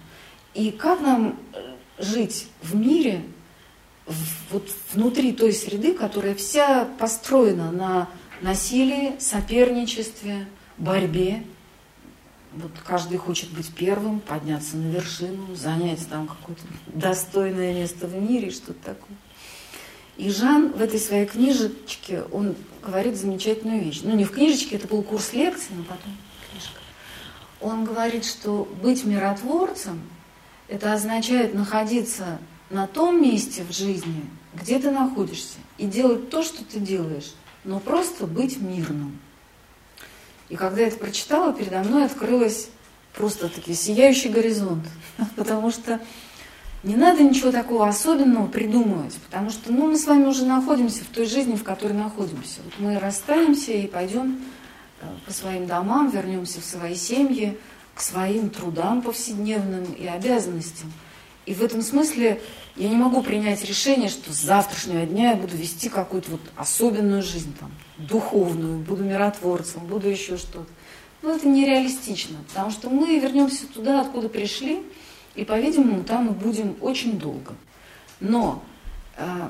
и 0.56 0.70
как 0.70 1.02
нам 1.02 1.36
э, 1.52 1.75
жить 1.98 2.48
в 2.62 2.74
мире, 2.74 3.22
вот 4.50 4.68
внутри 4.92 5.32
той 5.32 5.52
среды, 5.52 5.94
которая 5.94 6.34
вся 6.34 6.84
построена 6.98 7.72
на 7.72 8.08
насилии, 8.40 9.14
соперничестве, 9.18 10.46
борьбе. 10.78 11.42
Вот 12.52 12.70
каждый 12.86 13.18
хочет 13.18 13.50
быть 13.50 13.74
первым, 13.74 14.20
подняться 14.20 14.76
на 14.76 14.90
вершину, 14.90 15.54
занять 15.54 16.08
там 16.08 16.26
какое-то 16.26 16.62
достойное 16.86 17.74
место 17.74 18.06
в 18.06 18.14
мире, 18.14 18.50
что-то 18.50 18.78
такое. 18.84 19.16
И 20.16 20.30
Жан 20.30 20.72
в 20.72 20.80
этой 20.80 20.98
своей 20.98 21.26
книжечке, 21.26 22.22
он 22.32 22.54
говорит 22.82 23.16
замечательную 23.16 23.84
вещь. 23.84 24.00
Ну, 24.02 24.14
не 24.16 24.24
в 24.24 24.30
книжечке, 24.30 24.76
это 24.76 24.88
был 24.88 25.02
курс 25.02 25.34
лекций, 25.34 25.76
но 25.76 25.82
потом 25.82 26.16
книжка. 26.50 26.80
Он 27.60 27.84
говорит, 27.84 28.24
что 28.24 28.66
быть 28.80 29.04
миротворцем– 29.04 30.00
это 30.68 30.92
означает 30.92 31.54
находиться 31.54 32.38
на 32.70 32.86
том 32.86 33.22
месте 33.22 33.64
в 33.68 33.72
жизни, 33.72 34.24
где 34.54 34.78
ты 34.78 34.90
находишься, 34.90 35.58
и 35.78 35.86
делать 35.86 36.30
то, 36.30 36.42
что 36.42 36.64
ты 36.64 36.80
делаешь, 36.80 37.34
но 37.64 37.78
просто 37.78 38.26
быть 38.26 38.60
мирным. 38.60 39.18
И 40.48 40.56
когда 40.56 40.82
я 40.82 40.88
это 40.88 40.98
прочитала, 40.98 41.52
передо 41.52 41.80
мной 41.80 42.04
открылось 42.04 42.68
просто 43.14 43.48
таки 43.48 43.74
сияющий 43.74 44.28
горизонт, 44.28 44.84
потому 45.36 45.70
что 45.70 46.00
не 46.82 46.94
надо 46.94 47.22
ничего 47.22 47.50
такого 47.50 47.88
особенного 47.88 48.46
придумывать, 48.46 49.14
потому 49.26 49.50
что 49.50 49.72
ну, 49.72 49.90
мы 49.90 49.98
с 49.98 50.06
вами 50.06 50.26
уже 50.26 50.44
находимся 50.44 51.02
в 51.04 51.08
той 51.08 51.26
жизни, 51.26 51.56
в 51.56 51.64
которой 51.64 51.94
находимся. 51.94 52.60
Вот 52.64 52.74
мы 52.78 52.98
расстанемся 52.98 53.72
и 53.72 53.88
пойдем 53.88 54.40
э, 55.00 55.06
по 55.24 55.32
своим 55.32 55.66
домам, 55.66 56.10
вернемся 56.10 56.60
в 56.60 56.64
свои 56.64 56.94
семьи, 56.94 57.58
к 57.96 58.02
своим 58.02 58.50
трудам 58.50 59.00
повседневным 59.00 59.84
и 59.94 60.06
обязанностям. 60.06 60.92
И 61.46 61.54
в 61.54 61.62
этом 61.62 61.80
смысле 61.80 62.42
я 62.76 62.90
не 62.90 62.96
могу 62.96 63.22
принять 63.22 63.64
решение, 63.64 64.10
что 64.10 64.34
с 64.34 64.36
завтрашнего 64.36 65.06
дня 65.06 65.30
я 65.30 65.36
буду 65.36 65.56
вести 65.56 65.88
какую-то 65.88 66.32
вот 66.32 66.40
особенную 66.56 67.22
жизнь, 67.22 67.56
там, 67.58 67.72
духовную, 67.96 68.80
буду 68.80 69.02
миротворцем, 69.02 69.86
буду 69.86 70.10
еще 70.10 70.36
что-то. 70.36 70.66
Но 71.22 71.34
это 71.34 71.48
нереалистично, 71.48 72.36
потому 72.48 72.70
что 72.70 72.90
мы 72.90 73.18
вернемся 73.18 73.66
туда, 73.66 74.02
откуда 74.02 74.28
пришли, 74.28 74.82
и, 75.34 75.46
по-видимому, 75.46 76.04
там 76.04 76.26
мы 76.26 76.30
будем 76.32 76.76
очень 76.82 77.18
долго. 77.18 77.54
Но 78.20 78.62
э, 79.16 79.48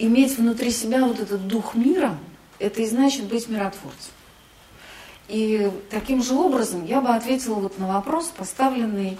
иметь 0.00 0.36
внутри 0.36 0.72
себя 0.72 1.06
вот 1.06 1.20
этот 1.20 1.46
дух 1.46 1.76
мира, 1.76 2.18
это 2.58 2.82
и 2.82 2.86
значит 2.86 3.26
быть 3.26 3.48
миротворцем. 3.48 4.15
И 5.28 5.70
таким 5.90 6.22
же 6.22 6.34
образом 6.34 6.84
я 6.84 7.00
бы 7.00 7.08
ответила 7.08 7.56
вот 7.56 7.78
на 7.78 7.88
вопрос, 7.88 8.28
поставленный 8.28 9.18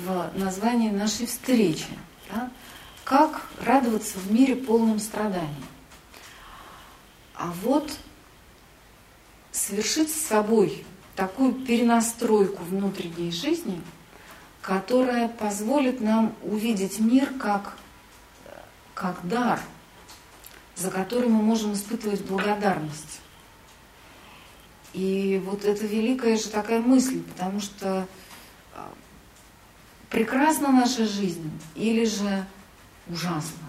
в 0.00 0.30
названии 0.34 0.90
нашей 0.90 1.26
встречи. 1.26 1.86
Да? 2.30 2.50
Как 3.04 3.46
радоваться 3.64 4.18
в 4.18 4.30
мире 4.30 4.56
полном 4.56 4.98
страданий? 4.98 5.64
А 7.34 7.52
вот 7.62 7.90
совершить 9.52 10.10
с 10.10 10.26
собой 10.26 10.84
такую 11.14 11.52
перенастройку 11.52 12.62
внутренней 12.64 13.30
жизни, 13.30 13.80
которая 14.60 15.28
позволит 15.28 16.00
нам 16.00 16.34
увидеть 16.42 16.98
мир 16.98 17.32
как, 17.38 17.76
как 18.94 19.26
дар, 19.26 19.60
за 20.74 20.90
который 20.90 21.28
мы 21.28 21.42
можем 21.42 21.72
испытывать 21.72 22.22
благодарность. 22.22 23.20
И 24.96 25.42
вот 25.44 25.66
это 25.66 25.84
великая 25.84 26.38
же 26.38 26.48
такая 26.48 26.80
мысль, 26.80 27.22
потому 27.22 27.60
что 27.60 28.08
а, 28.74 28.90
прекрасна 30.08 30.72
наша 30.72 31.04
жизнь 31.04 31.50
или 31.74 32.06
же 32.06 32.46
ужасно. 33.06 33.68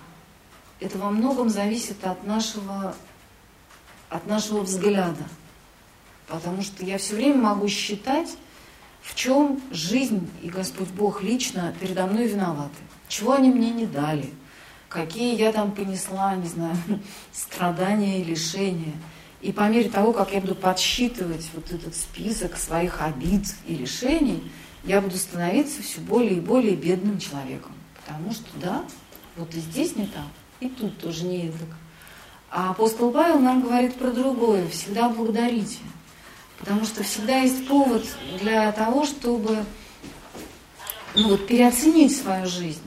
Это 0.80 0.98
во 0.98 1.12
многом 1.12 1.50
зависит 1.50 2.02
от 2.06 2.26
нашего, 2.26 2.96
от 4.08 4.26
нашего 4.26 4.62
взгляда. 4.62 5.28
Потому 6.28 6.62
что 6.62 6.86
я 6.86 6.98
все 6.98 7.16
время 7.16 7.42
могу 7.42 7.68
считать, 7.68 8.38
в 9.02 9.14
чем 9.14 9.60
жизнь 9.70 10.32
и 10.42 10.50
Господь 10.50 10.90
Бог 10.92 11.22
лично 11.22 11.76
передо 11.82 12.08
мной 12.08 12.28
виноваты. 12.28 12.80
Чего 13.10 13.34
они 13.34 13.50
мне 13.50 13.72
не 13.72 13.86
дали, 13.86 14.34
какие 14.88 15.36
я 15.36 15.52
там 15.52 15.74
понесла, 15.74 16.38
не 16.38 16.48
знаю, 16.48 16.78
страдания 17.34 18.22
и 18.22 18.24
лишения– 18.24 18.94
и 19.42 19.52
по 19.52 19.68
мере 19.70 19.90
того, 19.90 20.14
как 20.14 20.34
я 20.34 20.42
буду 20.42 20.56
подсчитывать 20.56 21.48
вот 21.54 21.72
этот 21.72 21.96
список 21.96 22.58
своих 22.58 23.02
обид 23.02 23.44
и 23.68 23.76
решений, 23.76 24.44
я 24.84 25.02
буду 25.02 25.18
становиться 25.18 25.84
все 25.84 26.00
более 26.00 26.38
и 26.38 26.40
более 26.40 26.76
бедным 26.76 27.20
человеком. 27.20 27.74
Потому 28.04 28.32
что, 28.32 28.48
да, 28.62 28.84
вот 29.36 29.54
и 29.54 29.60
здесь 29.60 29.96
не 29.96 30.08
так, 30.08 30.26
и 30.60 30.70
тут 30.70 30.98
тоже 31.00 31.26
не 31.26 31.52
так. 31.52 31.70
А 32.50 32.72
апостол 32.72 33.12
Павел 33.12 33.40
нам 33.40 33.62
говорит 33.62 33.96
про 33.96 34.12
другое. 34.12 34.68
Всегда 34.70 35.10
благодарите. 35.10 35.80
Потому 36.60 36.86
что 36.86 37.04
всегда 37.04 37.40
есть 37.40 37.68
повод 37.68 38.06
для 38.40 38.72
того, 38.72 39.06
чтобы 39.06 39.64
ну, 41.14 41.30
вот, 41.30 41.46
переоценить 41.46 42.16
свою 42.16 42.48
жизнь. 42.48 42.82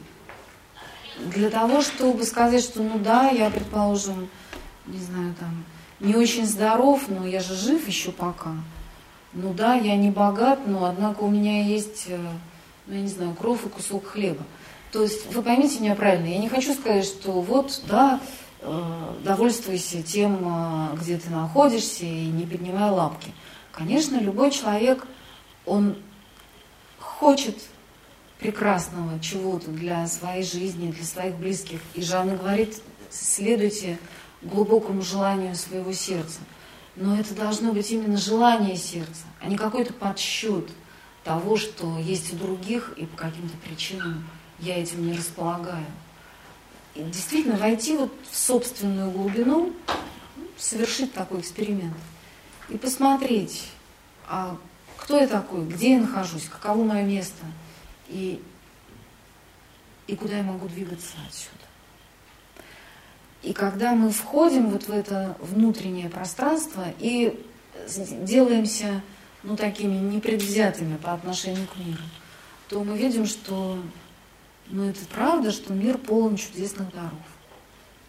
Для 1.27 1.51
того, 1.51 1.83
чтобы 1.83 2.25
сказать, 2.25 2.65
что 2.65 2.83
ну 2.83 2.99
да, 2.99 3.29
я, 3.29 3.51
предположим, 3.51 4.29
не 4.87 4.99
знаю, 4.99 5.35
там, 5.39 5.65
не 6.01 6.17
очень 6.17 6.47
здоров, 6.47 7.09
но 7.09 7.27
я 7.27 7.41
же 7.41 7.55
жив 7.55 7.87
еще 7.87 8.11
пока. 8.11 8.55
Ну 9.33 9.53
да, 9.53 9.75
я 9.75 9.97
не 9.97 10.11
богат, 10.11 10.67
но 10.67 10.87
однако 10.87 11.23
у 11.23 11.31
меня 11.31 11.63
есть, 11.65 12.07
э, 12.09 12.19
ну 12.87 12.95
я 12.95 13.03
не 13.03 13.09
знаю, 13.09 13.35
кровь 13.35 13.65
и 13.65 13.69
кусок 13.69 14.07
хлеба. 14.07 14.43
То 14.91 15.03
есть 15.03 15.33
вы 15.33 15.43
поймите 15.43 15.79
меня 15.81 15.95
правильно, 15.95 16.27
я 16.27 16.39
не 16.39 16.49
хочу 16.49 16.75
сказать, 16.75 17.05
что 17.05 17.41
вот, 17.41 17.81
да, 17.87 18.21
э, 18.61 19.15
довольствуйся 19.25 20.03
тем, 20.03 20.39
э, 20.43 20.97
где 20.97 21.17
ты 21.17 21.31
находишься, 21.31 22.05
и 22.05 22.27
не 22.27 22.45
поднимай 22.45 22.91
лапки. 22.91 23.33
Конечно, 23.71 24.17
любой 24.17 24.51
человек, 24.51 25.07
он 25.65 25.97
хочет 26.99 27.57
прекрасного 28.41 29.21
чего-то 29.21 29.71
для 29.71 30.07
своей 30.09 30.43
жизни, 30.43 30.91
для 30.91 31.05
своих 31.05 31.37
близких. 31.37 31.81
И 31.95 32.03
Жанна 32.03 32.37
говорит, 32.37 32.83
следуйте 33.11 33.99
глубокому 34.43 35.03
желанию 35.03 35.55
своего 35.55 35.93
сердца. 35.93 36.41
Но 36.97 37.19
это 37.19 37.35
должно 37.35 37.73
быть 37.73 37.91
именно 37.91 38.17
желание 38.17 38.77
сердца, 38.77 39.23
а 39.41 39.47
не 39.47 39.57
какой-то 39.57 39.93
подсчет 39.93 40.69
того, 41.25 41.57
что 41.57 41.99
есть 41.99 42.33
у 42.33 42.37
других, 42.37 42.93
и 42.97 43.07
по 43.07 43.17
каким-то 43.17 43.57
причинам 43.59 44.29
я 44.59 44.81
этим 44.81 45.07
не 45.07 45.17
располагаю. 45.17 45.87
И 46.95 47.03
действительно 47.03 47.57
войти 47.57 47.97
вот 47.97 48.13
в 48.31 48.37
собственную 48.37 49.11
глубину, 49.11 49.73
совершить 50.59 51.13
такой 51.13 51.41
эксперимент 51.41 51.97
и 52.69 52.77
посмотреть, 52.77 53.69
а 54.29 54.57
кто 54.97 55.19
я 55.19 55.27
такой, 55.27 55.65
где 55.65 55.95
я 55.95 56.01
нахожусь, 56.01 56.45
каково 56.45 56.85
мое 56.85 57.03
место 57.03 57.45
и, 58.09 58.43
и 60.07 60.17
куда 60.17 60.37
я 60.37 60.43
могу 60.43 60.69
двигаться 60.69 61.15
отсюда. 61.27 61.60
И 63.43 63.53
когда 63.53 63.95
мы 63.95 64.11
входим 64.11 64.71
вот 64.71 64.85
в 64.85 64.91
это 64.91 65.37
внутреннее 65.41 66.11
пространство 66.11 66.85
и 66.99 67.43
делаемся 67.89 69.03
ну, 69.43 69.57
такими 69.57 69.97
непредвзятыми 69.97 70.97
по 70.99 71.15
отношению 71.15 71.67
к 71.67 71.77
миру, 71.79 72.03
то 72.69 72.85
мы 72.85 72.99
видим, 72.99 73.27
что 73.27 73.79
ну, 74.69 74.85
это 74.85 75.01
правда, 75.07 75.51
что 75.51 75.73
мир 75.73 75.97
полон 75.97 76.37
чудесных 76.37 76.93
даров 76.93 77.13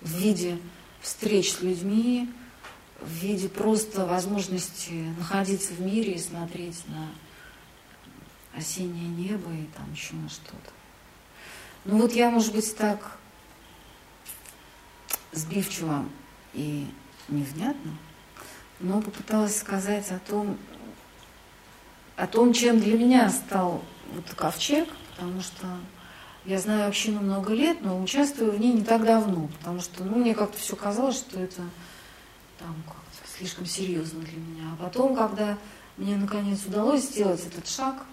в 0.01 0.17
виде 0.17 0.57
встреч 1.01 1.53
с 1.53 1.61
людьми, 1.61 2.29
в 2.99 3.09
виде 3.09 3.47
просто 3.49 4.05
возможности 4.05 5.05
находиться 5.17 5.73
в 5.73 5.81
мире 5.81 6.13
и 6.13 6.19
смотреть 6.19 6.83
на 6.87 7.07
осеннее 8.57 9.07
небо 9.07 9.49
и 9.51 9.65
там 9.75 9.91
еще 9.93 10.13
на 10.15 10.29
что-то. 10.29 10.71
Ну 11.85 11.99
вот 11.99 12.11
я, 12.13 12.29
может 12.29 12.53
быть, 12.53 12.75
так 12.75 13.17
сбивчиво 15.31 16.05
и 16.53 16.87
невнятно, 17.29 17.91
но 18.79 19.01
попыталась 19.01 19.57
сказать 19.57 20.11
о 20.11 20.19
том, 20.19 20.57
о 22.15 22.27
том, 22.27 22.53
чем 22.53 22.79
для 22.79 22.97
меня 22.97 23.29
стал 23.29 23.83
вот 24.13 24.33
ковчег, 24.35 24.87
потому 25.11 25.41
что 25.41 25.65
я 26.45 26.59
знаю 26.59 26.87
общину 26.87 27.21
много 27.21 27.53
лет, 27.53 27.81
но 27.81 28.01
участвую 28.01 28.51
в 28.51 28.59
ней 28.59 28.73
не 28.73 28.83
так 28.83 29.05
давно, 29.05 29.47
потому 29.59 29.79
что 29.79 30.03
ну, 30.03 30.17
мне 30.17 30.33
как-то 30.33 30.57
все 30.57 30.75
казалось, 30.75 31.17
что 31.17 31.39
это 31.39 31.61
там 32.57 32.75
как-то 32.85 33.37
слишком 33.37 33.65
серьезно 33.65 34.21
для 34.21 34.37
меня. 34.37 34.63
А 34.73 34.83
потом, 34.83 35.15
когда 35.15 35.57
мне 35.97 36.15
наконец 36.15 36.65
удалось 36.65 37.03
сделать 37.03 37.45
этот 37.45 37.67
шаг 37.67 38.03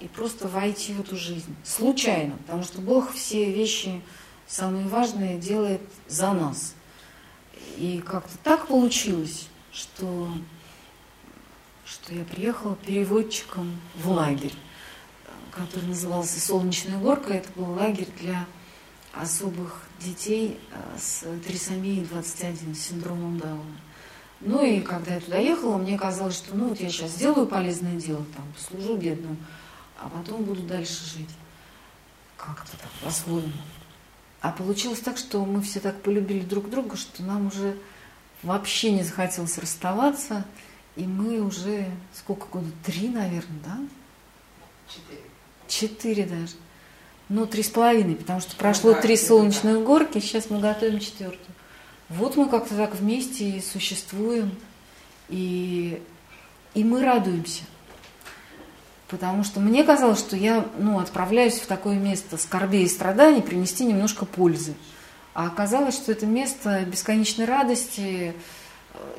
и 0.00 0.06
просто 0.06 0.46
войти 0.46 0.92
в 0.92 1.00
эту 1.00 1.16
жизнь, 1.16 1.54
случайно, 1.64 2.36
потому 2.38 2.62
что 2.62 2.80
Бог 2.80 3.12
все 3.12 3.52
вещи 3.52 4.00
самые 4.46 4.86
важные 4.86 5.38
делает 5.38 5.82
за 6.08 6.32
нас. 6.32 6.74
И 7.76 8.02
как-то 8.06 8.36
так 8.38 8.68
получилось, 8.68 9.48
что, 9.72 10.28
что 11.84 12.14
я 12.14 12.24
приехала 12.24 12.76
переводчиком 12.76 13.80
в 13.96 14.08
лагерь, 14.10 14.54
который 15.50 15.86
назывался 15.86 16.40
«Солнечная 16.40 16.98
горка». 16.98 17.32
Это 17.32 17.48
был 17.56 17.72
лагерь 17.72 18.08
для 18.20 18.46
особых 19.12 19.82
детей 20.00 20.58
э, 20.70 20.98
с 20.98 21.24
трисомией 21.46 22.04
21, 22.04 22.74
с 22.74 22.80
синдромом 22.80 23.38
Дауна. 23.38 23.78
Ну 24.40 24.64
и 24.64 24.80
когда 24.80 25.14
я 25.14 25.20
туда 25.20 25.38
ехала, 25.38 25.78
мне 25.78 25.98
казалось, 25.98 26.36
что 26.36 26.54
ну 26.54 26.68
вот 26.68 26.80
я 26.80 26.90
сейчас 26.90 27.12
сделаю 27.12 27.46
полезное 27.46 27.94
дело, 27.94 28.24
там, 28.36 28.44
служу 28.58 28.96
бедным, 28.96 29.38
а 29.98 30.08
потом 30.08 30.44
буду 30.44 30.62
дальше 30.62 31.04
жить. 31.04 31.30
Как-то 32.36 32.76
так, 32.76 32.90
по-своему. 33.02 33.52
А 34.44 34.50
получилось 34.50 35.00
так, 35.00 35.16
что 35.16 35.42
мы 35.46 35.62
все 35.62 35.80
так 35.80 36.02
полюбили 36.02 36.40
друг 36.44 36.68
друга, 36.68 36.98
что 36.98 37.22
нам 37.22 37.46
уже 37.46 37.78
вообще 38.42 38.90
не 38.90 39.02
захотелось 39.02 39.56
расставаться. 39.56 40.44
И 40.96 41.04
мы 41.04 41.40
уже, 41.40 41.86
сколько 42.12 42.48
года? 42.48 42.66
Три, 42.84 43.08
наверное, 43.08 43.58
да? 43.64 43.78
Четыре. 44.86 45.20
Четыре 45.66 46.26
даже. 46.26 46.52
Ну, 47.30 47.46
три 47.46 47.62
с 47.62 47.70
половиной, 47.70 48.16
потому 48.16 48.40
что 48.40 48.54
прошло 48.56 48.92
ну, 48.92 49.00
три 49.00 49.16
солнечных 49.16 49.78
да. 49.78 49.82
горки, 49.82 50.18
сейчас 50.18 50.50
мы 50.50 50.60
готовим 50.60 51.00
четвертую. 51.00 51.54
Вот 52.10 52.36
мы 52.36 52.46
как-то 52.50 52.76
так 52.76 52.94
вместе 52.96 53.48
и 53.48 53.62
существуем, 53.62 54.50
и, 55.30 56.02
и 56.74 56.84
мы 56.84 57.02
радуемся. 57.02 57.62
Потому 59.14 59.44
что 59.44 59.60
мне 59.60 59.84
казалось, 59.84 60.18
что 60.18 60.34
я 60.34 60.66
ну, 60.76 60.98
отправляюсь 60.98 61.60
в 61.60 61.68
такое 61.68 61.94
место 61.94 62.36
скорбей 62.36 62.82
и 62.82 62.88
страданий 62.88 63.42
принести 63.42 63.84
немножко 63.84 64.24
пользы. 64.24 64.74
А 65.34 65.46
оказалось, 65.46 65.94
что 65.94 66.10
это 66.10 66.26
место 66.26 66.80
бесконечной 66.84 67.44
радости, 67.44 68.34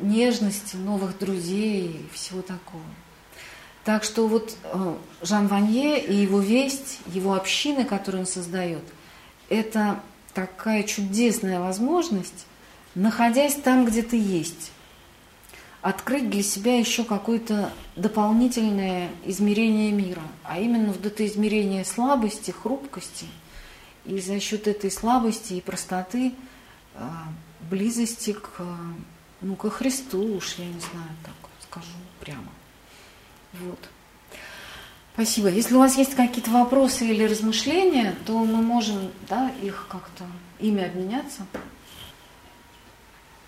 нежности, 0.02 0.76
новых 0.76 1.18
друзей 1.18 1.86
и 1.86 2.14
всего 2.14 2.42
такого. 2.42 2.84
Так 3.86 4.04
что 4.04 4.28
вот 4.28 4.58
э, 4.64 4.96
Жан 5.22 5.48
Ванье 5.48 5.98
и 6.04 6.14
его 6.14 6.42
весть, 6.42 7.00
его 7.06 7.34
общины, 7.34 7.86
которую 7.86 8.24
он 8.24 8.28
создает, 8.28 8.84
это 9.48 10.02
такая 10.34 10.84
чудесная 10.84 11.62
возможность, 11.62 12.48
находясь 12.96 13.56
там, 13.56 13.86
где 13.86 14.02
ты 14.02 14.18
есть, 14.18 14.74
открыть 15.86 16.32
для 16.32 16.42
себя 16.42 16.80
еще 16.80 17.04
какое-то 17.04 17.72
дополнительное 17.96 19.08
измерение 19.24 19.92
мира, 19.92 20.24
а 20.44 20.60
именно 20.60 20.92
вот 20.92 21.06
это 21.06 21.24
измерение 21.28 21.86
слабости, 21.86 22.50
хрупкости, 22.50 23.28
и 24.04 24.20
за 24.20 24.40
счет 24.40 24.68
этой 24.68 24.90
слабости 24.90 25.54
и 25.54 25.62
простоты 25.62 26.34
а, 26.96 27.28
близости 27.70 28.34
к, 28.34 28.66
ну, 29.42 29.56
ко 29.56 29.70
Христу, 29.70 30.38
уж 30.38 30.56
я 30.56 30.66
не 30.66 30.80
знаю, 30.80 31.10
так 31.24 31.36
скажу 31.62 31.98
прямо. 32.20 32.50
Вот. 33.54 33.80
Спасибо. 35.14 35.50
Если 35.50 35.76
у 35.76 35.80
вас 35.80 36.00
есть 36.00 36.16
какие-то 36.16 36.50
вопросы 36.50 37.06
или 37.06 37.26
размышления, 37.26 38.16
то 38.26 38.40
мы 38.40 38.64
можем 38.64 39.12
да, 39.30 39.52
их 39.62 39.86
как-то 39.88 40.26
ими 40.60 40.84
обменяться. 40.84 41.46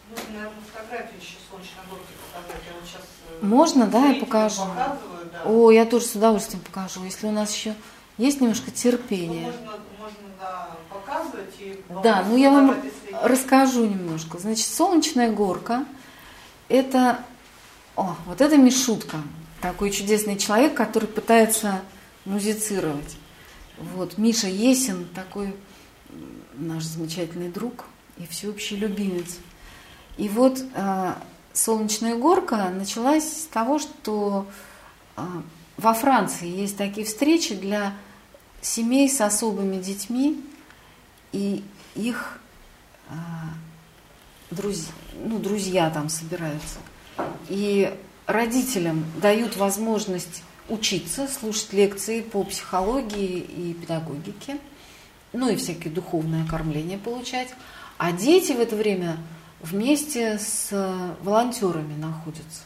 Можно, 0.10 0.32
наверное, 0.34 0.62
фотографию 0.72 1.20
еще 1.20 1.36
солнечной 1.50 1.86
горки 1.90 2.14
показать. 2.34 2.62
Я 2.68 2.74
вот 2.74 2.88
сейчас 2.88 3.02
э, 3.30 3.46
Можно, 3.46 3.88
да, 3.88 4.06
я 4.06 4.20
покажу. 4.20 4.62
Да. 4.76 4.98
О, 5.46 5.72
я 5.72 5.86
тоже 5.86 6.06
с 6.06 6.16
удовольствием 6.16 6.64
покажу. 6.64 7.04
Если 7.04 7.28
у 7.28 7.32
нас 7.32 7.54
еще 7.54 7.76
есть 8.18 8.42
немножко 8.42 8.72
терпения. 8.72 9.52
Ну, 9.52 9.52
можно, 9.52 9.80
можно 10.00 10.28
да, 10.40 10.70
показывать 10.90 11.54
и 11.60 11.84
Да, 12.04 12.24
ну 12.28 12.38
я 12.38 12.52
вам 12.52 12.76
расскажу 13.22 13.86
немножко. 13.86 14.38
Значит, 14.38 14.68
солнечная 14.68 15.32
горка 15.32 15.86
это 16.70 17.20
о, 17.96 18.16
вот 18.26 18.42
это 18.42 18.58
Мишутка. 18.58 19.18
Такой 19.62 19.90
чудесный 19.90 20.38
человек, 20.38 20.76
который 20.76 21.08
пытается 21.08 21.82
музицировать. 22.26 23.18
Вот, 23.78 24.18
Миша 24.18 24.48
Есин, 24.48 25.08
такой 25.16 25.56
наш 26.54 26.84
замечательный 26.84 27.50
друг 27.50 27.86
и 28.18 28.28
всеобщий 28.28 28.78
любимец. 28.78 29.38
И 30.18 30.30
вот 30.30 30.60
э, 30.74 31.14
солнечная 31.54 32.16
горка 32.16 32.70
началась 32.70 33.44
с 33.44 33.46
того, 33.46 33.80
что 33.80 34.48
э, 35.16 35.22
во 35.78 35.94
Франции 35.94 36.48
есть 36.48 36.78
такие 36.78 37.06
встречи 37.06 37.56
для 37.56 37.94
семей 38.62 39.10
с 39.10 39.22
особыми 39.22 39.78
детьми 39.82 40.44
и 41.32 41.64
их 41.96 42.40
э, 43.10 43.14
друзья, 44.52 44.92
ну, 45.24 45.40
друзья 45.40 45.90
там 45.90 46.10
собираются. 46.10 46.80
И 47.50 47.94
родителям 48.26 49.06
дают 49.22 49.56
возможность 49.56 50.44
учиться, 50.70 51.28
слушать 51.28 51.74
лекции 51.74 52.22
по 52.22 52.44
психологии 52.44 53.40
и 53.40 53.74
педагогике, 53.74 54.58
ну 55.34 55.50
и 55.50 55.56
всякие 55.56 55.94
духовное 55.94 56.46
кормление 56.46 56.98
получать. 56.98 57.50
А 57.98 58.12
дети 58.12 58.52
в 58.52 58.60
это 58.60 58.76
время 58.76 59.18
вместе 59.62 60.38
с 60.40 60.70
э, 60.72 61.16
волонтерами 61.22 61.96
находятся. 62.00 62.64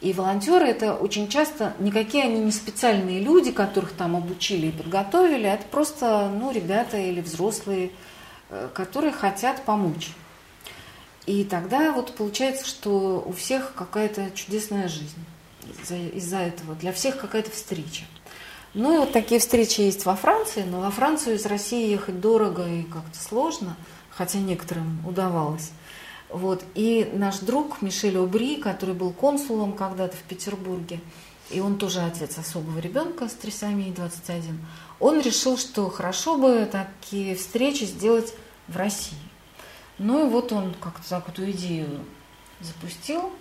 И 0.00 0.12
волонтеры 0.12 0.66
это 0.66 0.94
очень 0.94 1.28
часто 1.28 1.74
никакие 1.78 2.24
они 2.24 2.40
не 2.40 2.52
специальные 2.52 3.20
люди, 3.20 3.50
которых 3.50 3.92
там 3.92 4.14
обучили 4.14 4.66
и 4.66 4.72
подготовили, 4.72 5.46
а 5.46 5.54
это 5.54 5.64
просто 5.66 6.28
ну, 6.28 6.50
ребята 6.50 6.98
или 6.98 7.20
взрослые, 7.20 7.90
э, 8.50 8.68
которые 8.74 9.12
хотят 9.12 9.64
помочь. 9.64 10.10
И 11.26 11.44
тогда 11.44 11.92
вот 11.92 12.14
получается, 12.14 12.66
что 12.66 13.24
у 13.26 13.32
всех 13.32 13.74
какая-то 13.74 14.30
чудесная 14.32 14.88
жизнь 14.88 15.24
из-за 16.14 16.36
этого, 16.36 16.74
для 16.76 16.92
всех 16.92 17.18
какая-то 17.18 17.50
встреча. 17.50 18.04
Ну 18.74 18.94
и 18.94 18.98
вот 18.98 19.12
такие 19.12 19.40
встречи 19.40 19.80
есть 19.80 20.04
во 20.04 20.14
Франции, 20.14 20.62
но 20.62 20.80
во 20.80 20.90
Францию 20.90 21.36
из 21.36 21.46
России 21.46 21.90
ехать 21.90 22.20
дорого 22.20 22.68
и 22.68 22.82
как-то 22.82 23.18
сложно, 23.18 23.76
хотя 24.10 24.38
некоторым 24.38 25.00
удавалось. 25.06 25.70
Вот. 26.36 26.62
И 26.74 27.10
наш 27.14 27.38
друг 27.38 27.80
Мишель 27.80 28.18
Обри, 28.18 28.56
который 28.56 28.94
был 28.94 29.10
консулом 29.10 29.72
когда-то 29.72 30.18
в 30.18 30.22
Петербурге, 30.24 31.00
и 31.50 31.60
он 31.60 31.78
тоже 31.78 32.00
отец 32.00 32.36
особого 32.36 32.78
ребенка 32.78 33.30
с 33.30 33.32
трисомией 33.32 33.94
21, 33.94 34.60
он 35.00 35.20
решил, 35.22 35.56
что 35.56 35.88
хорошо 35.88 36.36
бы 36.36 36.68
такие 36.70 37.36
встречи 37.36 37.84
сделать 37.84 38.34
в 38.68 38.76
России. 38.76 39.16
Ну 39.96 40.26
и 40.26 40.28
вот 40.28 40.52
он 40.52 40.74
как-то 40.78 41.08
так 41.08 41.26
эту 41.30 41.50
идею 41.52 42.04
запустил, 42.60 43.32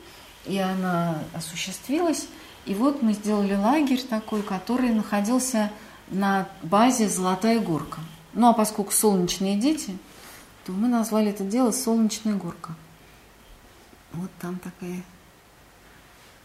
и 0.46 0.58
она 0.58 1.22
осуществилась. 1.34 2.28
И 2.66 2.74
вот 2.76 3.02
мы 3.02 3.12
сделали 3.12 3.56
лагерь 3.56 4.04
такой, 4.04 4.42
который 4.42 4.92
находился 4.92 5.70
на 6.08 6.48
базе 6.64 7.10
«Золотая 7.10 7.60
горка». 7.60 8.00
Ну 8.32 8.48
а 8.48 8.54
поскольку 8.54 8.94
солнечные 8.94 9.58
дети, 9.58 9.98
то 10.66 10.72
мы 10.72 10.88
назвали 10.88 11.32
это 11.32 11.44
дело 11.44 11.72
«Солнечная 11.72 12.36
горка». 12.36 12.74
Вот 14.16 14.32
там 14.40 14.60
такая 14.60 15.04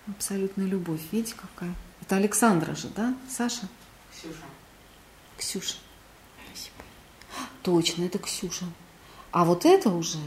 абсолютная 0.06 0.66
любовь. 0.66 1.00
Видите, 1.12 1.34
какая? 1.34 1.74
Это 2.00 2.16
Александра 2.16 2.74
же, 2.74 2.88
да, 2.88 3.14
Саша? 3.28 3.68
Ксюша. 4.12 4.44
Ксюша. 5.36 5.76
Спасибо. 6.46 6.76
Точно, 7.62 8.04
это 8.04 8.18
Ксюша. 8.18 8.66
А 9.30 9.44
вот 9.44 9.64
это 9.64 9.90
уже 9.90 10.18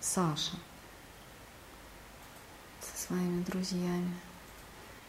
Саша 0.00 0.56
со 2.80 3.06
своими 3.06 3.42
друзьями. 3.42 4.14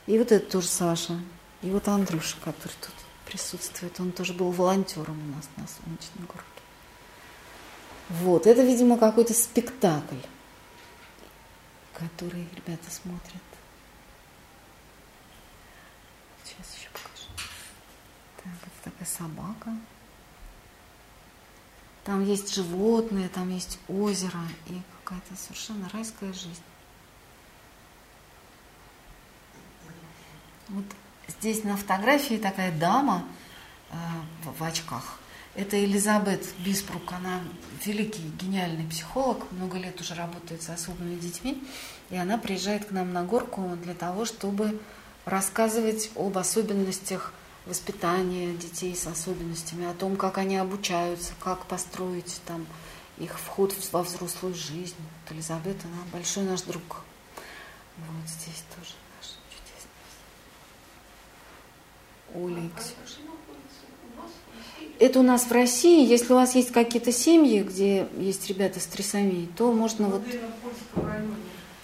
И 0.08 0.18
вот 0.18 0.32
это 0.32 0.52
тоже 0.52 0.68
Саша. 0.68 1.20
И 1.62 1.70
вот 1.70 1.88
Андрюша, 1.88 2.38
который 2.44 2.74
тут 2.82 2.94
присутствует, 3.26 4.00
он 4.00 4.12
тоже 4.12 4.34
был 4.34 4.52
волонтером 4.52 5.20
у 5.20 5.36
нас 5.36 5.50
на 5.58 5.68
Солнечной 5.68 6.28
горке. 6.28 6.44
Вот, 8.10 8.46
это, 8.46 8.62
видимо, 8.62 8.98
какой-то 8.98 9.34
спектакль, 9.34 10.16
который 11.98 12.48
ребята 12.56 12.92
смотрят. 12.92 13.42
Сейчас 16.44 16.78
еще 16.78 16.90
покажу. 16.90 17.30
Так, 18.44 18.54
это 18.62 18.92
такая 18.92 19.08
собака. 19.08 19.76
Там 22.04 22.24
есть 22.24 22.54
животные, 22.54 23.30
там 23.30 23.50
есть 23.50 23.80
озеро 23.88 24.42
и 24.68 24.80
какая-то 25.04 25.36
совершенно 25.36 25.90
райская 25.90 26.34
жизнь. 26.34 26.62
Вот 30.68 30.86
здесь 31.28 31.64
на 31.64 31.78
фотографии 31.78 32.36
такая 32.36 32.72
дама 32.78 33.26
э, 33.90 33.96
в, 34.44 34.60
в 34.60 34.64
очках. 34.64 35.20
Это 35.56 35.82
Элизабет 35.82 36.46
Биспрук, 36.60 37.14
она 37.14 37.42
великий, 37.86 38.30
гениальный 38.42 38.86
психолог, 38.90 39.50
много 39.54 39.78
лет 39.78 40.02
уже 40.02 40.14
работает 40.14 40.62
с 40.62 40.70
особыми 40.70 41.16
детьми, 41.16 41.64
и 42.10 42.18
она 42.18 42.38
приезжает 42.38 42.84
к 42.86 42.92
нам 42.92 43.14
на 43.14 43.24
горку 43.24 43.78
для 43.82 43.94
того, 43.94 44.26
чтобы 44.26 44.78
рассказывать 45.24 46.12
об 46.16 46.38
особенностях 46.38 47.34
воспитания 47.66 48.54
детей 48.54 48.94
с 48.98 49.08
особенностями, 49.08 49.86
о 49.86 49.94
том, 49.94 50.18
как 50.18 50.38
они 50.38 50.58
обучаются, 50.58 51.32
как 51.40 51.66
построить 51.68 52.42
там 52.46 52.68
их 53.18 53.40
вход 53.40 53.74
во 53.94 54.04
взрослую 54.04 54.54
жизнь. 54.54 54.98
Вот 55.00 55.32
Элизабет, 55.34 55.78
она 55.86 56.04
большой 56.12 56.44
наш 56.44 56.64
друг. 56.64 57.02
Вот 57.98 58.28
здесь 58.30 58.62
тоже 58.76 58.92
наш 59.16 59.38
чудесный. 59.50 59.90
Ксюша. 62.76 63.22
Это 65.00 65.20
у 65.20 65.24
нас 65.24 65.44
в 65.44 65.52
России. 65.52 66.06
Если 66.06 66.32
у 66.32 66.36
вас 66.36 66.56
есть 66.56 66.72
какие-то 66.72 67.12
семьи, 67.12 67.62
где 67.62 68.08
есть 68.18 68.48
ребята 68.50 68.80
с 68.80 68.86
трисомией, 68.86 69.50
то 69.58 69.72
можно 69.72 70.08
вот... 70.08 70.22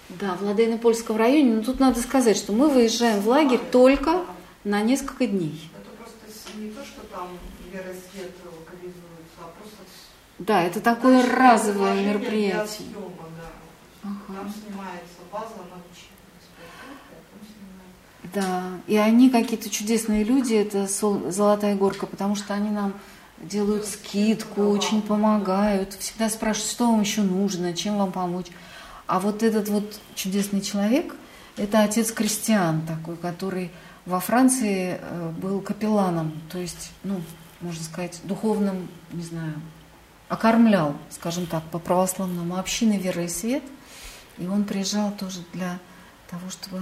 Да, 0.10 0.36
в 0.36 0.44
Ладейно-Польском 0.44 1.18
районе. 1.18 1.56
Но 1.56 1.64
тут 1.64 1.80
надо 1.80 2.00
сказать, 2.00 2.38
что 2.38 2.54
мы 2.54 2.70
выезжаем 2.70 3.22
в 3.22 3.28
лагерь 3.28 3.60
только 3.72 4.26
на 4.64 4.82
несколько 4.82 5.26
дней. 5.26 5.70
Это 5.74 5.90
просто 5.98 6.58
не 6.58 6.70
то, 6.70 6.84
что 6.86 7.02
там 7.08 7.30
вера 7.72 7.90
и 7.90 7.94
свет 7.94 8.32
локализуются, 8.46 9.40
а 9.40 9.52
просто... 9.58 9.78
Да, 10.40 10.64
это 10.64 10.80
такое 10.80 11.26
разовое 11.26 12.06
мероприятие. 12.06 12.68
съема, 12.68 13.30
да. 13.38 13.50
Ага. 14.04 14.40
Там 14.40 14.54
снимается 14.54 15.22
база 15.32 15.56
на 15.58 15.64
учебе, 15.64 15.66
там 15.66 15.70
снимается. 15.70 15.91
Да, 18.34 18.64
и 18.88 18.96
они 18.96 19.30
какие-то 19.30 19.70
чудесные 19.70 20.24
люди, 20.24 20.54
это 20.54 20.88
Золотая 20.88 21.76
Горка, 21.76 22.06
потому 22.06 22.36
что 22.36 22.54
они 22.54 22.70
нам 22.70 22.94
делают 23.42 23.86
скидку, 23.86 24.68
очень 24.70 25.02
помогают, 25.02 25.94
всегда 25.94 26.30
спрашивают, 26.30 26.72
что 26.72 26.92
вам 26.92 27.02
еще 27.02 27.22
нужно, 27.22 27.74
чем 27.74 27.98
вам 27.98 28.12
помочь. 28.12 28.48
А 29.08 29.20
вот 29.20 29.44
этот 29.44 29.68
вот 29.68 30.00
чудесный 30.16 30.62
человек, 30.62 31.16
это 31.58 31.84
отец 31.84 32.12
Кристиан 32.12 32.82
такой, 32.86 33.18
который 33.18 33.72
во 34.06 34.20
Франции 34.20 34.98
э, 35.00 35.32
был 35.42 35.60
капелланом, 35.60 36.32
то 36.50 36.58
есть, 36.58 36.92
ну, 37.04 37.22
можно 37.60 37.84
сказать, 37.84 38.20
духовным, 38.24 38.88
не 39.12 39.24
знаю, 39.24 39.54
окормлял, 40.30 40.96
скажем 41.10 41.46
так, 41.46 41.64
по 41.66 41.80
православному 41.80 42.58
общины 42.58 42.98
веры 42.98 43.26
и 43.26 43.28
свет. 43.28 43.64
И 44.38 44.48
он 44.48 44.64
приезжал 44.64 45.12
тоже 45.12 45.42
для 45.54 45.78
того, 46.30 46.50
чтобы 46.50 46.82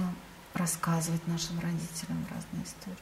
рассказывать 0.54 1.26
нашим 1.26 1.58
родителям 1.60 2.26
разные 2.30 2.64
истории. 2.64 2.96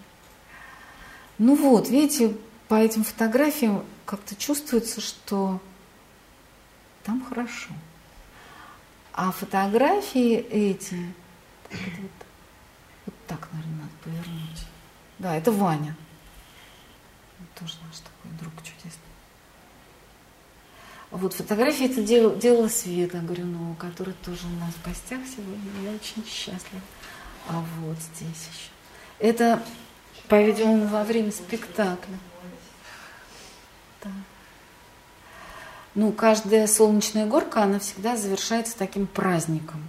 Ну 1.39 1.55
вот, 1.55 1.89
видите, 1.89 2.37
по 2.69 2.75
этим 2.75 3.05
фотографиям 3.05 3.85
как-то 4.05 4.35
чувствуется, 4.37 5.01
что 5.01 5.61
там 7.05 7.25
хорошо. 7.25 7.71
А 9.13 9.33
фотографии 9.33 10.35
эти, 10.35 11.15
вот, 11.71 12.11
вот 13.07 13.15
так, 13.27 13.49
наверное, 13.53 13.77
надо 13.77 13.93
повернуть. 14.05 14.67
Да, 15.19 15.35
это 15.35 15.51
Ваня. 15.51 15.97
Он 17.41 17.47
тоже 17.59 17.75
наш 17.87 17.99
такой 17.99 18.31
друг 18.39 18.53
чудесный. 18.63 19.03
Вот 21.11 21.33
фотографии 21.33 21.87
это 21.87 22.03
дел- 22.03 22.37
делала 22.37 22.69
Света 22.69 23.19
Горюнова, 23.21 23.75
которая 23.77 24.15
тоже 24.25 24.47
у 24.47 24.61
нас 24.61 24.75
в 24.75 24.85
гостях 24.85 25.21
сегодня. 25.27 25.71
Я 25.83 25.93
очень 25.93 26.25
счастлива. 26.27 26.83
А 27.49 27.65
вот 27.81 27.97
здесь 27.99 28.49
еще. 28.51 28.71
Это, 29.19 29.63
по-видимому, 30.29 30.87
во 30.87 31.03
время 31.05 31.33
спектакля. 31.33 32.19
Да. 34.03 34.11
Ну, 35.95 36.13
каждая 36.13 36.67
солнечная 36.67 37.27
горка, 37.27 37.63
она 37.63 37.79
всегда 37.79 38.17
завершается 38.17 38.77
таким 38.77 39.07
праздником. 39.07 39.83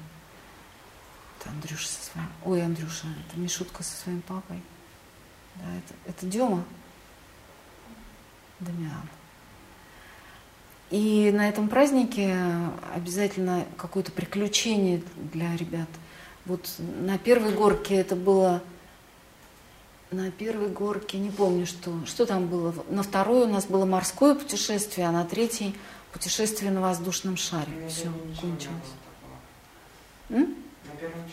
Это 1.39 1.49
Андрюша 1.51 1.87
со 1.87 2.11
своим... 2.11 2.27
Ой, 2.45 2.63
Андрюша, 2.63 3.07
это 3.27 3.39
Мишутка 3.39 3.83
со 3.83 3.95
своим 3.95 4.21
папой. 4.21 4.61
Да, 5.55 5.65
это, 5.77 6.11
это 6.11 6.25
Дема. 6.25 6.63
Дамиан. 8.59 9.07
И 10.89 11.31
на 11.31 11.47
этом 11.47 11.69
празднике 11.69 12.35
обязательно 12.95 13.65
какое-то 13.77 14.11
приключение 14.11 15.03
для 15.31 15.55
ребят. 15.55 15.87
Вот 16.49 16.67
на 16.79 17.19
первой 17.19 17.53
горке 17.53 17.95
это 17.95 18.15
было... 18.15 18.63
На 20.09 20.31
первой 20.31 20.69
горке, 20.69 21.19
не 21.19 21.29
помню, 21.29 21.67
что, 21.67 21.93
что 22.07 22.25
там 22.25 22.47
было. 22.47 22.73
На 22.89 23.03
второй 23.03 23.43
у 23.43 23.47
нас 23.47 23.67
было 23.67 23.85
морское 23.85 24.33
путешествие, 24.33 25.07
а 25.07 25.11
на 25.11 25.23
третьей 25.23 25.75
путешествие 26.11 26.71
на 26.71 26.81
воздушном 26.81 27.37
шаре. 27.37 27.71
Все, 27.87 28.11
кончилось. 28.41 28.73
М? 30.29 30.55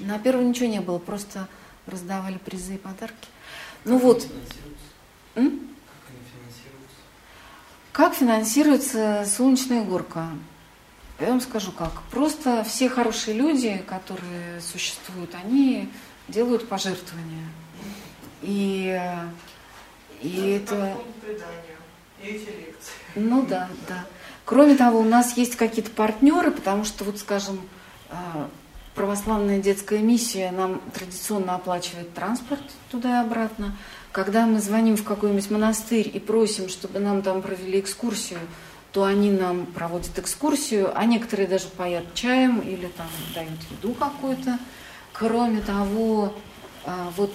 На 0.00 0.18
первой 0.18 0.44
ничего 0.44 0.68
не 0.68 0.80
было, 0.80 0.98
просто 0.98 1.48
раздавали 1.86 2.36
призы 2.36 2.74
и 2.74 2.78
подарки. 2.78 3.28
Ну 3.86 3.96
вот. 3.96 4.26
М? 5.36 5.70
Как 7.92 8.12
финансируется 8.14 9.24
солнечная 9.26 9.82
горка? 9.82 10.28
Я 11.18 11.28
вам 11.28 11.40
скажу 11.40 11.72
как. 11.72 12.02
Просто 12.10 12.62
все 12.64 12.88
хорошие 12.88 13.36
люди, 13.36 13.82
которые 13.88 14.60
существуют, 14.60 15.34
они 15.34 15.88
делают 16.28 16.68
пожертвования. 16.68 17.46
И, 18.42 19.00
и 20.20 20.60
это... 20.62 20.96
Эти 22.22 22.46
лекции. 22.46 22.92
Ну 23.14 23.46
да, 23.46 23.68
да. 23.88 24.04
Кроме 24.44 24.76
того, 24.76 25.00
у 25.00 25.04
нас 25.04 25.36
есть 25.36 25.56
какие-то 25.56 25.90
партнеры, 25.90 26.50
потому 26.50 26.84
что, 26.84 27.04
вот 27.04 27.18
скажем, 27.18 27.60
а, 28.10 28.48
православная 28.94 29.58
детская 29.60 29.98
миссия 30.00 30.50
нам 30.50 30.80
традиционно 30.92 31.54
оплачивает 31.54 32.12
транспорт 32.14 32.62
туда 32.90 33.20
и 33.20 33.24
обратно. 33.24 33.76
Когда 34.12 34.46
мы 34.46 34.60
звоним 34.60 34.96
в 34.96 35.04
какой-нибудь 35.04 35.50
монастырь 35.50 36.10
и 36.12 36.18
просим, 36.18 36.68
чтобы 36.68 36.98
нам 36.98 37.22
там 37.22 37.42
провели 37.42 37.80
экскурсию, 37.80 38.40
то 38.96 39.04
они 39.04 39.30
нам 39.30 39.66
проводят 39.66 40.18
экскурсию, 40.18 40.90
а 40.98 41.04
некоторые 41.04 41.46
даже 41.46 41.68
поят 41.68 42.14
чаем 42.14 42.60
или 42.60 42.86
там 42.86 43.08
дают 43.34 43.60
еду 43.70 43.92
какую-то. 43.92 44.58
Кроме 45.12 45.60
того, 45.60 46.32
а, 46.86 47.12
вот 47.14 47.30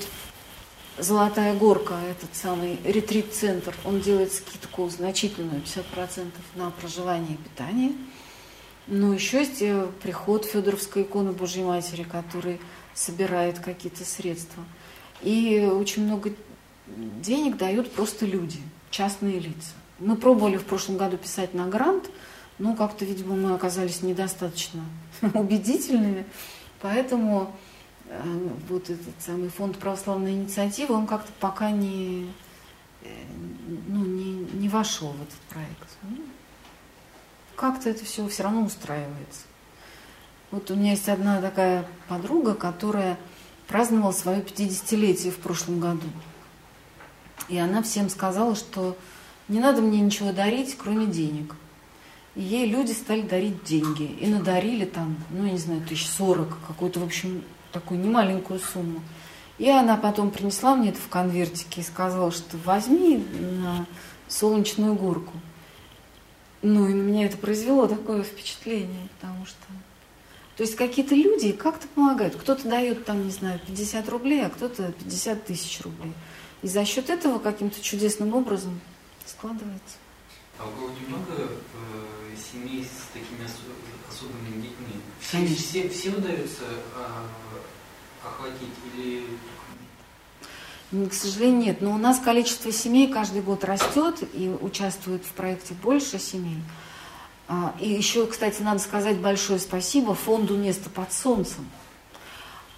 Золотая 0.98 1.54
горка, 1.54 1.94
этот 2.10 2.36
самый 2.36 2.80
ретрит-центр, 2.84 3.76
он 3.86 4.02
делает 4.02 4.34
скидку 4.34 4.90
значительную, 4.90 5.62
50% 5.62 6.32
на 6.56 6.72
проживание 6.72 7.36
и 7.36 7.38
питание. 7.38 7.92
Но 8.88 9.14
еще 9.14 9.42
есть 9.42 9.62
э, 9.62 9.88
приход 10.02 10.46
Федоровской 10.46 11.04
иконы 11.04 11.32
Божьей 11.32 11.64
Матери, 11.64 12.04
который 12.04 12.60
собирает 12.96 13.60
какие-то 13.60 14.04
средства. 14.04 14.64
И 15.22 15.70
очень 15.72 16.06
много 16.06 16.34
денег 16.88 17.58
дают 17.58 17.92
просто 17.92 18.26
люди, 18.26 18.60
частные 18.90 19.38
лица. 19.38 19.76
Мы 20.02 20.16
пробовали 20.16 20.58
в 20.58 20.66
прошлом 20.66 20.98
году 20.98 21.18
писать 21.18 21.54
на 21.54 21.68
грант, 21.68 22.10
но 22.58 22.76
как-то, 22.76 23.06
видимо, 23.06 23.36
мы 23.36 23.54
оказались 23.54 24.02
недостаточно 24.02 24.84
убедительными, 25.34 26.26
поэтому 26.82 27.56
э, 28.08 28.50
вот 28.68 28.90
этот 28.90 29.14
самый 29.20 29.50
фонд 29.50 29.78
православной 29.78 30.34
инициативы, 30.34 30.96
он 30.96 31.06
как-то 31.06 31.32
пока 31.40 31.70
не, 31.70 32.32
э, 33.04 33.10
ну, 33.88 34.04
не, 34.04 34.34
не 34.54 34.70
вошел 34.70 35.10
в 35.10 35.22
этот 35.22 35.40
проект. 35.50 35.98
Ну, 36.02 36.18
как-то 37.56 37.92
это 37.92 38.04
все 38.04 38.28
все 38.28 38.42
равно 38.42 38.64
устраивается. 38.64 39.42
Вот 40.50 40.72
у 40.72 40.76
меня 40.76 40.92
есть 40.92 41.10
одна 41.10 41.40
такая 41.42 41.86
подруга, 42.08 42.56
которая 42.56 43.20
праздновала 43.68 44.14
свое 44.14 44.42
50-летие 44.42 45.30
в 45.30 45.38
прошлом 45.38 45.80
году. 45.80 46.08
И 47.50 47.58
она 47.60 47.84
всем 47.84 48.10
сказала, 48.10 48.56
что 48.56 48.98
не 49.48 49.60
надо 49.60 49.82
мне 49.82 50.00
ничего 50.00 50.32
дарить, 50.32 50.76
кроме 50.78 51.06
денег. 51.06 51.56
И 52.36 52.42
ей 52.42 52.68
люди 52.68 52.92
стали 52.92 53.22
дарить 53.22 53.64
деньги. 53.64 54.04
И 54.04 54.28
надарили 54.28 54.86
там, 54.86 55.18
ну, 55.30 55.46
я 55.46 55.52
не 55.52 55.58
знаю, 55.58 55.82
тысяч 55.82 56.08
сорок, 56.08 56.58
какую-то, 56.68 57.00
в 57.00 57.04
общем, 57.04 57.44
такую 57.72 58.00
немаленькую 58.00 58.60
сумму. 58.60 59.02
И 59.58 59.70
она 59.70 59.98
потом 59.98 60.32
принесла 60.32 60.76
мне 60.76 60.90
это 60.90 61.00
в 61.00 61.10
конвертике 61.10 61.82
и 61.82 61.84
сказала, 61.84 62.32
что 62.32 62.58
возьми 62.64 63.24
на 63.62 63.86
солнечную 64.28 64.96
горку. 64.96 65.34
Ну, 66.62 66.88
и 66.88 66.94
на 66.94 67.02
меня 67.02 67.26
это 67.26 67.38
произвело 67.38 67.88
такое 67.88 68.24
впечатление, 68.24 69.10
потому 69.20 69.46
что... 69.46 69.58
То 70.58 70.64
есть 70.64 70.76
какие-то 70.76 71.16
люди 71.16 71.52
как-то 71.52 71.88
помогают. 71.90 72.36
Кто-то 72.36 72.68
дает 72.68 73.06
там, 73.06 73.26
не 73.26 73.32
знаю, 73.32 73.60
50 73.66 74.10
рублей, 74.10 74.46
а 74.46 74.50
кто-то 74.50 74.92
50 74.92 75.46
тысяч 75.46 75.82
рублей. 75.82 76.14
И 76.62 76.68
за 76.68 76.86
счет 76.86 77.10
этого 77.10 77.40
каким-то 77.40 77.82
чудесным 77.82 78.34
образом 78.34 78.80
складывается. 79.42 79.98
А 80.60 80.68
у 80.68 80.72
кого 80.72 80.90
немного 80.90 81.34
э, 81.34 82.36
семей 82.36 82.86
с 82.86 83.12
такими 83.14 83.44
осо- 83.46 84.10
особыми 84.10 84.62
детьми? 84.62 85.02
Все, 85.20 85.46
все, 85.56 85.90
все 85.90 86.10
удается 86.12 86.64
а, 86.96 87.26
охватить 88.24 88.70
или 88.94 89.26
К 91.08 91.14
сожалению, 91.14 91.62
нет. 91.62 91.82
Но 91.82 91.94
у 91.94 91.98
нас 91.98 92.20
количество 92.20 92.72
семей 92.72 93.12
каждый 93.12 93.42
год 93.42 93.64
растет, 93.64 94.22
и 94.34 94.50
участвует 94.62 95.26
в 95.26 95.32
проекте 95.32 95.74
больше 95.74 96.20
семей. 96.20 96.58
А, 97.48 97.74
И 97.80 97.90
еще, 97.90 98.28
кстати, 98.28 98.62
надо 98.62 98.80
сказать 98.80 99.18
большое 99.18 99.60
спасибо 99.60 100.14
фонду 100.14 100.56
«Место 100.56 100.92
под 100.92 101.12
солнцем», 101.12 101.68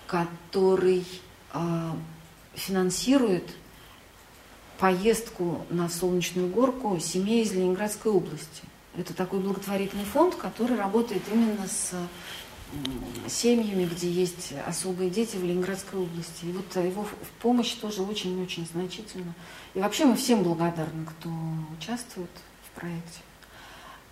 который 0.08 1.06
а, 1.52 1.94
финансирует 2.54 3.50
поездку 4.84 5.66
на 5.70 5.88
Солнечную 5.88 6.50
горку 6.50 7.00
семей 7.00 7.46
из 7.46 7.54
Ленинградской 7.54 8.12
области. 8.12 8.64
Это 8.98 9.14
такой 9.14 9.40
благотворительный 9.40 10.04
фонд, 10.04 10.36
который 10.36 10.76
работает 10.76 11.24
именно 11.32 11.66
с 11.70 11.94
семьями, 13.30 13.86
где 13.86 14.12
есть 14.12 14.54
особые 14.68 15.10
дети 15.10 15.38
в 15.38 15.44
Ленинградской 15.46 16.02
области. 16.02 16.44
И 16.44 16.52
вот 16.52 16.84
его 16.84 17.08
помощь 17.42 17.72
тоже 17.76 18.02
очень-очень 18.02 18.68
значительна. 18.68 19.34
И 19.74 19.80
вообще 19.80 20.04
мы 20.04 20.18
всем 20.18 20.44
благодарны, 20.44 21.06
кто 21.06 21.30
участвует 21.80 22.32
в 22.68 22.78
проекте. 22.78 23.22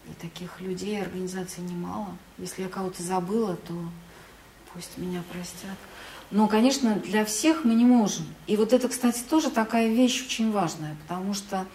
И 0.09 0.13
таких 0.21 0.61
людей, 0.61 1.01
организаций 1.01 1.65
немало. 1.65 2.15
Если 2.37 2.61
я 2.61 2.69
кого-то 2.69 3.03
забыла, 3.03 3.57
то 3.57 3.73
пусть 4.73 4.97
меня 4.97 5.21
простят. 5.33 5.77
Но, 6.31 6.47
конечно, 6.47 6.95
для 6.95 7.25
всех 7.25 7.65
мы 7.65 7.73
не 7.75 7.83
можем. 7.83 8.25
И 8.47 8.55
вот 8.55 8.71
это, 8.71 8.87
кстати, 8.87 9.21
тоже 9.21 9.49
такая 9.49 9.89
вещь 9.89 10.25
очень 10.25 10.49
важная, 10.51 10.95
потому 11.01 11.33
что 11.33 11.65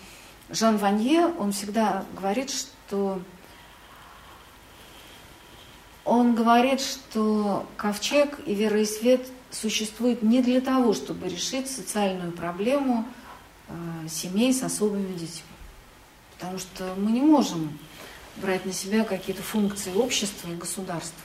Жан 0.48 0.78
Ванье, 0.78 1.26
он 1.26 1.52
всегда 1.52 2.06
говорит, 2.14 2.50
что 2.50 3.20
он 6.06 6.34
говорит, 6.34 6.80
что 6.80 7.68
ковчег 7.76 8.40
и 8.46 8.54
вера 8.54 8.80
и 8.80 8.86
свет 8.86 9.26
существуют 9.50 10.22
не 10.22 10.40
для 10.40 10.62
того, 10.62 10.94
чтобы 10.94 11.28
решить 11.28 11.68
социальную 11.68 12.32
проблему 12.32 13.06
э, 13.68 14.08
семей 14.08 14.54
с 14.54 14.62
особыми 14.62 15.12
детьми. 15.12 15.42
Потому 16.38 16.58
что 16.58 16.94
мы 16.96 17.10
не 17.10 17.20
можем 17.20 17.78
брать 18.36 18.64
на 18.64 18.72
себя 18.72 19.04
какие-то 19.04 19.42
функции 19.42 19.92
общества 19.92 20.48
и 20.48 20.54
государства. 20.54 21.20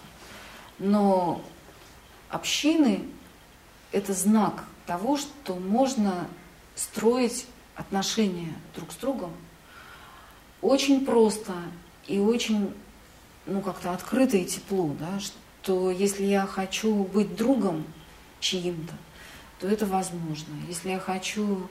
Но 0.79 1.41
общины– 2.29 3.05
это 3.91 4.13
знак 4.13 4.63
того, 4.85 5.17
что 5.17 5.55
можно 5.55 6.27
строить 6.75 7.45
отношения 7.75 8.53
друг 8.75 8.91
с 8.91 8.95
другом 8.95 9.31
очень 10.61 11.05
просто 11.05 11.53
и 12.07 12.19
очень 12.19 12.73
ну, 13.45 13.61
как-то 13.61 13.91
открыто 13.91 14.37
и 14.37 14.45
тепло, 14.45 14.93
да, 14.99 15.19
что 15.19 15.91
если 15.91 16.23
я 16.23 16.45
хочу 16.45 17.03
быть 17.05 17.35
другом 17.35 17.83
чьим-то, 18.39 18.93
то 19.59 19.67
это 19.67 19.85
возможно. 19.85 20.53
Если 20.67 20.89
я 20.89 20.99
хочу, 20.99 21.67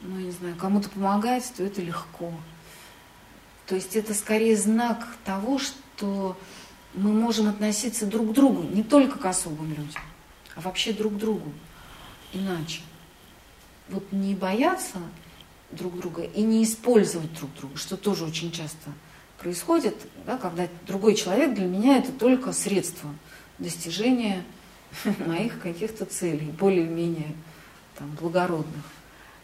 ну, 0.00 0.18
я 0.18 0.26
не 0.26 0.30
знаю, 0.30 0.56
кому-то 0.56 0.88
помогать, 0.90 1.52
то 1.56 1.64
это 1.64 1.80
легко. 1.80 2.32
То 3.66 3.74
есть 3.74 3.96
это 3.96 4.14
скорее 4.14 4.56
знак 4.56 5.06
того, 5.24 5.58
что 5.58 6.36
мы 6.94 7.12
можем 7.12 7.48
относиться 7.48 8.06
друг 8.06 8.30
к 8.30 8.32
другу, 8.32 8.62
не 8.62 8.82
только 8.82 9.18
к 9.18 9.24
особым 9.24 9.70
людям, 9.70 10.02
а 10.54 10.60
вообще 10.60 10.92
друг 10.92 11.16
другу 11.16 11.52
иначе. 12.32 12.80
Вот 13.88 14.10
не 14.12 14.34
бояться 14.34 14.98
друг 15.70 15.98
друга 16.00 16.22
и 16.22 16.42
не 16.42 16.62
использовать 16.64 17.32
друг 17.34 17.52
друга, 17.54 17.76
что 17.76 17.96
тоже 17.96 18.24
очень 18.24 18.52
часто 18.52 18.90
происходит, 19.38 19.96
да, 20.24 20.38
когда 20.38 20.68
другой 20.86 21.14
человек 21.14 21.54
для 21.54 21.66
меня 21.66 21.98
это 21.98 22.12
только 22.12 22.52
средство 22.52 23.10
достижения 23.58 24.44
моих 25.26 25.60
каких-то 25.60 26.04
целей, 26.04 26.50
более-менее 26.50 27.34
там, 27.98 28.10
благородных. 28.20 28.84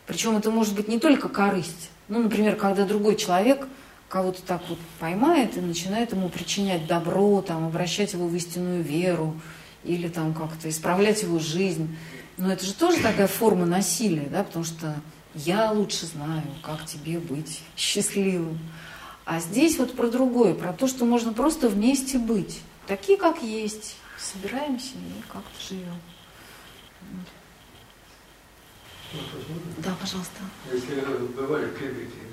Причем 0.06 0.36
это 0.36 0.50
может 0.50 0.74
быть 0.74 0.88
не 0.88 0.98
только 0.98 1.28
корысть. 1.28 1.90
Ну, 2.08 2.22
например, 2.22 2.56
когда 2.56 2.86
другой 2.86 3.16
человек 3.16 3.66
кого-то 4.08 4.40
так 4.42 4.62
вот 4.68 4.78
поймает 4.98 5.56
и 5.58 5.60
начинает 5.60 6.12
ему 6.12 6.30
причинять 6.30 6.86
добро, 6.86 7.42
там, 7.42 7.66
обращать 7.66 8.14
его 8.14 8.26
в 8.26 8.34
истинную 8.34 8.82
веру 8.82 9.38
или 9.84 10.08
там 10.08 10.34
как-то 10.34 10.68
исправлять 10.68 11.22
его 11.22 11.38
жизнь. 11.38 11.96
Но 12.36 12.52
это 12.52 12.64
же 12.64 12.74
тоже 12.74 13.00
такая 13.00 13.26
форма 13.26 13.66
насилия, 13.66 14.28
да, 14.30 14.44
потому 14.44 14.64
что 14.64 14.94
я 15.34 15.72
лучше 15.72 16.06
знаю, 16.06 16.44
как 16.62 16.84
тебе 16.86 17.18
быть 17.18 17.62
счастливым. 17.76 18.58
А 19.24 19.40
здесь 19.40 19.78
вот 19.78 19.94
про 19.94 20.08
другое, 20.08 20.54
про 20.54 20.72
то, 20.72 20.86
что 20.86 21.04
можно 21.04 21.32
просто 21.32 21.68
вместе 21.68 22.18
быть, 22.18 22.60
такие, 22.86 23.18
как 23.18 23.42
есть, 23.42 23.96
собираемся 24.18 24.94
и 24.94 25.22
как-то 25.30 25.60
живем. 25.68 26.00
Да, 29.78 29.94
пожалуйста. 30.00 30.40
Если 30.72 30.94
бывали 31.34 31.66
в 31.66 31.78
Кебеке, 31.78 32.28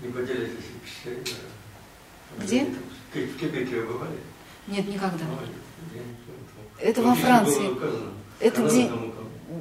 не 0.00 0.10
поделитесь 0.10 0.64
впечатлением? 0.82 1.38
Где? 2.38 2.64
В 3.12 3.38
Кебеке 3.38 3.80
вы 3.80 3.92
бывали? 3.92 4.18
Нет, 4.66 4.86
никогда. 4.88 5.24
Бывали? 5.24 5.52
Это 6.80 7.02
во 7.02 7.14
Франции. 7.14 7.70
Это 8.40 8.62
указано. 8.62 9.12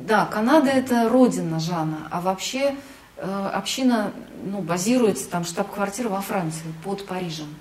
Да, 0.08 0.26
Канада 0.26 0.70
это 0.70 1.10
родина 1.10 1.60
Жана, 1.60 2.08
а 2.10 2.22
вообще 2.22 2.76
э, 3.18 3.50
община 3.54 4.12
ну, 4.44 4.62
базируется, 4.62 5.30
там 5.30 5.44
штаб-квартира 5.44 6.10
во 6.10 6.22
Франции, 6.22 6.74
под 6.84 7.06
Парижем. 7.06 7.56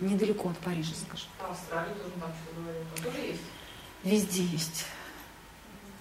Недалеко 0.00 0.50
от 0.50 0.56
Парижа, 0.58 0.94
скажем. 0.94 1.28
Там 1.38 1.50
Австралии 1.50 1.92
тоже 1.94 2.14
там 2.20 2.30
что 2.30 2.60
говорили, 2.60 2.84
там 2.94 3.04
тоже 3.04 3.26
есть. 3.26 3.40
Везде 4.04 4.42
есть. 4.42 4.86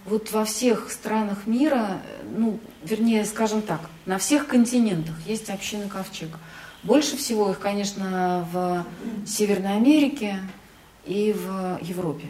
Вот 0.05 0.31
во 0.31 0.45
всех 0.45 0.91
странах 0.91 1.47
мира, 1.47 2.01
ну, 2.37 2.59
вернее, 2.83 3.25
скажем 3.25 3.61
так, 3.61 3.81
на 4.05 4.17
всех 4.17 4.47
континентах 4.47 5.15
есть 5.25 5.49
общины 5.49 5.89
ковчега. 5.89 6.37
Больше 6.83 7.17
всего 7.17 7.51
их, 7.51 7.59
конечно, 7.59 8.47
в 8.51 8.85
Северной 9.27 9.77
Америке 9.77 10.39
и 11.05 11.33
в 11.33 11.79
Европе. 11.81 12.29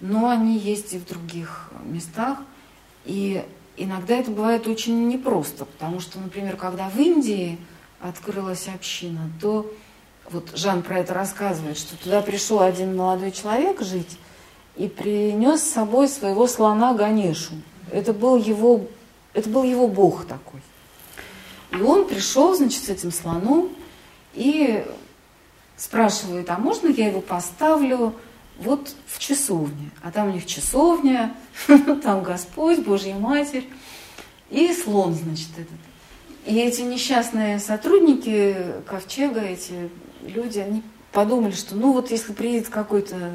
Но 0.00 0.28
они 0.28 0.58
есть 0.58 0.92
и 0.92 0.98
в 0.98 1.06
других 1.06 1.70
местах. 1.84 2.38
И 3.04 3.44
иногда 3.76 4.16
это 4.16 4.30
бывает 4.30 4.66
очень 4.66 5.08
непросто, 5.08 5.64
потому 5.64 6.00
что, 6.00 6.18
например, 6.18 6.56
когда 6.56 6.88
в 6.88 6.98
Индии 6.98 7.58
открылась 8.00 8.68
община, 8.68 9.30
то 9.40 9.70
вот 10.30 10.50
Жан 10.54 10.82
про 10.82 10.98
это 10.98 11.14
рассказывает, 11.14 11.78
что 11.78 11.96
туда 11.96 12.20
пришел 12.20 12.60
один 12.60 12.96
молодой 12.96 13.32
человек 13.32 13.80
жить 13.80 14.18
и 14.76 14.88
принес 14.88 15.62
с 15.62 15.72
собой 15.72 16.08
своего 16.08 16.46
слона 16.46 16.94
Ганешу. 16.94 17.54
Это 17.90 18.12
был 18.12 18.36
его, 18.36 18.86
это 19.32 19.48
был 19.48 19.62
его 19.62 19.88
бог 19.88 20.26
такой. 20.26 20.60
И 21.70 21.76
он 21.76 22.06
пришел, 22.06 22.54
значит, 22.54 22.84
с 22.84 22.88
этим 22.88 23.12
слоном 23.12 23.70
и 24.34 24.84
спрашивает, 25.76 26.50
а 26.50 26.58
можно 26.58 26.88
я 26.88 27.08
его 27.08 27.20
поставлю 27.20 28.14
вот 28.58 28.94
в 29.06 29.18
часовне. 29.18 29.90
А 30.02 30.10
там 30.10 30.28
у 30.28 30.32
них 30.32 30.46
часовня, 30.46 31.34
там 32.02 32.22
Господь, 32.22 32.80
Божья 32.80 33.14
Матерь 33.14 33.68
и 34.50 34.72
слон, 34.72 35.14
значит, 35.14 35.50
этот. 35.56 35.78
И 36.46 36.56
эти 36.58 36.82
несчастные 36.82 37.58
сотрудники 37.58 38.56
ковчега, 38.86 39.40
эти 39.40 39.90
люди, 40.22 40.60
они 40.60 40.82
подумали, 41.12 41.52
что 41.52 41.74
ну 41.74 41.92
вот 41.92 42.10
если 42.10 42.32
приедет 42.32 42.68
какой-то 42.68 43.32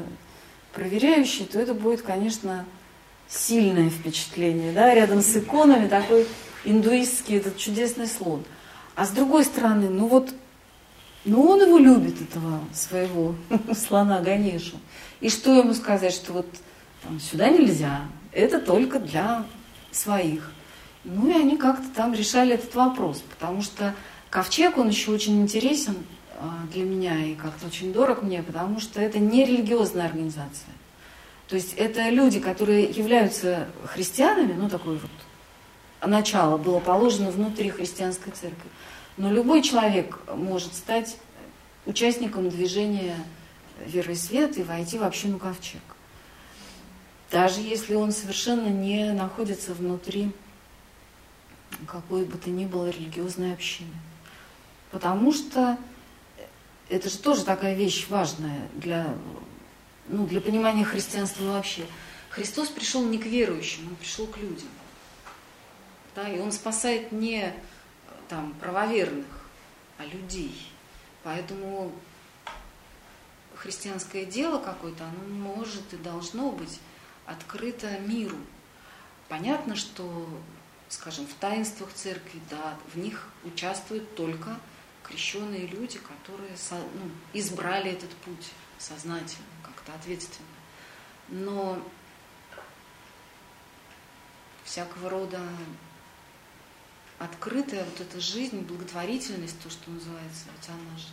проверяющий, 0.72 1.44
то 1.44 1.58
это 1.58 1.74
будет, 1.74 2.02
конечно, 2.02 2.64
сильное 3.28 3.90
впечатление, 3.90 4.72
да, 4.72 4.94
рядом 4.94 5.20
с 5.20 5.36
иконами 5.36 5.88
такой 5.88 6.26
индуистский 6.64 7.36
этот 7.36 7.56
чудесный 7.56 8.06
слон. 8.06 8.44
А 8.94 9.04
с 9.04 9.10
другой 9.10 9.44
стороны, 9.44 9.88
ну 9.88 10.06
вот, 10.06 10.34
ну 11.24 11.46
он 11.48 11.62
его 11.62 11.78
любит, 11.78 12.20
этого 12.20 12.60
своего 12.72 13.34
слона 13.74 14.20
Ганешу. 14.20 14.76
И 15.20 15.28
что 15.28 15.54
ему 15.56 15.74
сказать, 15.74 16.12
что 16.12 16.32
вот 16.32 16.46
там, 17.02 17.20
сюда 17.20 17.48
нельзя, 17.48 18.02
это 18.32 18.60
только 18.60 18.98
для 18.98 19.44
своих. 19.90 20.52
Ну 21.04 21.28
и 21.28 21.32
они 21.32 21.56
как-то 21.56 21.86
там 21.94 22.14
решали 22.14 22.54
этот 22.54 22.74
вопрос, 22.74 23.22
потому 23.28 23.62
что 23.62 23.94
ковчег, 24.30 24.78
он 24.78 24.88
еще 24.88 25.10
очень 25.10 25.42
интересен 25.42 25.96
а, 26.38 26.66
для 26.72 26.84
меня 26.84 27.24
и 27.24 27.34
как-то 27.34 27.66
очень 27.66 27.92
дорог 27.92 28.22
мне, 28.22 28.42
потому 28.42 28.80
что 28.80 29.00
это 29.00 29.18
не 29.18 29.44
религиозная 29.44 30.06
организация. 30.06 30.72
То 31.48 31.56
есть 31.56 31.74
это 31.74 32.08
люди, 32.08 32.40
которые 32.40 32.84
являются 32.84 33.68
христианами, 33.84 34.54
ну 34.54 34.68
такой 34.68 34.94
вот 34.98 35.10
начало 36.08 36.56
было 36.56 36.80
положено 36.80 37.30
внутри 37.30 37.70
христианской 37.70 38.32
церкви. 38.32 38.70
Но 39.16 39.30
любой 39.30 39.62
человек 39.62 40.20
может 40.34 40.74
стать 40.74 41.16
участником 41.86 42.48
движения 42.48 43.16
веры 43.84 44.12
и 44.12 44.16
свет 44.16 44.56
и 44.58 44.62
войти 44.62 44.98
в 44.98 45.02
общину 45.02 45.38
ковчег. 45.38 45.82
Даже 47.30 47.60
если 47.60 47.94
он 47.94 48.12
совершенно 48.12 48.68
не 48.68 49.12
находится 49.12 49.74
внутри 49.74 50.32
какой 51.86 52.24
бы 52.24 52.38
то 52.38 52.50
ни 52.50 52.64
было 52.64 52.90
религиозной 52.90 53.52
общины. 53.52 53.92
Потому 54.90 55.32
что 55.32 55.78
это 56.88 57.08
же 57.08 57.18
тоже 57.18 57.44
такая 57.44 57.74
вещь 57.74 58.06
важная 58.08 58.68
для, 58.74 59.14
ну, 60.08 60.26
для 60.26 60.40
понимания 60.40 60.84
христианства 60.84 61.44
вообще. 61.44 61.86
Христос 62.30 62.68
пришел 62.68 63.02
не 63.02 63.18
к 63.18 63.26
верующим, 63.26 63.88
он 63.88 63.96
пришел 63.96 64.26
к 64.26 64.36
людям. 64.38 64.68
Да, 66.14 66.28
и 66.28 66.38
он 66.38 66.52
спасает 66.52 67.12
не 67.12 67.54
там, 68.32 68.54
правоверных, 68.54 69.26
а 69.98 70.06
людей. 70.06 70.66
Поэтому 71.22 71.92
христианское 73.56 74.24
дело 74.24 74.58
какое-то, 74.58 75.04
оно 75.04 75.50
может 75.50 75.92
и 75.92 75.98
должно 75.98 76.50
быть 76.50 76.80
открыто 77.26 77.98
миру. 77.98 78.38
Понятно, 79.28 79.76
что, 79.76 80.26
скажем, 80.88 81.26
в 81.26 81.34
таинствах 81.34 81.92
церкви, 81.92 82.40
да, 82.48 82.78
в 82.94 82.96
них 82.96 83.28
участвуют 83.44 84.14
только 84.16 84.58
крещенные 85.02 85.66
люди, 85.66 85.98
которые 85.98 86.56
ну, 86.70 87.10
избрали 87.34 87.90
этот 87.90 88.10
путь 88.24 88.50
сознательно, 88.78 89.44
как-то 89.62 89.92
ответственно. 89.92 90.48
Но 91.28 91.78
всякого 94.64 95.10
рода 95.10 95.38
открытая 97.24 97.84
вот 97.84 98.00
эта 98.00 98.20
жизнь, 98.20 98.60
благотворительность, 98.60 99.60
то, 99.62 99.70
что 99.70 99.90
называется, 99.90 100.46
ведь 100.56 100.68
она 100.68 100.98
же 100.98 101.08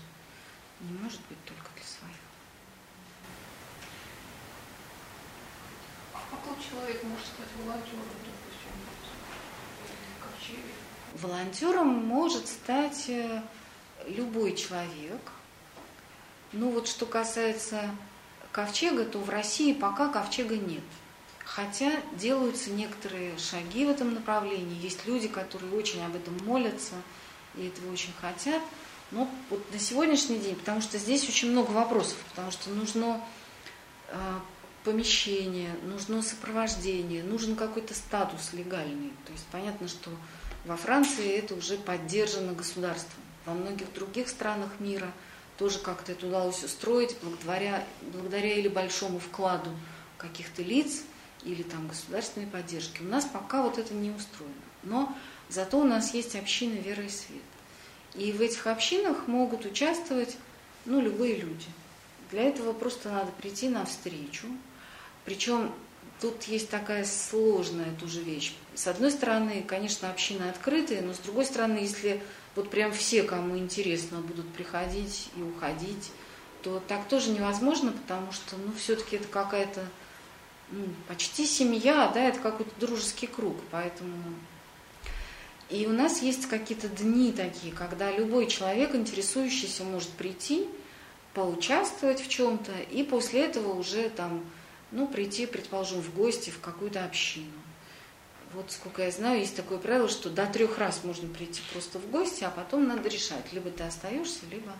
не 0.81 0.97
может 0.97 1.19
быть 1.29 1.43
только 1.45 1.67
для 1.75 1.83
своих. 1.83 2.15
А 6.13 6.19
какой 6.31 6.55
человек 6.63 7.03
может 7.03 7.25
стать 7.25 7.47
волонтером, 7.57 7.99
допустим? 7.99 8.39
Волонтером 11.15 11.87
может 12.05 12.47
стать 12.47 13.09
э, 13.09 13.41
любой 14.07 14.55
человек. 14.55 15.21
Ну 16.53 16.71
вот 16.71 16.87
что 16.87 17.05
касается 17.05 17.91
ковчега, 18.51 19.05
то 19.05 19.19
в 19.19 19.29
России 19.29 19.73
пока 19.73 20.09
ковчега 20.09 20.57
нет. 20.57 20.83
Хотя 21.55 21.91
делаются 22.13 22.69
некоторые 22.69 23.35
шаги 23.39 23.85
в 23.85 23.89
этом 23.89 24.13
направлении. 24.13 24.79
Есть 24.79 25.07
люди, 25.07 25.27
которые 25.27 25.73
очень 25.73 26.03
об 26.05 26.15
этом 26.15 26.37
молятся 26.45 26.93
и 27.55 27.67
этого 27.67 27.91
очень 27.91 28.13
хотят. 28.21 28.61
Но 29.09 29.27
вот 29.49 29.59
на 29.73 29.79
сегодняшний 29.79 30.37
день, 30.37 30.55
потому 30.55 30.79
что 30.79 30.99
здесь 30.99 31.27
очень 31.27 31.49
много 31.49 31.71
вопросов, 31.71 32.17
потому 32.29 32.51
что 32.51 32.69
нужно 32.69 33.19
э, 34.09 34.17
помещение, 34.83 35.71
нужно 35.83 36.21
сопровождение, 36.21 37.23
нужен 37.23 37.55
какой-то 37.55 37.95
статус 37.95 38.53
легальный. 38.53 39.11
То 39.25 39.31
есть 39.31 39.45
понятно, 39.51 39.87
что 39.87 40.11
во 40.65 40.77
Франции 40.77 41.31
это 41.31 41.55
уже 41.55 41.77
поддержано 41.77 42.53
государством. 42.53 43.23
Во 43.47 43.55
многих 43.55 43.91
других 43.93 44.29
странах 44.29 44.69
мира 44.79 45.11
тоже 45.57 45.79
как-то 45.79 46.11
это 46.11 46.27
удалось 46.27 46.63
устроить 46.63 47.17
благодаря, 47.23 47.83
благодаря 48.03 48.53
или 48.53 48.67
большому 48.67 49.17
вкладу 49.17 49.71
каких-то 50.19 50.61
лиц, 50.61 51.01
или 51.43 51.63
там 51.63 51.87
государственной 51.87 52.47
поддержки. 52.47 53.01
У 53.01 53.05
нас 53.05 53.25
пока 53.25 53.63
вот 53.63 53.77
это 53.77 53.93
не 53.93 54.11
устроено. 54.11 54.53
Но 54.83 55.15
зато 55.49 55.79
у 55.79 55.83
нас 55.83 56.13
есть 56.13 56.35
общины 56.35 56.75
веры 56.75 57.05
и 57.05 57.09
света. 57.09 57.43
И 58.15 58.31
в 58.31 58.41
этих 58.41 58.67
общинах 58.67 59.27
могут 59.27 59.65
участвовать 59.65 60.37
ну, 60.85 61.01
любые 61.01 61.35
люди. 61.35 61.67
Для 62.31 62.43
этого 62.43 62.73
просто 62.73 63.11
надо 63.11 63.31
прийти 63.31 63.69
навстречу. 63.69 64.47
Причем 65.25 65.71
тут 66.19 66.43
есть 66.43 66.69
такая 66.69 67.05
сложная 67.05 67.93
тоже 67.99 68.21
вещь. 68.21 68.53
С 68.75 68.87
одной 68.87 69.11
стороны, 69.11 69.63
конечно, 69.65 70.09
общины 70.09 70.43
открытые, 70.49 71.01
но 71.01 71.13
с 71.13 71.19
другой 71.19 71.45
стороны, 71.45 71.77
если 71.77 72.21
вот 72.55 72.69
прям 72.69 72.91
все, 72.91 73.23
кому 73.23 73.57
интересно, 73.57 74.19
будут 74.19 74.47
приходить 74.53 75.29
и 75.35 75.41
уходить, 75.41 76.11
то 76.63 76.81
так 76.87 77.07
тоже 77.07 77.29
невозможно, 77.31 77.91
потому 77.91 78.31
что, 78.31 78.57
ну, 78.57 78.73
все-таки 78.77 79.15
это 79.15 79.27
какая-то 79.27 79.85
ну, 80.71 80.85
почти 81.07 81.45
семья, 81.45 82.11
да, 82.13 82.23
это 82.25 82.39
какой-то 82.39 82.71
дружеский 82.79 83.27
круг, 83.27 83.57
поэтому... 83.71 84.15
И 85.69 85.85
у 85.85 85.91
нас 85.91 86.21
есть 86.23 86.47
какие-то 86.47 86.87
дни 86.87 87.31
такие, 87.31 87.71
когда 87.73 88.11
любой 88.11 88.47
человек, 88.47 88.95
интересующийся, 88.95 89.83
может 89.83 90.09
прийти, 90.09 90.67
поучаствовать 91.33 92.21
в 92.21 92.27
чем-то, 92.27 92.71
и 92.89 93.03
после 93.03 93.45
этого 93.45 93.73
уже 93.73 94.09
там, 94.09 94.43
ну, 94.91 95.07
прийти, 95.07 95.45
предположим, 95.45 96.01
в 96.01 96.13
гости 96.15 96.49
в 96.49 96.59
какую-то 96.59 97.05
общину. 97.05 97.51
Вот 98.53 98.71
сколько 98.71 99.03
я 99.03 99.11
знаю, 99.11 99.39
есть 99.39 99.55
такое 99.55 99.77
правило, 99.77 100.09
что 100.09 100.31
до 100.31 100.47
трех 100.47 100.79
раз 100.79 101.03
можно 101.03 101.31
прийти 101.31 101.61
просто 101.71 101.99
в 101.99 102.09
гости, 102.09 102.43
а 102.43 102.49
потом 102.49 102.87
надо 102.87 103.07
решать, 103.07 103.53
либо 103.53 103.69
ты 103.69 103.83
остаешься, 103.83 104.39
либо 104.49 104.73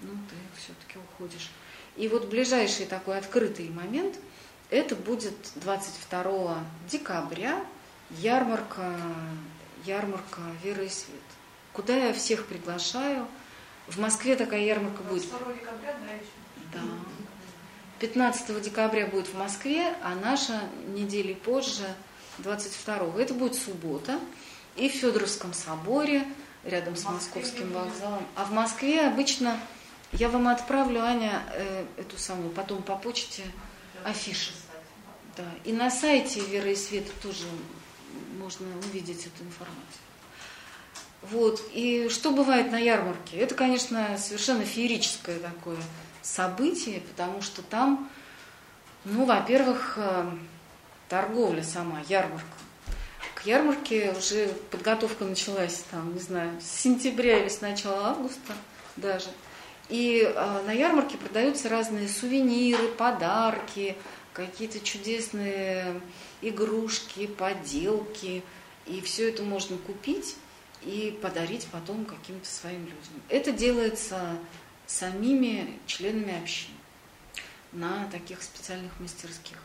ну, 0.00 0.12
ты 0.30 0.34
все-таки 0.58 0.98
уходишь. 0.98 1.50
И 1.96 2.08
вот 2.08 2.28
ближайший 2.28 2.86
такой 2.86 3.18
открытый 3.18 3.68
момент– 3.68 4.16
это 4.72 4.96
будет 4.96 5.34
22 5.56 6.58
декабря, 6.88 7.62
ярмарка, 8.10 8.96
ярмарка 9.84 10.40
«Вера 10.64 10.82
и 10.82 10.88
свет», 10.88 11.20
куда 11.74 11.94
я 11.94 12.14
всех 12.14 12.46
приглашаю. 12.46 13.28
В 13.86 13.98
Москве 13.98 14.34
такая 14.34 14.62
ярмарка 14.62 15.02
будет. 15.02 15.28
22 15.28 15.52
декабря, 15.52 15.96
да, 16.00 16.14
еще? 16.14 16.30
Да. 16.72 16.80
15 18.00 18.62
декабря 18.62 19.06
будет 19.06 19.26
в 19.26 19.36
Москве, 19.36 19.94
а 20.02 20.14
наша 20.14 20.60
недели 20.88 21.34
позже, 21.34 21.86
22 22.38 23.20
Это 23.20 23.34
будет 23.34 23.54
суббота. 23.54 24.18
И 24.76 24.88
в 24.88 24.92
Федоровском 24.92 25.52
соборе, 25.52 26.24
рядом 26.64 26.96
с 26.96 27.04
Московским 27.04 27.72
вокзалом. 27.72 28.26
А 28.36 28.44
в 28.44 28.52
Москве 28.52 29.06
обычно 29.06 29.58
я 30.12 30.30
вам 30.30 30.48
отправлю, 30.48 31.02
Аня, 31.02 31.42
э, 31.52 31.84
эту 31.98 32.16
самую, 32.16 32.50
потом 32.50 32.82
по 32.82 32.96
почте 32.96 33.42
афишу. 34.04 34.52
Да. 35.36 35.44
И 35.64 35.72
на 35.72 35.90
сайте 35.90 36.40
Веры 36.40 36.72
и 36.72 36.76
Света 36.76 37.10
тоже 37.22 37.44
можно 38.38 38.66
увидеть 38.78 39.20
эту 39.20 39.44
информацию. 39.44 40.02
Вот. 41.22 41.62
И 41.72 42.08
что 42.10 42.32
бывает 42.32 42.70
на 42.70 42.78
ярмарке? 42.78 43.38
Это, 43.38 43.54
конечно, 43.54 44.18
совершенно 44.18 44.64
феерическое 44.64 45.38
такое 45.38 45.78
событие, 46.20 47.00
потому 47.00 47.42
что 47.42 47.62
там, 47.62 48.10
ну, 49.04 49.24
во-первых, 49.24 49.94
э, 49.96 50.30
торговля 51.08 51.62
сама, 51.62 52.00
ярмарка. 52.08 52.46
К 53.34 53.46
ярмарке 53.46 54.14
уже 54.16 54.48
подготовка 54.70 55.24
началась, 55.24 55.84
там, 55.90 56.14
не 56.14 56.20
знаю, 56.20 56.60
с 56.60 56.80
сентября 56.80 57.38
или 57.38 57.48
с 57.48 57.60
начала 57.60 58.08
августа 58.08 58.52
даже. 58.96 59.28
И 59.88 60.22
э, 60.22 60.62
на 60.66 60.72
ярмарке 60.72 61.16
продаются 61.18 61.68
разные 61.68 62.08
сувениры, 62.08 62.88
подарки, 62.88 63.96
какие-то 64.32 64.80
чудесные 64.80 66.00
игрушки, 66.40 67.26
поделки. 67.26 68.42
И 68.86 69.00
все 69.00 69.28
это 69.28 69.42
можно 69.42 69.76
купить 69.78 70.36
и 70.82 71.16
подарить 71.22 71.66
потом 71.70 72.04
каким-то 72.04 72.48
своим 72.48 72.82
людям. 72.82 73.22
Это 73.28 73.52
делается 73.52 74.38
самими 74.86 75.78
членами 75.86 76.42
общины. 76.42 76.74
на 77.72 78.06
таких 78.10 78.42
специальных 78.42 78.92
мастерских. 79.00 79.58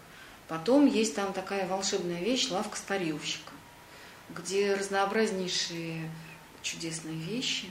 Потом 0.48 0.86
есть 0.86 1.16
там 1.16 1.34
такая 1.34 1.68
волшебная 1.68 2.22
вещь 2.22 2.50
лавка 2.50 2.78
старьевщика, 2.78 3.52
где 4.30 4.74
разнообразнейшие 4.74 6.10
чудесные 6.62 7.18
вещи, 7.18 7.66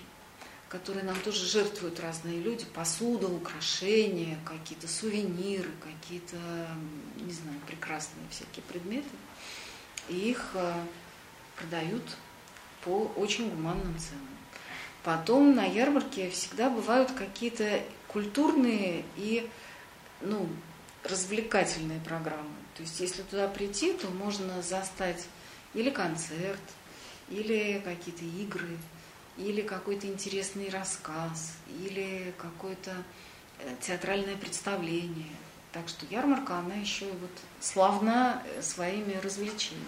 которые 0.69 1.05
нам 1.05 1.19
тоже 1.21 1.47
жертвуют 1.47 2.01
разные 2.01 2.41
люди, 2.41 2.65
посуда, 2.65 3.29
украшения, 3.29 4.39
какие-то 4.45 4.89
сувениры, 4.89 5.71
какие-то, 5.81 6.37
не 7.17 7.33
знаю, 7.33 7.59
прекрасные 7.67 8.27
всякие 8.31 8.63
предметы. 8.65 9.09
И 10.09 10.15
их 10.31 10.51
э, 10.55 10.75
продают 11.57 12.03
по 12.85 13.11
очень 13.17 13.49
гуманным 13.51 13.97
ценам. 13.99 14.27
Потом 15.03 15.55
на 15.55 15.65
ярмарке 15.65 16.31
всегда 16.31 16.69
бывают 16.69 17.13
какие-то 17.13 17.81
культурные 18.09 19.05
и 19.17 19.49
ну, 20.21 20.49
развлекательные 21.05 22.01
программы. 22.01 22.57
То 22.77 22.83
есть 22.83 22.99
если 23.01 23.23
туда 23.23 23.47
прийти, 23.47 23.93
то 23.93 24.09
можно 24.09 24.63
застать 24.63 25.27
или 25.75 25.91
концерт, 25.91 26.61
или 27.29 27.81
какие-то 27.85 28.25
игры, 28.25 28.77
или 29.37 29.63
какой-то 29.63 30.07
интересный 30.07 30.69
рассказ, 30.71 31.55
или 31.69 32.35
какое-то 32.39 32.93
э, 33.59 33.75
театральное 33.81 34.37
представление. 34.37 35.37
Так 35.73 35.89
что 35.89 36.07
ярмарка, 36.07 36.59
она 36.59 36.75
еще 36.75 37.07
и 37.07 37.13
вот 37.13 37.31
славна 37.61 38.43
э, 38.45 38.63
своими 38.63 39.15
развлечениями. 39.15 39.87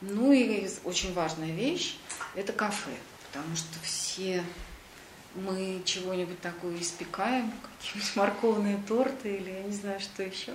Ну 0.00 0.32
и 0.32 0.68
очень 0.84 1.14
важная 1.14 1.52
вещь– 1.52 1.96
это 2.34 2.52
кафе, 2.52 2.92
потому 3.30 3.56
что 3.56 3.78
все 3.82 4.44
мы 5.34 5.82
чего-нибудь 5.84 6.40
такое 6.40 6.78
испекаем, 6.78 7.52
какие-нибудь 7.62 8.12
морковные 8.16 8.78
торты 8.86 9.36
или 9.36 9.50
я 9.50 9.62
не 9.62 9.72
знаю, 9.72 10.00
что 10.00 10.22
еще. 10.22 10.52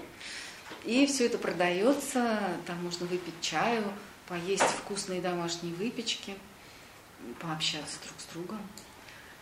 И 0.86 1.06
все 1.08 1.26
это 1.26 1.38
продается, 1.38 2.40
там 2.66 2.84
можно 2.84 3.06
выпить 3.06 3.34
чаю, 3.42 3.84
поесть 4.28 4.64
вкусные 4.64 5.22
домашние 5.22 5.74
выпечки, 5.74 6.36
пообщаться 7.40 7.98
друг 8.04 8.20
с 8.20 8.34
другом. 8.34 8.62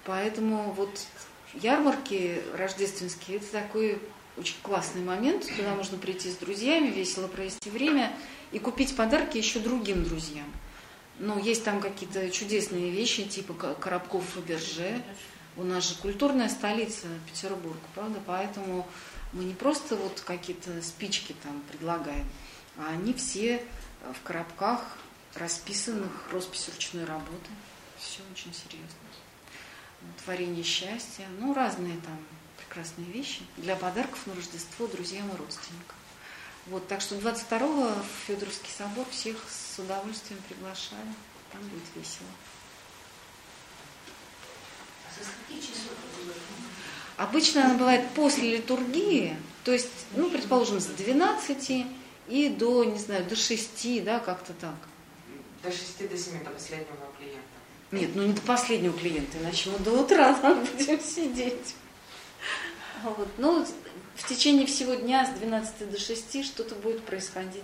Поэтому 0.05 0.71
вот 0.71 1.05
ярмарки 1.53 2.41
рождественские– 2.53 3.37
это 3.37 3.47
такой 3.47 4.01
очень 4.37 4.55
классный 4.61 5.01
момент, 5.01 5.47
туда 5.55 5.73
можно 5.73 5.97
прийти 5.97 6.31
с 6.31 6.35
друзьями, 6.35 6.87
весело 6.87 7.27
провести 7.27 7.69
время 7.69 8.13
и 8.51 8.59
купить 8.59 8.95
подарки 8.95 9.37
еще 9.37 9.59
другим 9.59 10.03
друзьям. 10.03 10.45
Но 11.19 11.39
есть 11.39 11.63
там 11.63 11.81
какие-то 11.81 12.29
чудесные 12.29 12.91
вещи, 12.91 13.25
типа 13.25 13.53
коробков 13.53 14.23
Фаберже. 14.35 15.01
У 15.55 15.63
нас 15.63 15.89
же 15.89 15.95
культурная 15.95 16.49
столица 16.49 17.07
Петербург, 17.25 17.79
правда? 17.95 18.19
Поэтому 18.27 18.87
мы 19.33 19.43
не 19.43 19.55
просто 19.55 19.95
вот 19.95 20.21
какие-то 20.21 20.81
спички 20.83 21.35
там 21.41 21.63
предлагаем, 21.71 22.25
а 22.77 22.89
они 22.89 23.13
все 23.13 23.63
в 24.13 24.21
коробках 24.23 24.97
расписанных 25.33 26.11
роспись 26.31 26.69
ручной 26.73 27.05
работы. 27.05 27.49
Все 28.07 28.21
очень 28.31 28.53
серьезно. 28.53 28.97
Творение 30.23 30.63
счастья, 30.63 31.27
ну, 31.39 31.53
разные 31.53 31.97
там 31.97 32.17
прекрасные 32.57 33.07
вещи 33.07 33.41
для 33.57 33.75
подарков 33.75 34.25
на 34.27 34.35
Рождество 34.35 34.87
друзьям 34.87 35.29
и 35.33 35.35
родственникам. 35.35 35.97
Вот, 36.67 36.87
так 36.87 37.01
что 37.01 37.15
22-го 37.15 37.89
в 38.01 38.27
Федоровский 38.27 38.71
собор 38.71 39.05
всех 39.11 39.37
с 39.49 39.79
удовольствием 39.79 40.41
приглашаю. 40.47 41.13
Там 41.51 41.61
будет 41.63 41.83
весело. 41.95 42.27
Обычно 47.17 47.65
она 47.65 47.73
бывает 47.73 48.07
после 48.11 48.57
литургии, 48.57 49.35
то 49.63 49.71
есть, 49.73 49.89
ну, 50.13 50.29
предположим, 50.29 50.79
с 50.79 50.85
12 50.85 51.85
и 52.27 52.49
до, 52.49 52.83
не 52.83 52.99
знаю, 52.99 53.25
до 53.25 53.35
6, 53.35 54.03
да, 54.03 54.19
как-то 54.19 54.53
так. 54.53 54.75
До 55.63 55.71
6 55.71 56.07
до 56.07 56.17
7 56.17 56.43
до 56.43 56.51
последнего 56.51 57.11
клиента. 57.17 57.56
Нет, 57.91 58.11
ну 58.15 58.23
не 58.23 58.33
до 58.33 58.41
последнего 58.41 58.97
клиента, 58.97 59.37
иначе 59.37 59.69
мы 59.69 59.79
до 59.79 59.91
утра 59.91 60.33
там 60.41 60.63
будем 60.63 60.99
сидеть. 60.99 61.75
Вот. 63.03 63.29
Ну, 63.37 63.65
в 64.15 64.27
течение 64.27 64.65
всего 64.65 64.95
дня 64.95 65.25
с 65.25 65.39
12 65.39 65.91
до 65.91 65.99
6 65.99 66.45
что-то 66.45 66.75
будет 66.75 67.03
происходить 67.03 67.63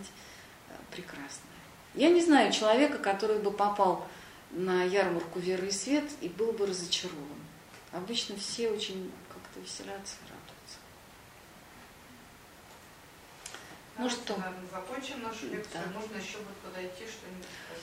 э, 0.69 0.73
прекрасное. 0.91 1.53
Я 1.95 2.09
не 2.09 2.21
знаю 2.21 2.51
человека, 2.51 2.99
который 2.99 3.39
бы 3.39 3.51
попал 3.51 4.07
на 4.51 4.83
ярмарку 4.83 5.39
веры 5.39 5.67
и 5.67 5.71
свет 5.71 6.05
и 6.21 6.29
был 6.29 6.51
бы 6.51 6.67
разочарован. 6.67 7.43
Обычно 7.91 8.37
все 8.37 8.69
очень 8.69 9.11
как-то 9.29 9.59
веселятся 9.59 10.15
и 10.21 10.29
радуются. 10.29 10.79
Ну 13.97 14.09
что? 14.09 14.37
Закончим 14.71 15.21
нашу 15.21 15.47
лекцию. 15.47 15.81
Да. 15.85 15.99
Можно 15.99 16.15
еще 16.15 16.37
будет 16.37 16.57
подойти 16.63 17.03
что-нибудь. 17.05 17.45